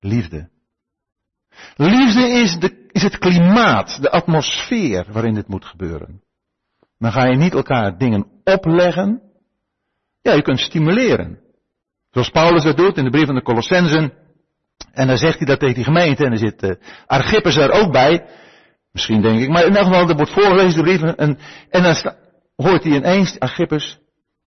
liefde. 0.00 0.50
Liefde 1.76 2.28
is, 2.28 2.58
de, 2.58 2.87
is 2.92 3.02
het 3.02 3.18
klimaat, 3.18 4.02
de 4.02 4.10
atmosfeer 4.10 5.06
waarin 5.12 5.34
dit 5.34 5.48
moet 5.48 5.64
gebeuren. 5.64 6.22
Dan 6.98 7.12
ga 7.12 7.26
je 7.26 7.36
niet 7.36 7.54
elkaar 7.54 7.98
dingen 7.98 8.26
opleggen. 8.44 9.22
Ja, 10.22 10.32
je 10.32 10.42
kunt 10.42 10.60
stimuleren. 10.60 11.38
Zoals 12.10 12.30
Paulus 12.30 12.62
dat 12.62 12.76
doet 12.76 12.96
in 12.96 13.04
de 13.04 13.10
brief 13.10 13.26
van 13.26 13.34
de 13.34 13.42
Colossensen. 13.42 14.12
En 14.92 15.06
dan 15.06 15.16
zegt 15.16 15.38
hij 15.38 15.46
dat 15.46 15.58
tegen 15.58 15.74
die 15.74 15.84
gemeente. 15.84 16.24
En 16.24 16.32
er 16.32 16.38
zit 16.38 16.62
uh, 16.62 16.70
Archippus 17.06 17.56
er 17.56 17.70
ook 17.70 17.92
bij. 17.92 18.26
Misschien 18.92 19.22
denk 19.22 19.40
ik. 19.40 19.48
Maar 19.48 19.66
in 19.66 19.76
elk 19.76 19.86
geval, 19.86 20.08
er 20.08 20.16
wordt 20.16 20.32
voorgelezen 20.32 20.76
de 20.76 20.82
brief. 20.82 21.02
En, 21.02 21.38
en 21.70 21.82
dan 21.82 22.14
hoort 22.56 22.84
hij 22.84 22.92
ineens 22.92 23.38
Archippus. 23.38 23.98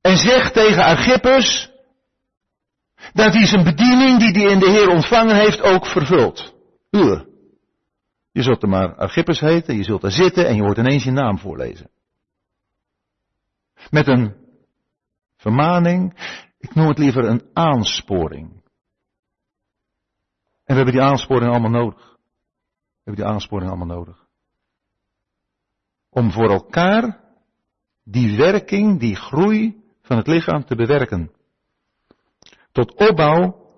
En 0.00 0.16
zegt 0.16 0.54
tegen 0.54 0.84
Archippus. 0.84 1.70
Dat 3.12 3.32
hij 3.34 3.46
zijn 3.46 3.64
bediening 3.64 4.18
die 4.18 4.42
hij 4.42 4.52
in 4.52 4.58
de 4.58 4.70
Heer 4.70 4.88
ontvangen 4.88 5.36
heeft 5.36 5.62
ook 5.62 5.86
vervult. 5.86 6.54
Uur. 6.90 7.29
Je 8.32 8.42
zult 8.42 8.62
er 8.62 8.68
maar 8.68 8.96
Archippus 8.96 9.40
heten, 9.40 9.76
je 9.76 9.84
zult 9.84 10.02
er 10.02 10.10
zitten 10.12 10.46
en 10.46 10.54
je 10.54 10.62
hoort 10.62 10.78
ineens 10.78 11.04
je 11.04 11.10
naam 11.10 11.38
voorlezen. 11.38 11.90
Met 13.90 14.06
een 14.06 14.34
vermaning, 15.36 16.14
ik 16.58 16.74
noem 16.74 16.88
het 16.88 16.98
liever 16.98 17.24
een 17.24 17.50
aansporing. 17.52 18.52
En 20.64 20.76
we 20.76 20.82
hebben 20.82 20.92
die 20.92 21.02
aansporing 21.02 21.50
allemaal 21.50 21.70
nodig. 21.70 22.08
We 22.10 23.10
hebben 23.10 23.24
die 23.24 23.34
aansporing 23.34 23.70
allemaal 23.70 23.96
nodig. 23.96 24.28
om 26.10 26.30
voor 26.30 26.50
elkaar 26.50 27.20
die 28.04 28.36
werking, 28.36 29.00
die 29.00 29.16
groei 29.16 29.82
van 30.02 30.16
het 30.16 30.26
lichaam 30.26 30.64
te 30.64 30.76
bewerken. 30.76 31.32
Tot 32.72 32.94
opbouw 32.94 33.70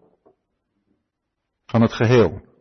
van 1.67 1.83
het 1.83 1.93
geheel. 1.93 2.52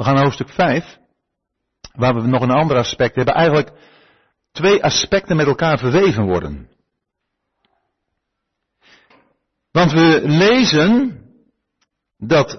We 0.00 0.06
gaan 0.06 0.14
naar 0.14 0.24
hoofdstuk 0.24 0.48
5, 0.48 0.98
waar 1.92 2.14
we 2.14 2.26
nog 2.26 2.42
een 2.42 2.50
ander 2.50 2.76
aspect 2.76 3.14
hebben. 3.14 3.34
Eigenlijk 3.34 3.70
twee 4.52 4.84
aspecten 4.84 5.36
met 5.36 5.46
elkaar 5.46 5.78
verweven 5.78 6.26
worden. 6.26 6.70
Want 9.70 9.92
we 9.92 10.20
lezen 10.24 11.22
dat 12.16 12.58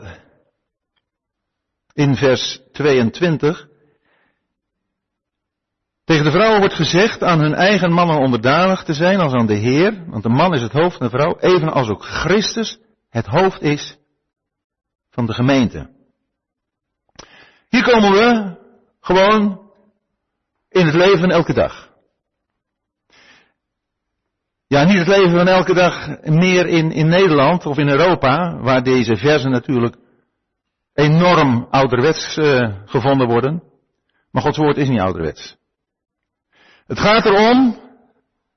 in 1.93 2.15
vers 2.15 2.59
22 2.71 3.67
tegen 6.03 6.25
de 6.25 6.31
vrouwen 6.31 6.59
wordt 6.59 6.75
gezegd 6.75 7.23
aan 7.23 7.39
hun 7.39 7.53
eigen 7.53 7.91
mannen 7.91 8.19
onderdanig 8.19 8.83
te 8.83 8.93
zijn 8.93 9.19
als 9.19 9.33
aan 9.33 9.47
de 9.47 9.57
Heer, 9.57 10.05
want 10.07 10.23
de 10.23 10.29
man 10.29 10.53
is 10.53 10.61
het 10.61 10.71
hoofd 10.71 10.97
van 10.97 11.05
de 11.05 11.17
vrouw, 11.17 11.37
evenals 11.39 11.89
ook 11.89 12.05
Christus 12.05 12.79
het 13.09 13.25
hoofd 13.25 13.61
is 13.61 13.97
van 15.09 15.25
de 15.25 15.33
gemeente. 15.33 15.99
Hier 17.71 17.83
komen 17.83 18.11
we 18.11 18.57
gewoon 19.01 19.71
in 20.69 20.85
het 20.85 20.95
leven 20.95 21.31
elke 21.31 21.53
dag. 21.53 21.89
Ja, 24.67 24.83
niet 24.83 24.97
het 24.97 25.07
leven 25.07 25.31
van 25.31 25.47
elke 25.47 25.73
dag 25.73 26.07
meer 26.23 26.67
in, 26.67 26.91
in 26.91 27.07
Nederland 27.07 27.65
of 27.65 27.77
in 27.77 27.89
Europa, 27.89 28.57
waar 28.57 28.83
deze 28.83 29.15
versen 29.15 29.51
natuurlijk 29.51 29.95
enorm 30.93 31.67
ouderwets 31.69 32.37
uh, 32.37 32.75
gevonden 32.85 33.27
worden. 33.27 33.63
Maar 34.31 34.41
Gods 34.41 34.57
woord 34.57 34.77
is 34.77 34.89
niet 34.89 35.01
ouderwets. 35.01 35.55
Het 36.87 36.99
gaat 36.99 37.25
erom 37.25 37.79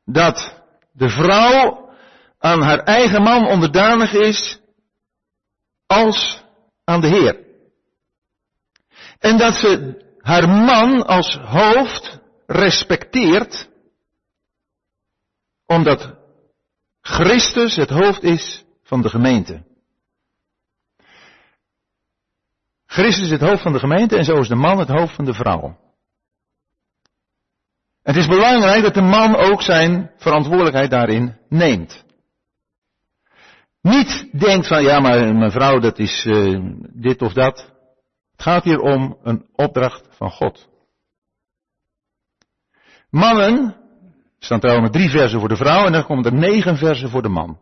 dat 0.05 0.63
de 0.93 1.09
vrouw 1.09 1.89
aan 2.39 2.63
haar 2.63 2.79
eigen 2.79 3.23
man 3.23 3.47
onderdanig 3.47 4.13
is 4.13 4.61
als 5.87 6.45
aan 6.85 7.01
de 7.01 7.09
Heer. 7.09 7.44
En 9.19 9.39
dat 9.39 9.55
ze 9.55 10.03
haar 10.19 10.49
man 10.49 11.07
als 11.07 11.37
hoofd 11.37 12.21
respecteert, 12.47 13.69
omdat 15.67 16.15
Christus 17.01 17.77
het 17.77 17.91
hoofd 17.91 18.23
is 18.23 18.65
van 18.83 19.03
de 19.03 19.09
gemeente. 19.09 19.65
Christus 22.87 23.25
is 23.25 23.31
het 23.31 23.41
hoofd 23.41 23.63
van 23.63 23.73
de 23.73 23.79
gemeente 23.79 24.17
en 24.17 24.25
zo 24.25 24.41
is 24.41 24.49
de 24.49 24.55
man 24.55 24.79
het 24.79 24.89
hoofd 24.89 25.15
van 25.15 25.25
de 25.25 25.35
vrouw. 25.35 25.79
Het 28.03 28.17
is 28.17 28.27
belangrijk 28.27 28.83
dat 28.83 28.95
de 28.95 29.03
man 29.03 29.37
ook 29.37 29.63
zijn 29.63 30.11
verantwoordelijkheid 30.17 30.91
daarin 30.91 31.39
neemt. 31.49 32.05
Niet 33.81 34.29
denkt 34.41 34.67
van 34.67 34.83
ja, 34.83 35.01
maar 35.01 35.35
mijn 35.35 35.51
vrouw 35.51 35.79
dat 35.79 35.99
is 35.99 36.25
uh, 36.25 36.61
dit 36.93 37.23
of 37.23 37.33
dat. 37.33 37.74
Het 38.35 38.43
gaat 38.43 38.65
hier 38.65 38.81
om 38.81 39.19
een 39.23 39.47
opdracht 39.55 40.07
van 40.11 40.31
God. 40.31 40.69
Mannen 43.11 43.77
staan 44.39 44.61
trouwens 44.61 44.91
drie 44.91 45.11
versen 45.11 45.41
voor 45.41 45.49
de 45.49 45.57
vrouw 45.57 45.87
en 45.87 45.93
dan 45.93 46.05
komen 46.05 46.25
er 46.25 46.35
negen 46.35 46.77
versen 46.77 47.11
voor 47.11 47.23
de 47.23 47.29
man. 47.29 47.59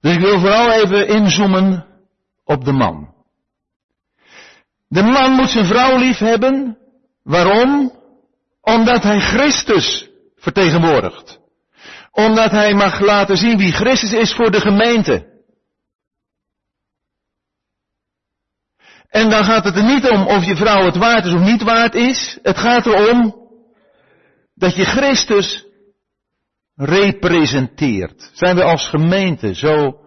Dus 0.00 0.14
ik 0.14 0.20
wil 0.20 0.40
vooral 0.40 0.72
even 0.72 1.08
inzoomen 1.08 1.86
op 2.44 2.64
de 2.64 2.72
man. 2.72 3.14
De 4.88 5.02
man 5.02 5.32
moet 5.32 5.50
zijn 5.50 5.64
vrouw 5.64 5.98
lief 5.98 6.18
hebben. 6.18 6.78
Waarom? 7.22 7.92
Omdat 8.60 9.02
hij 9.02 9.20
Christus 9.20 10.10
vertegenwoordigt. 10.36 11.40
Omdat 12.10 12.50
hij 12.50 12.74
mag 12.74 13.00
laten 13.00 13.36
zien 13.36 13.56
wie 13.58 13.72
Christus 13.72 14.12
is 14.12 14.34
voor 14.34 14.50
de 14.50 14.60
gemeente. 14.60 15.35
En 19.08 19.30
dan 19.30 19.44
gaat 19.44 19.64
het 19.64 19.76
er 19.76 19.84
niet 19.84 20.10
om 20.10 20.26
of 20.26 20.44
je 20.44 20.56
vrouw 20.56 20.84
het 20.84 20.96
waard 20.96 21.24
is 21.24 21.32
of 21.32 21.40
niet 21.40 21.62
waard 21.62 21.94
is. 21.94 22.38
Het 22.42 22.58
gaat 22.58 22.86
erom 22.86 23.34
dat 24.54 24.76
je 24.76 24.84
Christus 24.84 25.66
representeert. 26.74 28.30
Zijn 28.32 28.56
we 28.56 28.62
als 28.62 28.88
gemeente 28.88 29.54
zo 29.54 30.00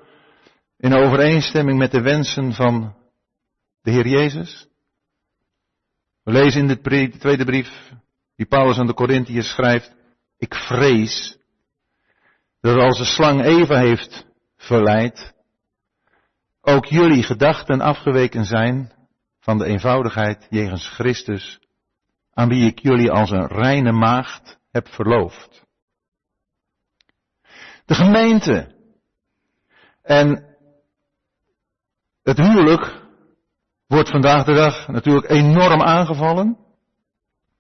in 0.78 0.94
overeenstemming 0.94 1.78
met 1.78 1.92
de 1.92 2.02
wensen 2.02 2.54
van 2.54 2.96
de 3.82 3.92
Heer 3.92 4.08
Jezus? 4.08 4.68
We 6.24 6.32
lezen 6.32 6.62
in 6.62 6.68
de 6.68 7.10
tweede 7.20 7.46
brief 7.46 7.92
die 8.36 8.48
Paulus 8.48 8.78
aan 8.78 8.88
de 8.88 8.94
Corinthiërs 8.94 9.50
schrijft, 9.50 9.96
ik 10.38 10.56
vrees 10.56 11.38
dat 12.62 12.76
als 12.76 12.98
de 12.98 13.06
slang 13.06 13.44
Eva 13.44 13.78
heeft 13.78 14.26
verleid, 14.58 15.34
ook 16.70 16.86
jullie 16.86 17.24
gedachten 17.24 17.82
afgeweken 17.82 18.46
zijn 18.46 18.92
van 19.40 19.58
de 19.58 19.66
eenvoudigheid 19.66 20.48
jegens 20.50 20.88
Christus, 20.88 21.60
aan 22.34 22.50
wie 22.50 22.66
ik 22.66 22.80
jullie 22.80 23.12
als 23.12 23.32
een 23.32 23.48
reine 23.48 23.92
maagd 23.92 24.60
heb 24.72 24.88
verloofd. 24.88 25.66
De 27.86 27.96
gemeente 27.96 28.76
en 30.02 30.58
het 32.24 32.38
huwelijk 32.38 33.02
wordt 33.88 34.10
vandaag 34.10 34.46
de 34.46 34.54
dag 34.54 34.88
natuurlijk 34.88 35.30
enorm 35.30 35.82
aangevallen. 35.82 36.58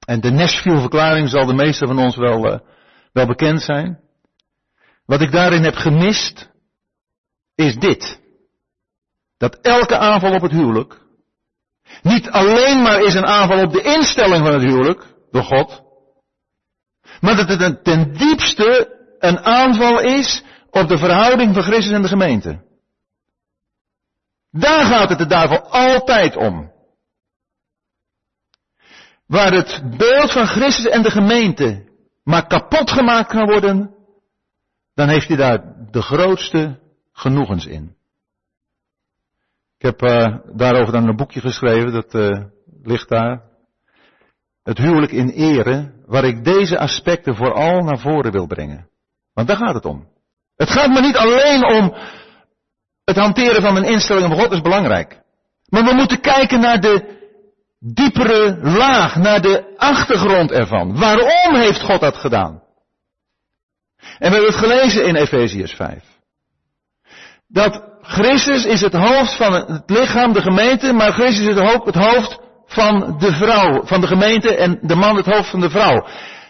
En 0.05 0.19
de 0.19 0.31
Nashville-verklaring 0.31 1.29
zal 1.29 1.45
de 1.45 1.53
meeste 1.53 1.87
van 1.87 1.99
ons 1.99 2.15
wel, 2.15 2.53
uh, 2.53 2.59
wel 3.11 3.27
bekend 3.27 3.61
zijn. 3.61 3.99
Wat 5.05 5.21
ik 5.21 5.31
daarin 5.31 5.63
heb 5.63 5.75
gemist, 5.75 6.51
is 7.55 7.75
dit. 7.75 8.19
Dat 9.39 9.59
elke 9.61 9.97
aanval 9.97 10.33
op 10.33 10.41
het 10.41 10.51
huwelijk, 10.51 11.01
niet 12.01 12.29
alleen 12.29 12.81
maar 12.81 13.01
is 13.01 13.13
een 13.13 13.25
aanval 13.25 13.63
op 13.63 13.71
de 13.71 13.81
instelling 13.81 14.45
van 14.45 14.53
het 14.53 14.61
huwelijk, 14.61 15.05
door 15.31 15.43
God, 15.43 15.81
maar 17.21 17.35
dat 17.35 17.47
het 17.47 17.83
ten 17.83 18.13
diepste 18.13 18.97
een 19.19 19.39
aanval 19.39 20.01
is 20.01 20.43
op 20.69 20.87
de 20.87 20.97
verhouding 20.97 21.53
van 21.53 21.63
Christus 21.63 21.93
en 21.93 22.01
de 22.01 22.07
gemeente. 22.07 22.67
Daar 24.51 24.85
gaat 24.85 25.09
het 25.09 25.17
de 25.17 25.25
duivel 25.25 25.61
altijd 25.61 26.35
om. 26.35 26.71
Waar 29.25 29.53
het 29.53 29.97
beeld 29.97 30.31
van 30.31 30.47
Christus 30.47 30.85
en 30.85 31.01
de 31.01 31.11
gemeente 31.11 31.87
maar 32.23 32.47
kapot 32.47 32.91
gemaakt 32.91 33.29
kan 33.29 33.45
worden, 33.45 33.95
dan 34.93 35.09
heeft 35.09 35.27
hij 35.27 35.37
daar 35.37 35.87
de 35.91 36.01
grootste 36.01 36.79
genoegens 37.11 37.65
in. 37.65 37.98
Ik 39.79 39.85
heb 39.85 40.01
uh, 40.01 40.37
daarover 40.55 40.93
dan 40.93 41.07
een 41.07 41.15
boekje 41.15 41.41
geschreven, 41.41 41.91
dat 41.91 42.13
uh, 42.13 42.43
ligt 42.83 43.09
daar. 43.09 43.41
Het 44.63 44.77
huwelijk 44.77 45.11
in 45.11 45.29
ere, 45.29 45.93
waar 46.05 46.23
ik 46.23 46.43
deze 46.43 46.79
aspecten 46.79 47.35
vooral 47.35 47.83
naar 47.83 47.99
voren 47.99 48.31
wil 48.31 48.47
brengen. 48.47 48.89
Want 49.33 49.47
daar 49.47 49.57
gaat 49.57 49.73
het 49.73 49.85
om. 49.85 50.07
Het 50.55 50.69
gaat 50.69 50.89
me 50.89 51.01
niet 51.01 51.17
alleen 51.17 51.65
om 51.65 51.93
het 53.03 53.17
hanteren 53.17 53.61
van 53.61 53.73
mijn 53.73 53.85
instellingen 53.85 54.29
van 54.29 54.39
God, 54.39 54.51
is 54.51 54.61
belangrijk. 54.61 55.21
Maar 55.69 55.83
we 55.83 55.93
moeten 55.93 56.21
kijken 56.21 56.59
naar 56.59 56.79
de 56.79 57.17
diepere 57.79 58.59
laag, 58.61 59.15
naar 59.15 59.41
de 59.41 59.73
achtergrond 59.77 60.51
ervan. 60.51 60.99
Waarom 60.99 61.55
heeft 61.55 61.81
God 61.81 62.01
dat 62.01 62.17
gedaan? 62.17 62.63
En 63.97 64.31
we 64.31 64.35
hebben 64.35 64.45
het 64.45 64.55
gelezen 64.55 65.05
in 65.05 65.15
Efeziërs 65.15 65.73
5. 65.73 66.03
Dat 67.47 67.88
Christus 68.09 68.65
is 68.65 68.81
het 68.81 68.93
hoofd 68.93 69.35
van 69.35 69.53
het 69.53 69.89
lichaam, 69.89 70.33
de 70.33 70.41
gemeente, 70.41 70.93
maar 70.93 71.11
Christus 71.11 71.47
is 71.47 71.55
het 71.55 71.95
hoofd 71.95 72.39
van 72.65 73.17
de 73.19 73.31
vrouw, 73.31 73.85
van 73.85 74.01
de 74.01 74.07
gemeente 74.07 74.55
en 74.55 74.79
de 74.81 74.95
man 74.95 75.15
het 75.15 75.25
hoofd 75.25 75.49
van 75.49 75.59
de 75.59 75.69
vrouw. 75.69 76.07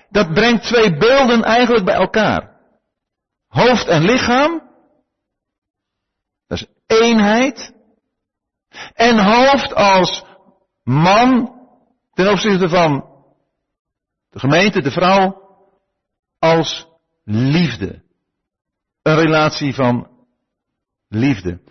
Dat 0.09 0.33
brengt 0.33 0.63
twee 0.63 0.97
beelden 0.97 1.43
eigenlijk 1.43 1.85
bij 1.85 1.95
elkaar. 1.95 2.57
Hoofd 3.47 3.87
en 3.87 4.01
lichaam, 4.01 4.61
dat 6.47 6.57
is 6.57 6.67
eenheid. 6.87 7.73
En 8.93 9.17
hoofd 9.19 9.73
als 9.73 10.23
man 10.83 11.53
ten 12.13 12.31
opzichte 12.31 12.69
van 12.69 13.05
de 14.29 14.39
gemeente, 14.39 14.81
de 14.81 14.91
vrouw, 14.91 15.41
als 16.39 16.87
liefde. 17.23 18.01
Een 19.01 19.15
relatie 19.15 19.73
van 19.73 20.08
liefde. 21.09 21.61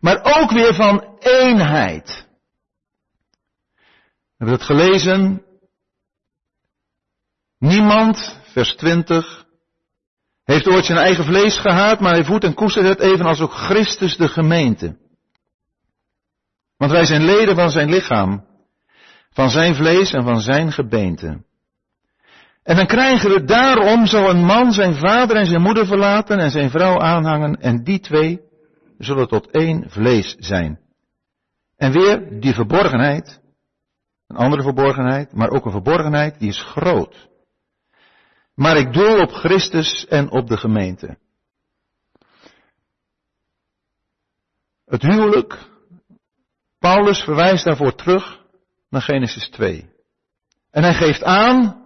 Maar 0.00 0.20
ook 0.22 0.50
weer 0.50 0.74
van 0.74 1.18
eenheid. 1.18 2.26
We 3.74 4.44
hebben 4.44 4.56
het 4.56 4.66
gelezen. 4.66 5.44
Niemand, 7.58 8.40
vers 8.52 8.74
20, 8.74 9.46
heeft 10.44 10.68
ooit 10.68 10.84
zijn 10.84 10.98
eigen 10.98 11.24
vlees 11.24 11.58
gehaat, 11.58 12.00
maar 12.00 12.12
hij 12.12 12.24
voedt 12.24 12.44
en 12.44 12.54
koestert 12.54 12.86
het 12.86 13.00
evenals 13.00 13.40
ook 13.40 13.52
Christus 13.52 14.16
de 14.16 14.28
gemeente. 14.28 14.96
Want 16.76 16.90
wij 16.90 17.04
zijn 17.04 17.24
leden 17.24 17.54
van 17.54 17.70
zijn 17.70 17.90
lichaam, 17.90 18.46
van 19.30 19.50
zijn 19.50 19.74
vlees 19.74 20.12
en 20.12 20.22
van 20.22 20.40
zijn 20.40 20.72
gebeente. 20.72 21.44
En 22.62 22.76
dan 22.76 22.86
krijgen 22.86 23.30
we 23.30 23.44
daarom 23.44 24.06
zal 24.06 24.30
een 24.30 24.44
man 24.44 24.72
zijn 24.72 24.94
vader 24.94 25.36
en 25.36 25.46
zijn 25.46 25.62
moeder 25.62 25.86
verlaten 25.86 26.38
en 26.38 26.50
zijn 26.50 26.70
vrouw 26.70 27.00
aanhangen 27.00 27.60
en 27.60 27.84
die 27.84 28.00
twee 28.00 28.45
zullen 28.98 29.28
tot 29.28 29.50
één 29.50 29.90
vlees 29.90 30.34
zijn. 30.38 30.80
En 31.76 31.92
weer 31.92 32.40
die 32.40 32.54
verborgenheid, 32.54 33.40
een 34.26 34.36
andere 34.36 34.62
verborgenheid, 34.62 35.32
maar 35.32 35.50
ook 35.50 35.64
een 35.64 35.70
verborgenheid 35.70 36.38
die 36.38 36.48
is 36.48 36.62
groot. 36.62 37.28
Maar 38.54 38.76
ik 38.76 38.92
doel 38.92 39.20
op 39.20 39.30
Christus 39.30 40.06
en 40.06 40.30
op 40.30 40.48
de 40.48 40.56
gemeente. 40.56 41.18
Het 44.84 45.02
huwelijk, 45.02 45.68
Paulus 46.78 47.20
verwijst 47.20 47.64
daarvoor 47.64 47.94
terug 47.94 48.44
naar 48.88 49.02
Genesis 49.02 49.48
2. 49.48 49.90
En 50.70 50.82
hij 50.82 50.94
geeft 50.94 51.22
aan 51.22 51.84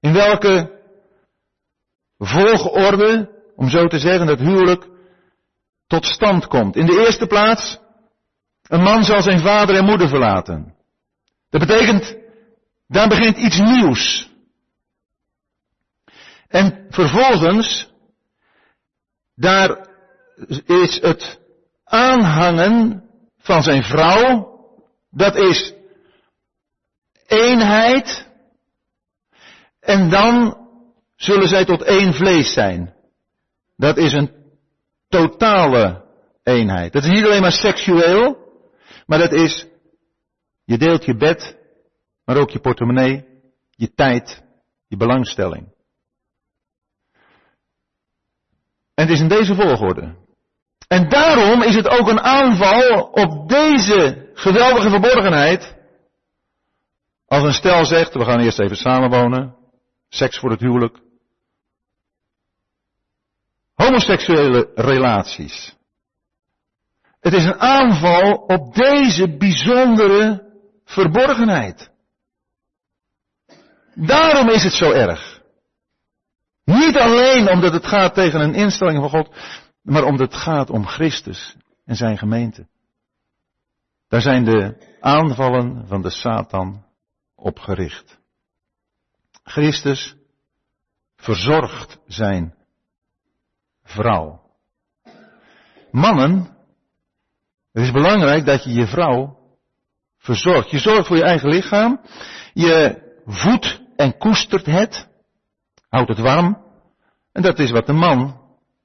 in 0.00 0.12
welke 0.12 0.82
volgorde, 2.18 3.30
om 3.56 3.68
zo 3.68 3.86
te 3.86 3.98
zeggen, 3.98 4.26
dat 4.26 4.38
huwelijk 4.38 4.88
tot 5.88 6.04
stand 6.04 6.46
komt. 6.46 6.76
In 6.76 6.86
de 6.86 7.04
eerste 7.06 7.26
plaats, 7.26 7.78
een 8.62 8.82
man 8.82 9.04
zal 9.04 9.22
zijn 9.22 9.40
vader 9.40 9.76
en 9.76 9.84
moeder 9.84 10.08
verlaten. 10.08 10.74
Dat 11.50 11.66
betekent, 11.66 12.16
daar 12.86 13.08
begint 13.08 13.36
iets 13.36 13.58
nieuws. 13.58 14.30
En 16.48 16.86
vervolgens, 16.90 17.92
daar 19.34 19.88
is 20.66 21.00
het 21.00 21.40
aanhangen 21.84 23.04
van 23.38 23.62
zijn 23.62 23.82
vrouw, 23.82 24.56
dat 25.10 25.36
is 25.36 25.72
eenheid, 27.26 28.28
en 29.80 30.10
dan 30.10 30.56
zullen 31.16 31.48
zij 31.48 31.64
tot 31.64 31.82
één 31.82 32.14
vlees 32.14 32.52
zijn. 32.52 32.94
Dat 33.76 33.96
is 33.96 34.12
een 34.12 34.37
totale 35.08 36.04
eenheid. 36.42 36.92
Dat 36.92 37.04
is 37.04 37.10
niet 37.10 37.24
alleen 37.24 37.40
maar 37.40 37.52
seksueel, 37.52 38.36
maar 39.06 39.18
dat 39.18 39.32
is, 39.32 39.66
je 40.64 40.78
deelt 40.78 41.04
je 41.04 41.16
bed, 41.16 41.56
maar 42.24 42.36
ook 42.36 42.50
je 42.50 42.60
portemonnee, 42.60 43.24
je 43.70 43.94
tijd, 43.94 44.42
je 44.86 44.96
belangstelling. 44.96 45.76
En 48.94 49.04
het 49.06 49.10
is 49.10 49.20
in 49.20 49.28
deze 49.28 49.54
volgorde. 49.54 50.16
En 50.88 51.08
daarom 51.08 51.62
is 51.62 51.74
het 51.74 51.88
ook 51.88 52.08
een 52.08 52.20
aanval 52.20 53.02
op 53.02 53.48
deze 53.48 54.30
geweldige 54.34 54.90
verborgenheid. 54.90 55.76
Als 57.26 57.42
een 57.42 57.52
stel 57.52 57.84
zegt, 57.84 58.14
we 58.14 58.24
gaan 58.24 58.40
eerst 58.40 58.58
even 58.58 58.76
samenwonen, 58.76 59.54
seks 60.08 60.38
voor 60.38 60.50
het 60.50 60.60
huwelijk. 60.60 60.98
Homoseksuele 63.78 64.70
relaties. 64.74 65.76
Het 67.20 67.32
is 67.32 67.44
een 67.44 67.60
aanval 67.60 68.32
op 68.32 68.74
deze 68.74 69.36
bijzondere 69.36 70.52
verborgenheid. 70.84 71.90
Daarom 73.94 74.48
is 74.48 74.64
het 74.64 74.72
zo 74.72 74.90
erg. 74.90 75.40
Niet 76.64 76.96
alleen 76.96 77.50
omdat 77.50 77.72
het 77.72 77.86
gaat 77.86 78.14
tegen 78.14 78.40
een 78.40 78.54
instelling 78.54 78.98
van 78.98 79.10
God, 79.10 79.36
maar 79.82 80.04
omdat 80.04 80.32
het 80.32 80.40
gaat 80.40 80.70
om 80.70 80.86
Christus 80.86 81.56
en 81.84 81.96
zijn 81.96 82.18
gemeente. 82.18 82.66
Daar 84.08 84.20
zijn 84.20 84.44
de 84.44 84.76
aanvallen 85.00 85.86
van 85.86 86.02
de 86.02 86.10
Satan 86.10 86.84
op 87.34 87.58
gericht. 87.58 88.18
Christus 89.42 90.16
verzorgt 91.16 91.98
zijn 92.06 92.57
vrouw. 93.88 94.40
Mannen, 95.90 96.56
het 97.72 97.82
is 97.82 97.90
belangrijk 97.90 98.44
dat 98.44 98.64
je 98.64 98.72
je 98.72 98.86
vrouw 98.86 99.36
verzorgt. 100.18 100.70
Je 100.70 100.78
zorgt 100.78 101.06
voor 101.06 101.16
je 101.16 101.22
eigen 101.22 101.48
lichaam. 101.48 102.00
Je 102.52 103.02
voedt 103.26 103.82
en 103.96 104.18
koestert 104.18 104.66
het. 104.66 105.08
Houdt 105.88 106.08
het 106.08 106.18
warm. 106.18 106.62
En 107.32 107.42
dat 107.42 107.58
is 107.58 107.70
wat 107.70 107.86
de 107.86 107.92
man 107.92 108.40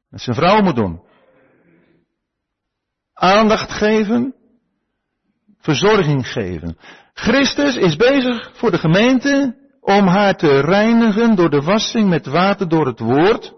met 0.09 0.21
zijn 0.21 0.35
vrouw 0.35 0.61
moet 0.61 0.75
doen. 0.75 1.01
Aandacht 3.13 3.71
geven. 3.71 4.35
Verzorging 5.57 6.27
geven. 6.27 6.77
Christus 7.13 7.75
is 7.75 7.95
bezig 7.95 8.51
voor 8.53 8.71
de 8.71 8.77
gemeente 8.77 9.55
om 9.81 10.07
haar 10.07 10.35
te 10.35 10.59
reinigen 10.59 11.35
door 11.35 11.49
de 11.49 11.61
wassing 11.61 12.09
met 12.09 12.25
water 12.25 12.69
door 12.69 12.85
het 12.85 12.99
woord, 12.99 13.53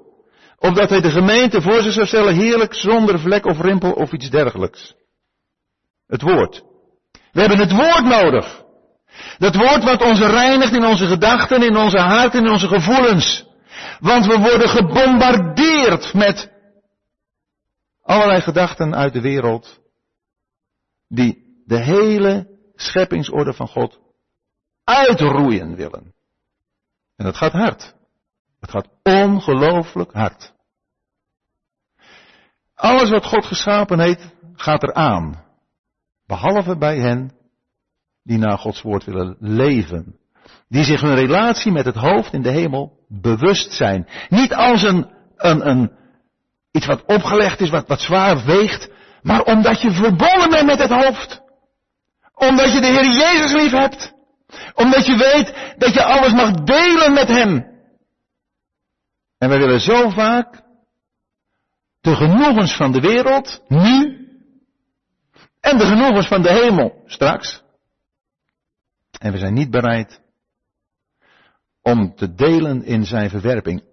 opdat 0.58 0.90
hij 0.90 1.02
de 1.02 1.12
gemeente 1.12 1.62
voor 1.62 1.82
zich 1.82 1.94
zou 1.94 2.06
stellen 2.06 2.36
heerlijk 2.36 2.74
zonder 2.74 3.20
vlek 3.20 3.46
of 3.46 3.62
rimpel 3.62 3.92
of 3.92 4.12
iets 4.12 4.30
dergelijks. 4.30 4.96
Het 6.08 6.22
woord. 6.22 6.64
We 7.32 7.40
hebben 7.40 7.60
het 7.60 7.72
woord 7.72 8.04
nodig. 8.04 8.64
Dat 9.38 9.56
woord 9.56 9.84
wat 9.84 10.02
ons 10.02 10.20
reinigt 10.20 10.74
in 10.74 10.86
onze 10.86 11.06
gedachten, 11.06 11.64
in 11.64 11.78
onze 11.78 12.00
hart, 12.00 12.34
in 12.34 12.50
onze 12.50 12.68
gevoelens. 12.68 13.46
Want 14.00 14.26
we 14.26 14.40
worden 14.40 14.70
gebombardeerd 14.70 16.14
met 16.14 16.52
allerlei 18.02 18.42
gedachten 18.42 18.96
uit 18.96 19.14
de 19.14 19.22
wereld 19.22 19.80
die 21.08 21.64
de 21.66 21.84
hele 21.84 22.48
scheppingsorde 22.76 23.54
van 23.54 23.68
God 23.68 24.00
uitroeien 24.84 25.76
willen. 25.76 26.14
En 27.16 27.26
dat 27.26 27.38
gaat 27.38 27.52
hard. 27.52 27.96
Het 28.66 28.74
gaat 28.74 29.24
ongelooflijk 29.24 30.14
hard. 30.14 30.54
Alles 32.76 33.10
wat 33.10 33.26
God 33.26 33.46
geschapen 33.46 34.00
heeft, 34.00 34.36
gaat 34.54 34.84
eraan. 34.84 35.44
Behalve 36.28 36.78
bij 36.78 36.98
hen 36.98 37.32
die 38.24 38.38
naar 38.38 38.58
Gods 38.58 38.82
woord 38.82 39.04
willen 39.04 39.36
leven. 39.40 40.20
Die 40.68 40.84
zich 40.84 41.02
hun 41.02 41.16
relatie 41.16 41.72
met 41.72 41.86
het 41.86 41.96
hoofd 41.96 42.34
in 42.34 42.42
de 42.42 42.50
hemel 42.50 43.00
bewust 43.08 43.72
zijn. 43.72 44.08
Niet 44.30 44.54
als 44.54 44.84
een, 44.84 45.12
een, 45.36 45.70
een 45.70 45.92
iets 46.72 46.86
wat 46.86 47.06
opgelegd 47.06 47.62
is, 47.62 47.70
wat, 47.70 47.88
wat 47.88 48.02
zwaar 48.02 48.46
weegt, 48.46 48.90
maar 49.22 49.42
omdat 49.42 49.82
je 49.82 49.92
verbonden 49.92 50.50
bent 50.50 50.66
met 50.66 50.80
het 50.80 50.92
hoofd. 50.92 51.42
Omdat 52.34 52.74
je 52.74 52.82
de 52.82 52.88
Heer 52.88 53.12
Jezus 53.12 53.62
lief 53.62 53.72
hebt. 53.72 54.14
Omdat 54.74 55.06
je 55.06 55.18
weet 55.18 55.76
dat 55.78 55.94
je 55.94 56.04
alles 56.04 56.34
mag 56.34 56.52
delen 56.52 57.14
met 57.14 57.28
Hem. 57.28 57.74
En 59.46 59.52
wij 59.52 59.60
willen 59.60 59.80
zo 59.80 60.10
vaak 60.10 60.64
de 62.02 62.16
genoegens 62.16 62.76
van 62.76 62.92
de 62.92 63.00
wereld, 63.00 63.64
nu, 63.68 63.90
en 65.60 65.78
de 65.78 65.86
genoegens 65.86 66.28
van 66.28 66.42
de 66.42 66.52
hemel, 66.52 67.04
straks. 67.06 67.64
En 69.20 69.32
we 69.32 69.38
zijn 69.38 69.54
niet 69.54 69.70
bereid 69.70 70.22
om 71.82 72.16
te 72.16 72.34
delen 72.34 72.84
in 72.84 73.06
zijn 73.06 73.30
verwerping. 73.30 73.84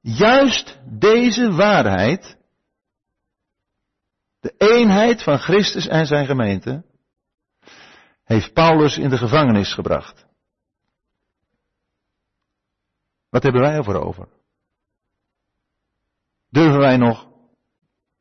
Juist 0.00 0.78
deze 0.84 1.52
waarheid, 1.52 2.36
de 4.40 4.54
eenheid 4.56 5.22
van 5.22 5.38
Christus 5.38 5.86
en 5.86 6.06
zijn 6.06 6.26
gemeente, 6.26 6.84
heeft 8.24 8.52
Paulus 8.52 8.98
in 8.98 9.08
de 9.08 9.18
gevangenis 9.18 9.74
gebracht. 9.74 10.26
Wat 13.28 13.42
hebben 13.42 13.60
wij 13.60 13.74
ervoor 13.74 14.06
over? 14.06 14.38
Durven 16.50 16.78
wij 16.78 16.96
nog, 16.96 17.28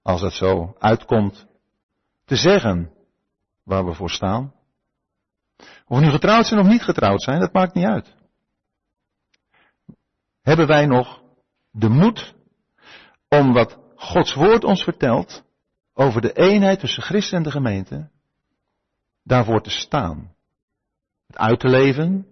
als 0.01 0.21
het 0.21 0.33
zo 0.33 0.75
uitkomt, 0.79 1.47
te 2.25 2.35
zeggen 2.35 2.93
waar 3.63 3.85
we 3.85 3.93
voor 3.93 4.09
staan? 4.09 4.53
Of 5.57 5.97
we 5.97 6.05
nu 6.05 6.09
getrouwd 6.09 6.45
zijn 6.45 6.59
of 6.59 6.67
niet 6.67 6.83
getrouwd 6.83 7.21
zijn, 7.21 7.39
dat 7.39 7.53
maakt 7.53 7.73
niet 7.73 7.85
uit. 7.85 8.15
Hebben 10.41 10.67
wij 10.67 10.85
nog 10.85 11.21
de 11.71 11.89
moed 11.89 12.35
om 13.27 13.53
wat 13.53 13.79
Gods 13.95 14.33
woord 14.33 14.63
ons 14.63 14.83
vertelt 14.83 15.43
over 15.93 16.21
de 16.21 16.33
eenheid 16.33 16.79
tussen 16.79 17.03
Christus 17.03 17.31
en 17.31 17.43
de 17.43 17.51
gemeente, 17.51 18.09
daarvoor 19.23 19.61
te 19.61 19.69
staan. 19.69 20.35
Het 21.27 21.37
uit 21.37 21.59
te 21.59 21.67
leven, 21.67 22.27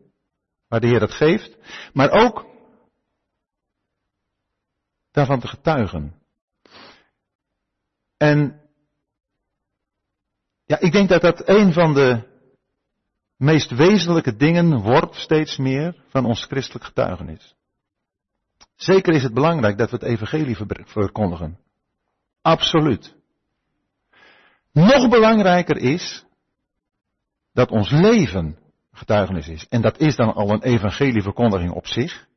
waar 0.68 0.80
de 0.80 0.88
Heer 0.88 1.00
dat 1.00 1.12
geeft, 1.12 1.58
maar 1.94 2.12
ook 2.12 2.46
daarvan 5.18 5.40
te 5.40 5.48
getuigen. 5.48 6.14
En 8.18 8.62
ja, 10.66 10.80
ik 10.80 10.92
denk 10.92 11.10
dat 11.10 11.22
dat 11.22 11.48
een 11.48 11.74
van 11.74 11.94
de 11.94 12.36
meest 13.36 13.72
wezenlijke 13.72 14.36
dingen 14.36 14.82
wordt 14.82 15.16
steeds 15.16 15.58
meer 15.58 16.04
van 16.08 16.26
ons 16.26 16.46
christelijk 16.46 16.86
getuigenis. 16.86 17.56
Zeker 18.76 19.14
is 19.14 19.24
het 19.24 19.34
belangrijk 19.34 19.78
dat 19.78 19.90
we 19.90 19.96
het 19.96 20.06
evangelie 20.06 20.58
verkondigen. 20.86 21.60
Absoluut. 22.42 23.16
Nog 24.72 25.10
belangrijker 25.10 25.78
is 25.78 26.26
dat 27.54 27.72
ons 27.72 27.90
leven 27.90 28.58
getuigenis 28.92 29.48
is. 29.48 29.68
En 29.68 29.82
dat 29.82 30.00
is 30.00 30.16
dan 30.16 30.34
al 30.34 30.50
een 30.50 30.64
evangelieverkondiging 30.64 31.72
op 31.72 31.88
zich. 31.88 32.28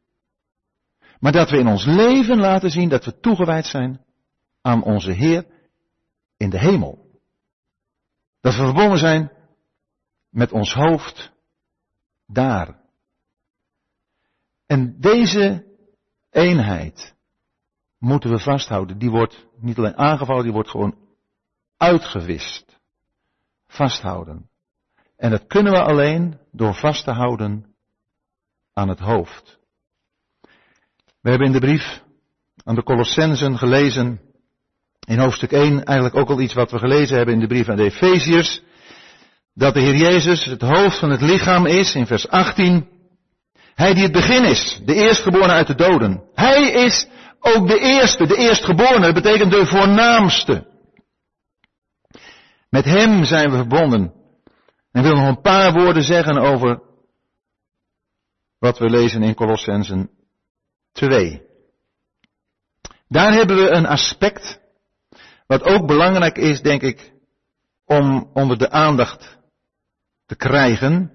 Maar 1.20 1.32
dat 1.32 1.50
we 1.50 1.58
in 1.58 1.66
ons 1.66 1.84
leven 1.84 2.38
laten 2.38 2.70
zien 2.70 2.88
dat 2.88 3.04
we 3.04 3.20
toegewijd 3.20 3.66
zijn 3.66 4.04
aan 4.60 4.82
onze 4.82 5.12
Heer 5.12 5.46
in 6.36 6.50
de 6.50 6.58
hemel. 6.58 7.20
Dat 8.40 8.56
we 8.56 8.64
verbonden 8.64 8.98
zijn 8.98 9.32
met 10.28 10.52
ons 10.52 10.74
hoofd 10.74 11.32
daar. 12.26 12.80
En 14.66 15.00
deze 15.00 15.66
eenheid 16.30 17.14
moeten 17.98 18.30
we 18.30 18.38
vasthouden. 18.38 18.98
Die 18.98 19.10
wordt 19.10 19.46
niet 19.56 19.78
alleen 19.78 19.96
aangevallen, 19.96 20.42
die 20.42 20.52
wordt 20.52 20.70
gewoon 20.70 20.98
uitgewist. 21.76 22.80
Vasthouden. 23.66 24.50
En 25.16 25.30
dat 25.30 25.46
kunnen 25.46 25.72
we 25.72 25.82
alleen 25.82 26.38
door 26.52 26.74
vast 26.74 27.04
te 27.04 27.10
houden 27.10 27.74
aan 28.72 28.88
het 28.88 28.98
hoofd. 28.98 29.59
We 31.20 31.28
hebben 31.30 31.46
in 31.46 31.52
de 31.52 31.60
brief 31.60 32.02
aan 32.64 32.74
de 32.74 32.82
Colossensen 32.82 33.58
gelezen, 33.58 34.20
in 35.06 35.18
hoofdstuk 35.18 35.52
1 35.52 35.84
eigenlijk 35.84 36.16
ook 36.16 36.28
al 36.28 36.40
iets 36.40 36.54
wat 36.54 36.70
we 36.70 36.78
gelezen 36.78 37.16
hebben 37.16 37.34
in 37.34 37.40
de 37.40 37.46
brief 37.46 37.68
aan 37.68 37.76
de 37.76 37.84
Efeziërs, 37.84 38.62
dat 39.54 39.74
de 39.74 39.80
Heer 39.80 39.96
Jezus 39.96 40.44
het 40.44 40.62
hoofd 40.62 40.98
van 40.98 41.10
het 41.10 41.20
lichaam 41.20 41.66
is, 41.66 41.94
in 41.94 42.06
vers 42.06 42.28
18. 42.28 42.88
Hij 43.74 43.94
die 43.94 44.02
het 44.02 44.12
begin 44.12 44.44
is, 44.44 44.80
de 44.84 44.94
eerstgeborene 44.94 45.52
uit 45.52 45.66
de 45.66 45.74
doden. 45.74 46.22
Hij 46.34 46.70
is 46.70 47.06
ook 47.40 47.68
de 47.68 47.78
eerste, 47.78 48.26
de 48.26 48.36
eerstgeborene, 48.36 49.12
dat 49.12 49.22
betekent 49.22 49.50
de 49.50 49.66
voornaamste. 49.66 50.66
Met 52.68 52.84
hem 52.84 53.24
zijn 53.24 53.50
we 53.50 53.56
verbonden. 53.56 54.12
En 54.92 55.00
ik 55.00 55.06
wil 55.06 55.16
nog 55.16 55.28
een 55.28 55.40
paar 55.40 55.72
woorden 55.72 56.02
zeggen 56.02 56.38
over 56.38 56.82
wat 58.58 58.78
we 58.78 58.90
lezen 58.90 59.22
in 59.22 59.34
Colossensen 59.34 60.10
2. 60.92 61.42
Daar 63.08 63.32
hebben 63.32 63.56
we 63.56 63.70
een 63.70 63.86
aspect 63.86 64.60
wat 65.46 65.62
ook 65.62 65.86
belangrijk 65.86 66.36
is, 66.38 66.60
denk 66.60 66.82
ik, 66.82 67.12
om 67.84 68.30
onder 68.32 68.58
de 68.58 68.70
aandacht 68.70 69.38
te 70.26 70.36
krijgen. 70.36 71.12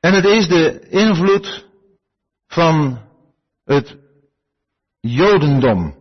En 0.00 0.14
het 0.14 0.24
is 0.24 0.48
de 0.48 0.88
invloed 0.88 1.68
van 2.46 3.02
het 3.64 3.96
Jodendom. 5.00 5.98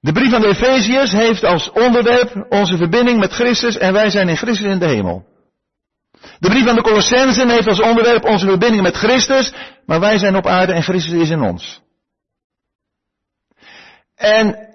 De 0.00 0.12
brief 0.12 0.32
aan 0.32 0.40
de 0.40 0.48
Efeziërs 0.48 1.12
heeft 1.12 1.44
als 1.44 1.70
onderwerp 1.70 2.46
onze 2.48 2.76
verbinding 2.76 3.18
met 3.18 3.32
Christus 3.32 3.76
en 3.76 3.92
wij 3.92 4.10
zijn 4.10 4.28
in 4.28 4.36
Christus 4.36 4.66
in 4.66 4.78
de 4.78 4.88
hemel. 4.88 5.29
De 6.40 6.48
brief 6.48 6.66
aan 6.66 6.74
de 6.74 6.82
Colossensen 6.82 7.48
heeft 7.48 7.66
als 7.66 7.80
onderwerp 7.80 8.24
onze 8.24 8.46
verbinding 8.46 8.82
met 8.82 8.96
Christus, 8.96 9.52
maar 9.86 10.00
wij 10.00 10.18
zijn 10.18 10.36
op 10.36 10.46
aarde 10.46 10.72
en 10.72 10.82
Christus 10.82 11.12
is 11.12 11.30
in 11.30 11.40
ons. 11.40 11.82
En 14.14 14.68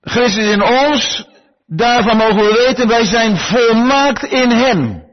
Christus 0.00 0.44
in 0.44 0.62
ons, 0.62 1.28
daarvan 1.66 2.16
mogen 2.16 2.36
we 2.36 2.64
weten, 2.66 2.88
wij 2.88 3.04
zijn 3.04 3.36
volmaakt 3.36 4.22
in 4.22 4.50
Hem. 4.50 5.04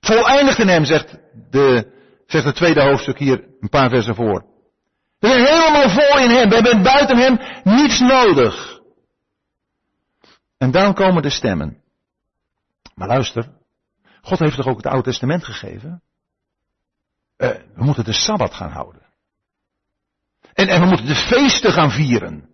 Voleindigd 0.00 0.58
in 0.58 0.68
Hem, 0.68 0.84
zegt, 0.84 1.18
de, 1.50 1.92
zegt 2.26 2.44
het 2.44 2.56
tweede 2.56 2.82
hoofdstuk 2.82 3.18
hier 3.18 3.44
een 3.60 3.68
paar 3.68 3.90
versen 3.90 4.14
voor. 4.14 4.44
We 5.18 5.28
zijn 5.28 5.44
helemaal 5.44 5.90
vol 5.90 6.18
in 6.18 6.30
Hem. 6.30 6.48
We 6.48 6.54
hebben 6.54 6.82
buiten 6.82 7.16
Hem 7.16 7.38
niets 7.64 8.00
nodig. 8.00 8.80
En 10.58 10.70
dan 10.70 10.94
komen 10.94 11.22
de 11.22 11.30
stemmen. 11.30 11.82
Maar 12.94 13.08
luister, 13.08 13.48
God 14.22 14.38
heeft 14.38 14.56
toch 14.56 14.66
ook 14.66 14.76
het 14.76 14.86
Oude 14.86 15.10
Testament 15.10 15.44
gegeven? 15.44 16.02
Uh, 17.36 17.48
we 17.48 17.84
moeten 17.84 18.04
de 18.04 18.12
Sabbat 18.12 18.54
gaan 18.54 18.70
houden. 18.70 19.02
En, 20.52 20.68
en 20.68 20.80
we 20.80 20.86
moeten 20.86 21.06
de 21.06 21.14
feesten 21.14 21.72
gaan 21.72 21.90
vieren. 21.90 22.48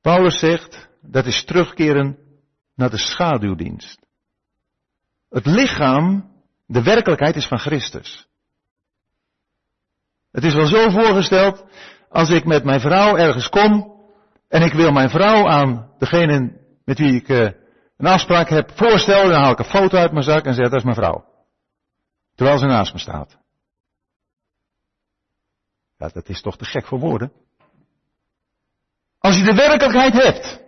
Paulus 0.00 0.38
zegt, 0.38 0.88
dat 1.00 1.26
is 1.26 1.44
terugkeren 1.44 2.18
naar 2.74 2.90
de 2.90 2.98
schaduwdienst. 2.98 4.06
Het 5.30 5.46
lichaam, 5.46 6.32
de 6.66 6.82
werkelijkheid 6.82 7.36
is 7.36 7.46
van 7.46 7.58
Christus. 7.58 8.28
Het 10.32 10.44
is 10.44 10.54
wel 10.54 10.66
zo 10.66 10.90
voorgesteld, 10.90 11.64
als 12.08 12.30
ik 12.30 12.44
met 12.44 12.64
mijn 12.64 12.80
vrouw 12.80 13.16
ergens 13.16 13.48
kom 13.48 13.94
en 14.48 14.62
ik 14.62 14.72
wil 14.72 14.92
mijn 14.92 15.10
vrouw 15.10 15.48
aan 15.48 15.90
degene 15.98 16.60
met 16.84 16.98
wie 16.98 17.14
ik 17.14 17.28
uh, 17.28 17.50
een 17.96 18.06
afspraak 18.06 18.48
heb 18.48 18.70
voorstellen, 18.74 19.30
dan 19.30 19.42
haal 19.42 19.52
ik 19.52 19.58
een 19.58 19.64
foto 19.64 19.98
uit 19.98 20.12
mijn 20.12 20.24
zak 20.24 20.44
en 20.44 20.54
zeg 20.54 20.64
dat 20.64 20.78
is 20.78 20.84
mijn 20.84 20.96
vrouw. 20.96 21.24
Terwijl 22.34 22.58
ze 22.58 22.66
naast 22.66 22.92
me 22.92 22.98
staat. 22.98 23.38
Ja, 25.98 26.08
dat 26.08 26.28
is 26.28 26.40
toch 26.40 26.56
te 26.56 26.64
gek 26.64 26.86
voor 26.86 26.98
woorden. 26.98 27.32
Als 29.18 29.36
je 29.36 29.42
de 29.42 29.54
werkelijkheid 29.54 30.12
hebt, 30.12 30.60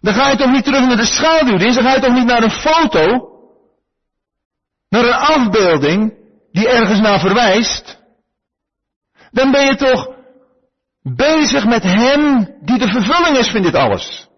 dan 0.00 0.14
ga 0.14 0.28
je 0.28 0.36
toch 0.36 0.50
niet 0.50 0.64
terug 0.64 0.80
naar 0.80 0.96
de 0.96 1.04
schaduwdienst, 1.04 1.74
dan 1.74 1.84
ga 1.84 1.94
je 1.94 2.00
toch 2.00 2.14
niet 2.14 2.26
naar 2.26 2.42
een 2.42 2.50
foto, 2.50 3.02
naar 4.88 5.04
een 5.04 5.12
afbeelding 5.12 6.14
die 6.52 6.68
ergens 6.68 7.00
naar 7.00 7.20
verwijst. 7.20 8.02
Dan 9.30 9.50
ben 9.50 9.66
je 9.66 9.76
toch 9.76 10.16
bezig 11.02 11.64
met 11.64 11.82
Hem 11.82 12.54
die 12.60 12.78
de 12.78 12.88
vervulling 12.88 13.36
is 13.36 13.50
van 13.50 13.62
dit 13.62 13.74
alles. 13.74 14.28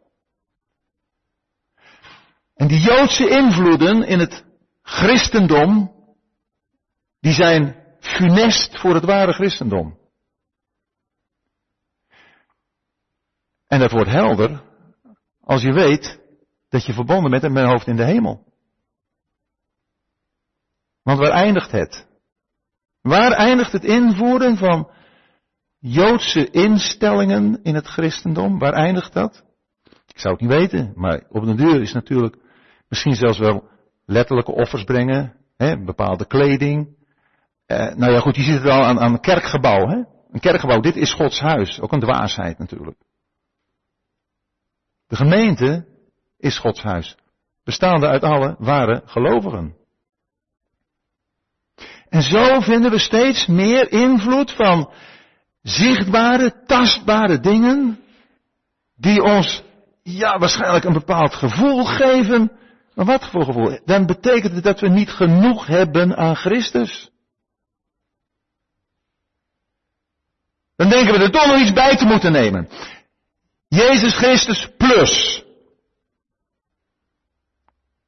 En 2.57 2.69
die 2.69 2.81
Joodse 2.81 3.29
invloeden 3.29 4.03
in 4.03 4.19
het 4.19 4.45
christendom, 4.83 5.93
die 7.21 7.33
zijn 7.33 7.85
funest 8.01 8.81
voor 8.81 8.95
het 8.95 9.05
ware 9.05 9.33
christendom. 9.33 9.99
En 13.67 13.81
dat 13.81 13.91
wordt 13.91 14.11
helder 14.11 14.63
als 15.41 15.63
je 15.63 15.73
weet 15.73 16.21
dat 16.69 16.85
je 16.85 16.93
verbonden 16.93 17.31
bent 17.31 17.43
met 17.43 17.53
mijn 17.53 17.67
hoofd 17.67 17.87
in 17.87 17.97
de 17.97 18.05
hemel. 18.05 18.45
Want 21.03 21.19
waar 21.19 21.31
eindigt 21.31 21.71
het? 21.71 22.07
Waar 23.01 23.33
eindigt 23.33 23.73
het 23.73 23.85
invoeren 23.85 24.57
van 24.57 24.91
Joodse 25.79 26.51
instellingen 26.51 27.63
in 27.63 27.75
het 27.75 27.87
christendom? 27.87 28.59
Waar 28.59 28.73
eindigt 28.73 29.13
dat? 29.13 29.45
Ik 30.07 30.19
zou 30.19 30.35
het 30.35 30.43
niet 30.43 30.59
weten, 30.59 30.93
maar 30.95 31.27
op 31.29 31.45
de 31.45 31.55
deur 31.55 31.83
is 31.83 31.93
natuurlijk 31.93 32.37
misschien 32.89 33.15
zelfs 33.15 33.39
wel 33.39 33.69
letterlijke 34.05 34.53
offers 34.53 34.85
brengen, 34.85 35.35
hè, 35.57 35.85
bepaalde 35.85 36.27
kleding. 36.27 36.97
Eh, 37.67 37.95
nou 37.95 38.13
ja, 38.13 38.21
goed, 38.21 38.37
je 38.37 38.43
ziet 38.43 38.63
het 38.63 38.71
al 38.71 38.85
aan, 38.85 39.01
aan 39.01 39.13
een 39.13 39.21
kerkgebouw. 39.21 39.89
Hè? 39.89 39.97
Een 40.31 40.41
kerkgebouw, 40.41 40.81
dit 40.81 40.97
is 40.97 41.13
Gods 41.13 41.41
huis. 41.41 41.81
Ook 41.81 41.93
een 41.93 42.01
dwaasheid 42.01 42.59
natuurlijk. 42.59 42.99
De 45.07 45.17
gemeente 45.17 45.87
is 46.39 46.59
Gods 46.59 46.83
huis, 46.83 47.17
bestaande 47.65 48.07
uit 48.07 48.23
alle 48.23 48.57
ware 48.59 49.03
gelovigen. 49.05 49.77
En 52.09 52.23
zo 52.23 52.61
vinden 52.61 52.91
we 52.91 52.99
steeds 52.99 53.47
meer 53.47 53.93
invloed 53.93 54.53
van 54.53 54.93
zichtbare, 55.63 56.63
tastbare 56.67 57.41
dingen, 57.41 58.01
die 58.97 59.23
ons, 59.23 59.63
ja, 60.03 60.39
waarschijnlijk 60.39 60.85
een 60.85 60.93
bepaald 60.93 61.35
gevoel 61.35 61.85
geven. 61.85 62.53
Maar 62.97 63.05
wat 63.05 63.31
voor 63.31 63.45
gevoel? 63.45 63.81
Dan 63.85 64.07
betekent 64.07 64.55
het 64.55 64.65
dat 64.65 64.81
we 64.81 64.89
niet 64.89 65.11
genoeg 65.11 65.67
hebben 65.67 66.17
aan 66.17 66.37
Christus. 66.37 67.11
Dan 70.77 70.89
denken 70.89 71.15
we 71.15 71.25
er 71.25 71.31
toch 71.31 71.47
nog 71.47 71.61
iets 71.61 71.73
bij 71.73 71.97
te 71.97 72.05
moeten 72.05 72.33
nemen. 72.33 72.69
Jezus 73.69 74.17
Christus 74.17 74.69
plus. 74.77 75.45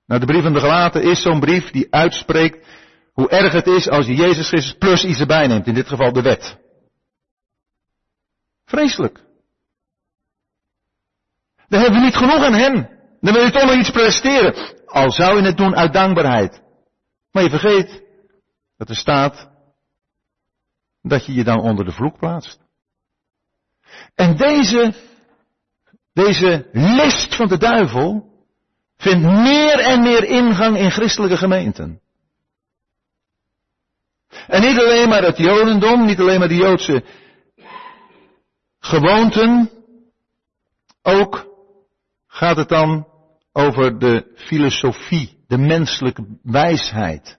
Nou, 0.07 0.21
de 0.21 0.27
brief 0.27 0.43
van 0.43 0.53
de 0.53 0.61
Galaten 0.61 1.03
is 1.03 1.23
zo'n 1.23 1.41
brief 1.41 1.71
die 1.71 1.95
uitspreekt 1.95 2.67
hoe 3.13 3.29
erg 3.29 3.53
het 3.53 3.67
is 3.67 3.89
als 3.89 4.07
je 4.07 4.15
Jezus 4.15 4.49
Christus 4.49 4.79
plus 4.79 5.05
iets 5.05 5.21
erbij 5.21 5.47
neemt, 5.47 5.67
in 5.67 5.75
dit 5.75 5.89
geval 5.89 6.13
de 6.13 6.23
wet. 6.23 6.57
Vreselijk. 8.65 9.21
Dan 11.69 11.81
hebben 11.81 11.99
we 11.99 12.05
niet 12.05 12.17
genoeg 12.17 12.45
aan 12.45 12.55
Hem. 12.55 12.89
Dan 13.21 13.35
wil 13.35 13.45
je 13.45 13.51
toch 13.51 13.65
nog 13.65 13.75
iets 13.75 13.91
presteren. 13.91 14.77
Al 14.89 15.11
zou 15.11 15.37
je 15.37 15.43
het 15.43 15.57
doen 15.57 15.77
uit 15.77 15.93
dankbaarheid. 15.93 16.63
Maar 17.33 17.43
je 17.43 17.51
vergeet 17.51 18.03
dat 18.77 18.89
er 18.89 18.97
staat 18.97 19.49
dat 21.03 21.27
je 21.27 21.35
je 21.35 21.45
dan 21.45 21.61
onder 21.61 21.85
de 21.85 21.93
vloek 21.93 22.19
plaatst. 22.19 22.59
En 24.15 24.37
deze, 24.37 24.95
deze 26.13 26.69
list 26.73 27.35
van 27.35 27.49
de 27.49 27.59
duivel 27.59 28.33
vindt 28.97 29.25
meer 29.25 29.79
en 29.79 30.03
meer 30.03 30.25
ingang 30.25 30.79
in 30.79 30.91
christelijke 30.91 31.37
gemeenten. 31.37 32.01
En 34.47 34.61
niet 34.61 34.79
alleen 34.79 35.09
maar 35.09 35.23
het 35.23 35.37
Jodendom, 35.37 36.05
niet 36.05 36.21
alleen 36.21 36.39
maar 36.39 36.49
de 36.49 36.55
Joodse 36.55 37.05
gewoonten, 38.79 39.71
Ook 41.03 41.47
gaat 42.27 42.57
het 42.57 42.69
dan 42.69 43.07
over 43.59 43.99
de 43.99 44.33
filosofie, 44.35 45.45
de 45.47 45.59
menselijke 45.59 46.39
wijsheid. 46.43 47.39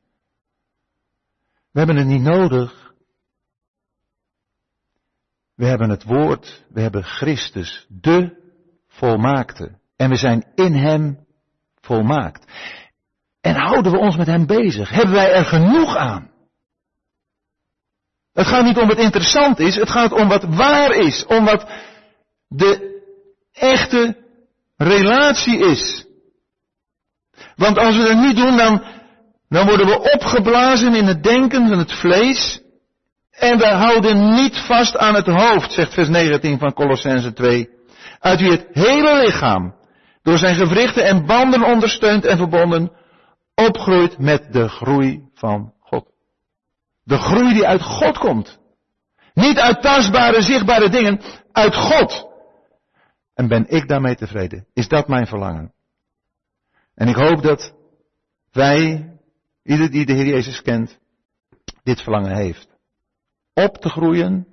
We 1.71 1.77
hebben 1.79 1.95
het 1.95 2.07
niet 2.07 2.21
nodig. 2.21 2.93
We 5.55 5.65
hebben 5.65 5.89
het 5.89 6.03
woord, 6.03 6.65
we 6.69 6.81
hebben 6.81 7.03
Christus, 7.03 7.85
de 7.89 8.37
volmaakte. 8.87 9.79
En 9.95 10.09
we 10.09 10.15
zijn 10.15 10.45
in 10.55 10.73
Hem 10.73 11.25
volmaakt. 11.81 12.51
En 13.41 13.55
houden 13.55 13.91
we 13.91 13.97
ons 13.97 14.17
met 14.17 14.27
Hem 14.27 14.45
bezig? 14.45 14.89
Hebben 14.89 15.15
wij 15.15 15.33
er 15.33 15.45
genoeg 15.45 15.95
aan? 15.95 16.31
Het 18.33 18.47
gaat 18.47 18.63
niet 18.63 18.77
om 18.77 18.87
wat 18.87 18.97
interessant 18.97 19.59
is, 19.59 19.75
het 19.75 19.89
gaat 19.89 20.11
om 20.11 20.27
wat 20.27 20.43
waar 20.43 20.91
is, 20.91 21.25
om 21.25 21.45
wat 21.45 21.69
de 22.47 23.01
echte 23.51 24.17
relatie 24.77 25.57
is. 25.57 26.07
Want 27.59 27.77
als 27.77 27.97
we 27.97 28.03
dat 28.03 28.17
niet 28.17 28.35
doen, 28.35 28.57
dan, 28.57 28.83
dan 29.49 29.65
worden 29.65 29.85
we 29.85 30.11
opgeblazen 30.13 30.95
in 30.95 31.05
het 31.05 31.23
denken 31.23 31.67
van 31.67 31.77
het 31.77 31.93
vlees. 31.93 32.61
En 33.31 33.57
we 33.57 33.67
houden 33.67 34.33
niet 34.33 34.57
vast 34.57 34.97
aan 34.97 35.15
het 35.15 35.25
hoofd, 35.25 35.71
zegt 35.71 35.93
vers 35.93 36.07
19 36.09 36.59
van 36.59 36.73
Colossense 36.73 37.33
2. 37.33 37.69
Uit 38.19 38.39
wie 38.39 38.51
het 38.51 38.67
hele 38.71 39.21
lichaam, 39.25 39.75
door 40.21 40.37
zijn 40.37 40.55
gewrichten 40.55 41.05
en 41.05 41.25
banden 41.25 41.63
ondersteund 41.63 42.25
en 42.25 42.37
verbonden, 42.37 42.91
opgroeit 43.55 44.17
met 44.17 44.53
de 44.53 44.67
groei 44.67 45.23
van 45.33 45.73
God. 45.79 46.11
De 47.03 47.17
groei 47.17 47.53
die 47.53 47.67
uit 47.67 47.81
God 47.81 48.17
komt. 48.17 48.59
Niet 49.33 49.59
uit 49.59 49.81
tastbare, 49.81 50.41
zichtbare 50.41 50.89
dingen, 50.89 51.21
uit 51.51 51.75
God. 51.75 52.27
En 53.33 53.47
ben 53.47 53.65
ik 53.67 53.87
daarmee 53.87 54.15
tevreden? 54.15 54.65
Is 54.73 54.87
dat 54.87 55.07
mijn 55.07 55.27
verlangen? 55.27 55.73
En 56.99 57.07
ik 57.07 57.15
hoop 57.15 57.41
dat 57.41 57.73
wij, 58.51 59.09
ieder 59.63 59.91
die 59.91 60.05
de 60.05 60.13
Heer 60.13 60.25
Jezus 60.25 60.61
kent, 60.61 60.99
dit 61.83 62.01
verlangen 62.01 62.35
heeft. 62.35 62.67
Op 63.53 63.77
te 63.77 63.89
groeien 63.89 64.47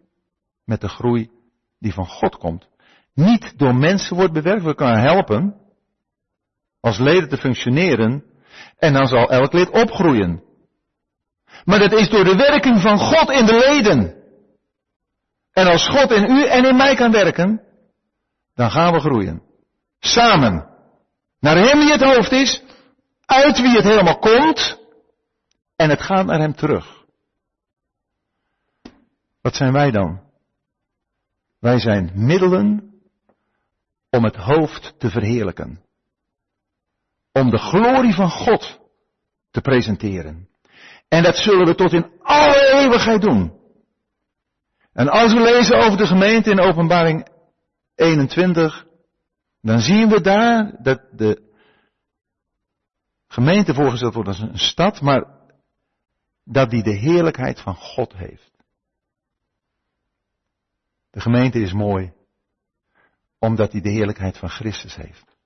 met 0.65 0.81
de 0.81 0.89
groei 0.89 1.31
die 1.79 1.93
van 1.93 2.07
God 2.07 2.37
komt. 2.37 2.69
Niet 3.15 3.59
door 3.59 3.75
mensen 3.75 4.17
wordt 4.17 4.33
bewerkt, 4.33 4.65
we 4.65 4.75
kunnen 4.75 5.01
helpen 5.01 5.61
als 6.81 6.99
leden 6.99 7.29
te 7.29 7.37
functioneren 7.37 8.25
en 8.79 8.93
dan 8.93 9.07
zal 9.07 9.31
elk 9.31 9.53
lid 9.53 9.71
opgroeien. 9.71 10.43
Maar 11.65 11.79
dat 11.79 11.93
is 11.93 12.09
door 12.09 12.25
de 12.25 12.37
werking 12.37 12.81
van 12.81 12.99
God 12.99 13.31
in 13.31 13.47
de 13.47 13.59
leden. 13.69 14.23
En 15.53 15.67
als 15.67 15.89
God 15.89 16.11
in 16.11 16.31
u 16.31 16.45
en 16.45 16.65
in 16.65 16.77
mij 16.77 16.95
kan 16.95 17.13
werken, 17.13 17.63
dan 18.55 18.71
gaan 18.71 18.93
we 18.93 19.01
groeien. 19.01 19.43
Samen. 19.99 20.76
Naar 21.41 21.57
Hem 21.57 21.81
die 21.81 21.91
het 21.91 22.03
hoofd 22.03 22.33
is, 22.33 22.63
uit 23.27 23.61
wie 23.61 23.77
het 23.77 23.85
helemaal 23.85 24.19
komt, 24.19 24.81
en 25.77 25.91
het 25.91 26.01
gaat 26.01 26.27
naar 26.27 26.41
Hem 26.41 26.55
terug. 26.55 27.05
Wat 29.41 29.55
zijn 29.55 29.73
wij 29.73 29.91
dan? 29.91 30.21
Wij 31.59 31.79
zijn 31.79 32.11
middelen 32.15 32.95
om 34.11 34.25
het 34.25 34.37
hoofd 34.37 34.95
te 34.99 35.11
verheerlijken. 35.11 35.85
Om 37.33 37.51
de 37.51 37.59
glorie 37.59 38.15
van 38.15 38.31
God 38.31 38.79
te 39.51 39.61
presenteren. 39.61 40.49
En 41.09 41.23
dat 41.23 41.37
zullen 41.37 41.67
we 41.67 41.75
tot 41.75 41.93
in 41.93 42.11
alle 42.23 42.73
eeuwigheid 42.73 43.23
doen. 43.23 43.53
En 44.93 45.09
als 45.09 45.33
we 45.33 45.41
lezen 45.41 45.77
over 45.77 45.99
de 45.99 46.07
gemeente 46.07 46.51
in 46.51 46.61
openbaring 46.61 47.29
21, 47.95 48.86
dan 49.67 49.81
zien 49.81 50.09
we 50.09 50.21
daar 50.21 50.83
dat 50.83 51.01
de 51.13 51.43
gemeente 53.27 53.75
voorgesteld 53.75 54.15
wordt 54.15 54.29
als 54.29 54.41
een 54.41 54.59
stad, 54.59 55.01
maar 55.01 55.25
dat 56.45 56.71
die 56.71 56.83
de 56.83 56.97
heerlijkheid 56.97 57.61
van 57.61 57.75
God 57.75 58.13
heeft. 58.13 58.51
De 61.11 61.21
gemeente 61.21 61.61
is 61.61 61.73
mooi, 61.73 62.13
omdat 63.39 63.71
die 63.71 63.83
de 63.83 63.91
heerlijkheid 63.91 64.39
van 64.39 64.49
Christus 64.49 64.97
heeft. 64.97 65.37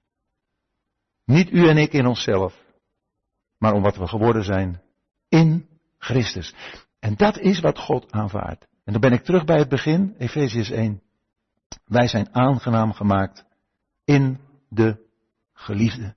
Niet 1.24 1.50
u 1.50 1.68
en 1.68 1.76
ik 1.76 1.92
in 1.92 2.06
onszelf, 2.06 2.64
maar 3.58 3.72
om 3.72 3.82
wat 3.82 3.96
we 3.96 4.06
geworden 4.06 4.44
zijn 4.44 4.82
in 5.28 5.68
Christus. 5.98 6.54
En 6.98 7.16
dat 7.16 7.38
is 7.38 7.60
wat 7.60 7.78
God 7.78 8.12
aanvaardt. 8.12 8.66
En 8.84 8.92
dan 8.92 9.00
ben 9.00 9.12
ik 9.12 9.24
terug 9.24 9.44
bij 9.44 9.58
het 9.58 9.68
begin, 9.68 10.14
Efesius 10.18 10.70
1. 10.70 11.02
Wij 11.84 12.06
zijn 12.06 12.34
aangenaam 12.34 12.92
gemaakt 12.92 13.48
in 14.10 14.38
de 14.68 15.06
geliefde. 15.52 16.14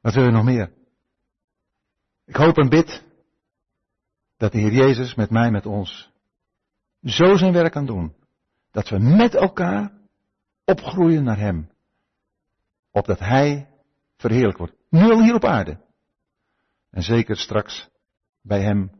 Wat 0.00 0.14
willen 0.14 0.30
we 0.30 0.36
nog 0.36 0.44
meer? 0.44 0.72
Ik 2.24 2.36
hoop 2.36 2.56
en 2.56 2.68
bid 2.68 3.04
dat 4.36 4.52
de 4.52 4.58
Heer 4.58 4.72
Jezus 4.72 5.14
met 5.14 5.30
mij, 5.30 5.50
met 5.50 5.66
ons, 5.66 6.10
zo 7.02 7.36
zijn 7.36 7.52
werk 7.52 7.72
kan 7.72 7.86
doen. 7.86 8.14
Dat 8.70 8.88
we 8.88 8.98
met 8.98 9.34
elkaar 9.34 9.92
opgroeien 10.64 11.24
naar 11.24 11.38
Hem. 11.38 11.70
Opdat 12.90 13.18
Hij 13.18 13.68
verheerlijk 14.16 14.58
wordt. 14.58 14.74
Nu 14.90 15.10
al 15.10 15.22
hier 15.22 15.34
op 15.34 15.44
aarde. 15.44 15.80
En 16.90 17.02
zeker 17.02 17.36
straks 17.36 17.88
bij 18.40 18.62
Hem 18.62 18.90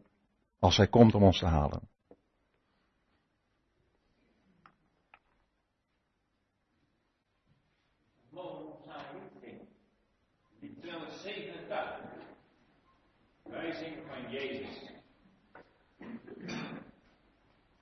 als 0.59 0.77
Hij 0.77 0.89
komt 0.89 1.15
om 1.15 1.23
ons 1.23 1.39
te 1.39 1.47
halen. 1.47 1.89